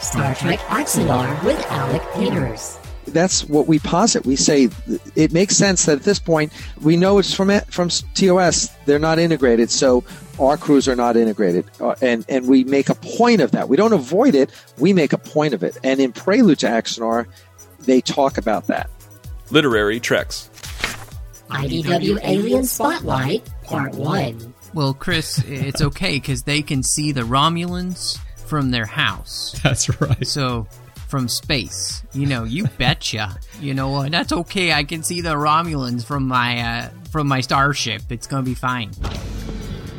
Star 0.01 0.35
Trek 0.35 0.59
Axanar 0.61 1.43
with 1.45 1.59
Alec 1.71 2.03
Peters. 2.15 2.79
that's 3.07 3.45
what 3.45 3.67
we 3.67 3.79
posit. 3.79 4.27
We 4.27 4.37
say 4.37 4.69
it 5.15 5.33
makes 5.33 5.57
sense 5.57 5.87
that 5.87 5.99
at 5.99 6.03
this 6.05 6.19
point 6.19 6.53
we 6.83 6.97
know 6.97 7.19
it's 7.19 7.33
from 7.33 7.51
from 7.71 7.89
TOS. 8.15 8.69
They're 8.85 8.99
not 8.99 9.19
integrated, 9.19 9.71
so 9.71 10.05
our 10.39 10.57
crews 10.57 10.89
are 10.89 10.97
not 10.97 11.17
integrated, 11.17 11.65
uh, 11.81 11.95
and 12.03 12.25
and 12.29 12.47
we 12.49 12.65
make 12.65 12.89
a 12.91 12.95
point 12.95 13.41
of 13.41 13.53
that. 13.53 13.69
We 13.69 13.77
don't 13.77 13.93
avoid 13.95 14.35
it. 14.35 14.51
We 14.79 14.93
make 14.93 15.13
a 15.13 15.19
point 15.19 15.55
of 15.55 15.63
it. 15.63 15.79
And 15.83 16.01
in 16.01 16.13
Prelude 16.13 16.59
to 16.61 16.67
Axanar, 16.67 17.27
they 17.81 18.01
talk 18.01 18.37
about 18.37 18.67
that. 18.67 18.91
Literary 19.51 20.01
Treks. 20.01 20.51
IDW 21.51 22.19
Alien 22.25 22.65
Spotlight, 22.65 23.49
Part 23.65 23.95
1. 23.95 24.54
Well, 24.75 24.93
Chris, 24.93 25.39
it's 25.47 25.81
okay 25.81 26.15
because 26.15 26.43
they 26.43 26.61
can 26.61 26.83
see 26.83 27.13
the 27.13 27.21
Romulans 27.21 28.19
from 28.47 28.73
their 28.73 28.87
house. 28.87 29.59
That's 29.63 30.01
right. 30.01 30.27
So, 30.27 30.67
from 31.07 31.29
space, 31.29 32.03
you 32.13 32.27
know, 32.27 32.43
you 32.43 32.67
betcha. 32.77 33.39
You 33.61 33.73
know 33.73 33.91
what? 33.91 34.11
That's 34.11 34.33
okay. 34.33 34.73
I 34.73 34.83
can 34.83 35.05
see 35.05 35.21
the 35.21 35.35
Romulans 35.35 36.05
from 36.05 36.27
my 36.27 36.61
uh, 36.61 36.89
from 37.13 37.29
my 37.29 37.41
starship. 37.41 38.03
It's 38.11 38.27
gonna 38.27 38.43
be 38.43 38.55
fine. 38.55 38.91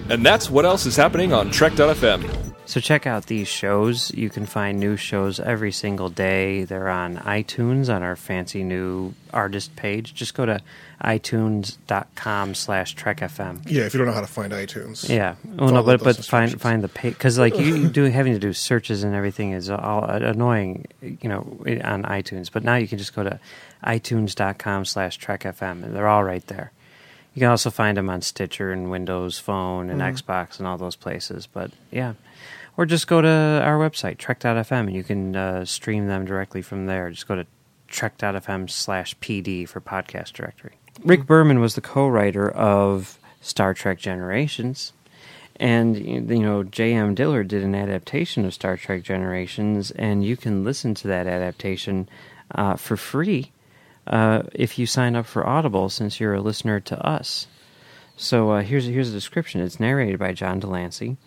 And 0.09 0.25
that's 0.25 0.49
what 0.49 0.65
else 0.65 0.85
is 0.85 0.97
happening 0.97 1.31
on 1.31 1.51
Trek.fm. 1.51 2.45
So 2.67 2.79
check 2.79 3.07
out 3.07 3.27
these 3.27 3.47
shows. 3.47 4.11
You 4.13 4.29
can 4.29 4.45
find 4.45 4.79
new 4.79 4.97
shows 4.97 5.39
every 5.39 5.71
single 5.71 6.09
day. 6.09 6.63
They're 6.65 6.89
on 6.89 7.17
iTunes 7.17 7.93
on 7.93 8.03
our 8.03 8.15
fancy 8.15 8.63
new 8.63 9.13
artist 9.31 9.75
page. 9.75 10.13
Just 10.13 10.33
go 10.33 10.45
to 10.45 10.59
itunes.com 11.03 12.55
slash 12.55 12.95
trekfm. 12.95 13.61
Yeah, 13.69 13.83
if 13.83 13.93
you 13.93 13.97
don't 13.97 14.07
know 14.07 14.13
how 14.13 14.21
to 14.21 14.27
find 14.27 14.51
iTunes. 14.53 15.07
Yeah. 15.09 15.35
Well, 15.43 15.71
no, 15.71 15.83
but 15.83 16.03
but 16.03 16.15
find 16.17 16.59
find 16.59 16.83
the 16.83 16.87
page 16.89 17.13
because 17.13 17.37
like 17.37 17.57
you 17.57 17.87
do 17.99 18.03
having 18.05 18.33
to 18.33 18.39
do 18.39 18.53
searches 18.53 19.03
and 19.03 19.13
everything 19.15 19.51
is 19.51 19.69
all 19.69 20.03
annoying, 20.05 20.85
you 21.01 21.29
know, 21.29 21.41
on 21.83 22.03
iTunes. 22.03 22.51
But 22.51 22.63
now 22.63 22.75
you 22.75 22.87
can 22.87 22.97
just 22.97 23.15
go 23.15 23.23
to 23.23 23.39
itunes.com 23.83 24.85
slash 24.85 25.17
Trek 25.17 25.43
trekfm. 25.43 25.93
They're 25.93 26.07
all 26.07 26.23
right 26.23 26.45
there. 26.47 26.71
You 27.33 27.41
can 27.41 27.49
also 27.49 27.69
find 27.69 27.97
them 27.97 28.09
on 28.09 28.21
Stitcher 28.21 28.71
and 28.71 28.89
Windows 28.89 29.37
Phone 29.37 29.89
and 29.89 29.99
Mhm. 30.01 30.13
Xbox 30.13 30.57
and 30.57 30.67
all 30.67 30.77
those 30.77 30.95
places. 30.95 31.47
But 31.47 31.71
yeah, 31.91 32.13
or 32.77 32.85
just 32.85 33.07
go 33.07 33.21
to 33.21 33.61
our 33.63 33.77
website 33.77 34.17
trek.fm 34.17 34.87
and 34.87 34.95
you 34.95 35.03
can 35.03 35.35
uh, 35.35 35.65
stream 35.65 36.07
them 36.07 36.23
directly 36.25 36.61
from 36.61 36.85
there. 36.85 37.09
Just 37.09 37.27
go 37.27 37.35
to 37.35 37.45
trek.fm 37.89 38.69
slash 38.69 39.17
pd 39.19 39.67
for 39.67 39.81
podcast 39.81 40.31
directory. 40.33 40.75
Rick 41.03 41.25
Berman 41.25 41.59
was 41.59 41.75
the 41.75 41.81
co-writer 41.81 42.49
of 42.49 43.19
Star 43.41 43.73
Trek 43.73 43.99
Generations. 43.99 44.93
And 45.57 45.97
you 45.97 46.39
know, 46.39 46.63
J.M. 46.63 47.15
Dillard 47.15 47.47
did 47.47 47.63
an 47.63 47.75
adaptation 47.75 48.43
of 48.45 48.53
Star 48.53 48.75
Trek 48.75 49.03
Generations, 49.03 49.91
and 49.91 50.25
you 50.25 50.35
can 50.35 50.65
listen 50.65 50.93
to 50.95 51.07
that 51.07 51.27
adaptation 51.27 52.09
uh, 52.53 52.75
for 52.75 52.97
free 52.97 53.51
uh, 54.07 54.43
if 54.53 54.77
you 54.77 54.85
sign 54.85 55.15
up 55.15 55.25
for 55.25 55.47
Audible, 55.47 55.89
since 55.89 56.19
you're 56.19 56.33
a 56.33 56.41
listener 56.41 56.79
to 56.81 57.05
us. 57.05 57.47
So 58.17 58.51
uh, 58.51 58.61
here's 58.61 58.85
here's 58.85 59.09
a 59.09 59.13
description. 59.13 59.61
It's 59.61 59.79
narrated 59.79 60.19
by 60.19 60.33
John 60.33 60.59
de 60.59 60.67
Lancie. 60.67 61.17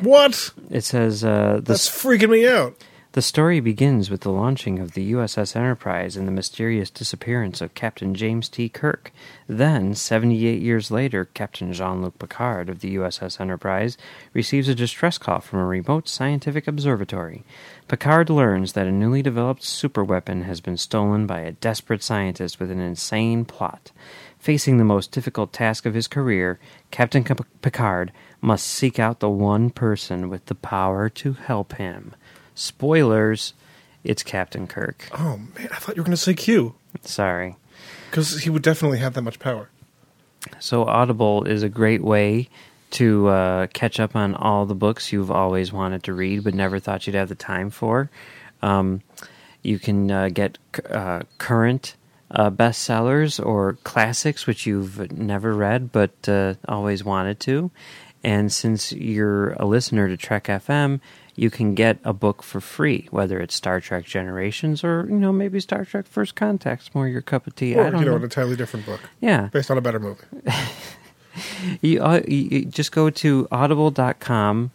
What? 0.00 0.50
It 0.70 0.82
says 0.82 1.24
uh, 1.24 1.54
the 1.56 1.62
That's 1.62 1.88
freaking 1.88 2.30
me 2.30 2.46
out. 2.46 2.76
The 3.16 3.22
story 3.22 3.60
begins 3.60 4.10
with 4.10 4.20
the 4.20 4.30
launching 4.30 4.78
of 4.78 4.92
the 4.92 5.12
USS 5.12 5.56
Enterprise 5.56 6.18
and 6.18 6.28
the 6.28 6.32
mysterious 6.32 6.90
disappearance 6.90 7.62
of 7.62 7.72
Captain 7.72 8.14
James 8.14 8.46
T. 8.46 8.68
Kirk. 8.68 9.10
Then, 9.48 9.94
78 9.94 10.60
years 10.60 10.90
later, 10.90 11.24
Captain 11.24 11.72
Jean 11.72 12.02
Luc 12.02 12.18
Picard 12.18 12.68
of 12.68 12.80
the 12.80 12.94
USS 12.96 13.40
Enterprise 13.40 13.96
receives 14.34 14.68
a 14.68 14.74
distress 14.74 15.16
call 15.16 15.40
from 15.40 15.60
a 15.60 15.64
remote 15.64 16.10
scientific 16.10 16.68
observatory. 16.68 17.42
Picard 17.88 18.28
learns 18.28 18.74
that 18.74 18.86
a 18.86 18.92
newly 18.92 19.22
developed 19.22 19.62
superweapon 19.62 20.44
has 20.44 20.60
been 20.60 20.76
stolen 20.76 21.26
by 21.26 21.40
a 21.40 21.52
desperate 21.52 22.02
scientist 22.02 22.60
with 22.60 22.70
an 22.70 22.80
insane 22.80 23.46
plot. 23.46 23.92
Facing 24.38 24.76
the 24.76 24.84
most 24.84 25.10
difficult 25.10 25.54
task 25.54 25.86
of 25.86 25.94
his 25.94 26.06
career, 26.06 26.60
Captain 26.90 27.24
Picard 27.24 28.12
must 28.42 28.66
seek 28.66 28.98
out 28.98 29.20
the 29.20 29.30
one 29.30 29.70
person 29.70 30.28
with 30.28 30.44
the 30.46 30.54
power 30.54 31.08
to 31.08 31.32
help 31.32 31.76
him. 31.76 32.14
Spoilers, 32.56 33.52
it's 34.02 34.22
Captain 34.22 34.66
Kirk. 34.66 35.08
Oh 35.12 35.36
man, 35.56 35.68
I 35.70 35.76
thought 35.76 35.94
you 35.94 36.02
were 36.02 36.06
going 36.06 36.16
to 36.16 36.22
say 36.22 36.34
Q 36.34 36.74
Sorry. 37.02 37.54
because 38.10 38.40
he 38.42 38.50
would 38.50 38.62
definitely 38.62 38.98
have 38.98 39.12
that 39.14 39.22
much 39.22 39.38
power. 39.38 39.68
So, 40.58 40.84
Audible 40.84 41.44
is 41.44 41.62
a 41.62 41.68
great 41.68 42.02
way 42.02 42.48
to 42.92 43.26
uh, 43.28 43.66
catch 43.68 44.00
up 44.00 44.16
on 44.16 44.34
all 44.34 44.64
the 44.64 44.74
books 44.74 45.12
you've 45.12 45.30
always 45.30 45.70
wanted 45.72 46.02
to 46.04 46.14
read 46.14 46.44
but 46.44 46.54
never 46.54 46.78
thought 46.78 47.06
you'd 47.06 47.14
have 47.16 47.28
the 47.28 47.34
time 47.34 47.68
for. 47.68 48.10
Um, 48.62 49.02
you 49.62 49.78
can 49.78 50.10
uh, 50.10 50.28
get 50.30 50.56
c- 50.74 50.82
uh, 50.88 51.22
current 51.36 51.94
uh, 52.30 52.50
bestsellers 52.50 53.44
or 53.44 53.74
classics 53.84 54.46
which 54.46 54.64
you've 54.66 55.12
never 55.12 55.52
read 55.52 55.92
but 55.92 56.26
uh, 56.26 56.54
always 56.66 57.04
wanted 57.04 57.38
to. 57.40 57.70
And 58.24 58.50
since 58.50 58.92
you're 58.92 59.50
a 59.52 59.66
listener 59.66 60.08
to 60.08 60.16
Trek 60.16 60.44
FM, 60.44 61.00
you 61.36 61.50
can 61.50 61.74
get 61.74 61.98
a 62.02 62.12
book 62.12 62.42
for 62.42 62.60
free, 62.60 63.08
whether 63.10 63.38
it's 63.38 63.54
Star 63.54 63.80
Trek 63.80 64.04
Generations 64.04 64.82
or 64.82 65.06
you 65.08 65.16
know 65.16 65.32
maybe 65.32 65.60
Star 65.60 65.84
Trek 65.84 66.06
First 66.06 66.34
Contact's 66.34 66.94
more 66.94 67.06
your 67.06 67.22
cup 67.22 67.46
of 67.46 67.54
tea. 67.54 67.76
Or 67.76 67.86
I 67.86 67.90
don't 67.90 68.00
you 68.00 68.06
know, 68.06 68.12
know. 68.12 68.16
an 68.18 68.24
entirely 68.24 68.56
different 68.56 68.86
book. 68.86 69.00
Yeah. 69.20 69.48
based 69.52 69.70
on 69.70 69.78
a 69.78 69.82
better 69.82 70.00
movie. 70.00 70.24
you, 71.82 72.02
uh, 72.02 72.22
you, 72.26 72.64
just 72.64 72.90
go 72.90 73.10
to 73.10 73.46
audible.com 73.52 74.70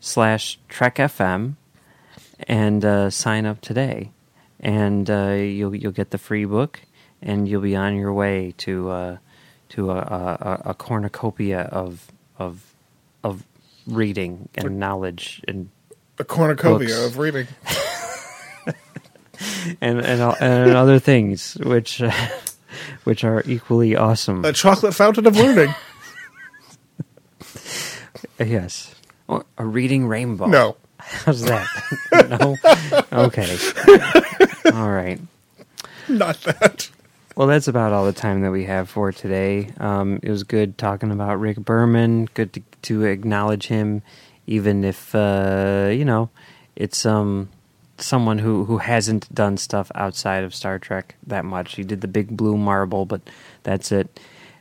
slash 0.00 0.58
trekfm 0.70 1.54
and 2.46 2.84
uh, 2.84 3.10
sign 3.10 3.44
up 3.44 3.60
today 3.60 4.10
and 4.60 5.10
uh, 5.10 5.32
you'll 5.32 5.74
you'll 5.74 5.92
get 5.92 6.10
the 6.10 6.18
free 6.18 6.44
book 6.44 6.80
and 7.20 7.48
you'll 7.48 7.62
be 7.62 7.76
on 7.76 7.96
your 7.96 8.12
way 8.12 8.54
to 8.58 8.90
uh, 8.90 9.16
to 9.70 9.90
a, 9.90 9.98
a, 9.98 10.62
a 10.66 10.74
cornucopia 10.74 11.62
of 11.62 12.10
of 12.38 12.74
of 13.22 13.44
reading 13.86 14.48
and 14.54 14.78
knowledge 14.78 15.42
and 15.48 15.70
A 16.18 16.24
cornucopia 16.24 16.88
books 16.88 17.06
of 17.06 17.18
reading. 17.18 17.46
and 19.80 20.00
and, 20.00 20.20
and 20.40 20.70
other 20.72 20.98
things 20.98 21.54
which 21.54 22.02
uh, 22.02 22.10
which 23.04 23.24
are 23.24 23.42
equally 23.46 23.96
awesome. 23.96 24.44
A 24.44 24.52
chocolate 24.52 24.94
fountain 24.94 25.26
of 25.26 25.36
learning. 25.36 25.74
Yes. 28.40 28.94
Or 29.26 29.44
a 29.58 29.66
reading 29.66 30.06
rainbow. 30.06 30.46
No. 30.46 30.76
How's 30.98 31.42
that? 31.42 31.66
no? 32.12 32.56
Okay. 33.12 33.58
all 34.72 34.90
right. 34.92 35.20
Not 36.08 36.40
that. 36.42 36.90
Well, 37.34 37.48
that's 37.48 37.68
about 37.68 37.92
all 37.92 38.04
the 38.04 38.12
time 38.12 38.42
that 38.42 38.50
we 38.50 38.64
have 38.64 38.88
for 38.88 39.12
today. 39.12 39.70
Um, 39.78 40.20
it 40.22 40.30
was 40.30 40.44
good 40.44 40.78
talking 40.78 41.10
about 41.10 41.40
Rick 41.40 41.58
Berman. 41.58 42.28
Good 42.34 42.52
to, 42.54 42.62
to 42.82 43.04
acknowledge 43.04 43.66
him, 43.66 44.02
even 44.48 44.82
if, 44.82 45.14
uh, 45.14 45.90
you 45.92 46.04
know, 46.04 46.30
it's 46.74 47.04
um, 47.06 47.48
someone 47.98 48.38
who, 48.38 48.64
who 48.64 48.78
hasn't 48.78 49.32
done 49.32 49.56
stuff 49.58 49.92
outside 49.94 50.42
of 50.42 50.54
Star 50.54 50.78
Trek 50.78 51.14
that 51.26 51.44
much. 51.44 51.76
He 51.76 51.84
did 51.84 52.00
the 52.00 52.08
Big 52.08 52.36
Blue 52.36 52.56
Marble, 52.56 53.04
but 53.06 53.20
that's 53.62 53.92
it. 53.92 54.18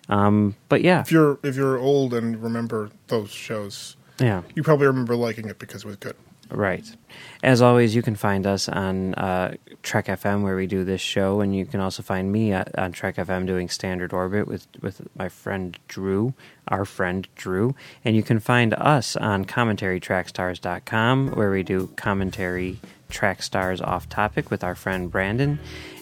Um, 0.10 0.56
but 0.70 0.82
yeah. 0.82 1.02
If 1.02 1.12
you're 1.12 1.40
if 1.44 1.56
you're 1.56 1.78
old 1.78 2.14
and 2.14 2.42
remember 2.42 2.90
those 3.08 3.30
shows, 3.32 3.96
Yeah. 4.20 4.44
you 4.56 4.64
probably 4.64 4.88
remember 4.88 5.16
liking 5.16 5.48
it 5.50 5.58
because 5.60 5.84
it 5.84 5.88
was 5.88 5.96
good. 5.98 6.16
Right. 6.50 6.96
As 7.44 7.62
always, 7.62 7.94
you 7.94 8.02
can 8.02 8.16
find 8.16 8.48
us 8.48 8.70
on 8.70 9.14
uh, 9.16 9.56
Trek 9.84 10.08
FM 10.08 10.44
where 10.44 10.56
we 10.56 10.66
do 10.66 10.84
this 10.84 11.02
show, 11.02 11.42
and 11.42 11.56
you 11.56 11.66
can 11.66 11.80
also 11.80 12.02
find 12.04 12.32
me 12.32 12.54
at, 12.54 12.78
on 12.78 12.92
Trek 12.92 13.18
FM 13.18 13.46
doing 13.46 13.70
Standard 13.70 14.14
Orbit 14.14 14.48
with 14.48 14.68
with 14.82 15.02
my 15.16 15.30
friend 15.30 15.78
Drew, 15.88 16.34
our 16.68 16.86
friend 16.86 17.28
Drew, 17.36 17.76
and 18.06 18.16
you 18.16 18.24
can 18.24 18.40
find 18.40 18.74
us 18.74 19.16
on 19.16 19.46
CommentaryTrackStars.com 19.46 21.32
where 21.32 21.52
we 21.52 21.64
do 21.64 21.88
commentary 21.96 22.80
track 23.10 23.42
stars 23.42 23.82
off 23.82 24.10
topic 24.10 24.50
with 24.50 24.64
our 24.64 24.76
friend 24.76 25.12
Brandon. 25.12 25.60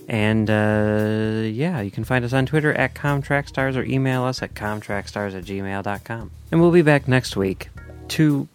And 0.08 0.50
uh, 0.50 1.48
yeah, 1.48 1.82
you 1.82 1.92
can 1.92 2.04
find 2.04 2.24
us 2.24 2.34
on 2.34 2.46
Twitter 2.46 2.74
at 2.74 2.94
ComTrackStars 2.94 3.76
or 3.76 3.84
email 3.84 4.24
us 4.24 4.44
at 4.44 4.54
ComTrackStars 4.54 5.36
at 5.36 5.46
gmail.com. 5.46 6.32
And 6.52 6.62
we'll 6.62 6.72
be 6.72 6.84
back 6.84 7.08
next 7.08 7.36
week 7.36 7.70
to 8.10 8.48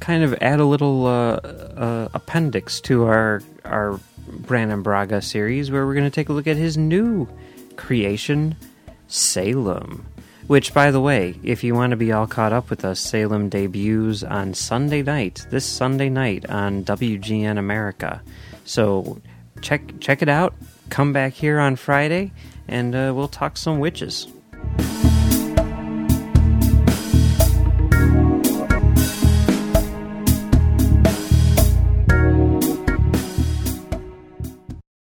kind 0.00 0.22
of 0.22 0.34
add 0.40 0.60
a 0.60 0.64
little 0.64 1.06
uh, 1.06 1.36
uh, 1.36 2.08
appendix 2.14 2.80
to 2.82 3.04
our 3.04 3.42
our 3.64 4.00
Brannon 4.28 4.82
Braga 4.82 5.22
series, 5.22 5.70
where 5.70 5.86
we're 5.86 5.94
going 5.94 6.04
to 6.04 6.10
take 6.10 6.28
a 6.28 6.32
look 6.32 6.46
at 6.46 6.56
his 6.56 6.76
new 6.76 7.28
creation, 7.76 8.56
Salem. 9.06 10.06
Which, 10.46 10.72
by 10.72 10.90
the 10.90 11.00
way, 11.00 11.38
if 11.42 11.62
you 11.62 11.74
want 11.74 11.90
to 11.90 11.96
be 11.96 12.10
all 12.10 12.26
caught 12.26 12.54
up 12.54 12.70
with 12.70 12.82
us, 12.82 13.00
Salem 13.00 13.50
debuts 13.50 14.22
on 14.22 14.54
Sunday 14.54 15.02
night. 15.02 15.46
This 15.50 15.66
Sunday 15.66 16.08
night 16.08 16.48
on 16.48 16.84
WGN 16.84 17.58
America. 17.58 18.22
So 18.64 19.20
check 19.60 19.82
check 20.00 20.22
it 20.22 20.28
out. 20.28 20.54
Come 20.88 21.12
back 21.12 21.34
here 21.34 21.58
on 21.58 21.76
Friday, 21.76 22.32
and 22.66 22.94
uh, 22.94 23.12
we'll 23.14 23.28
talk 23.28 23.58
some 23.58 23.78
witches. 23.78 24.26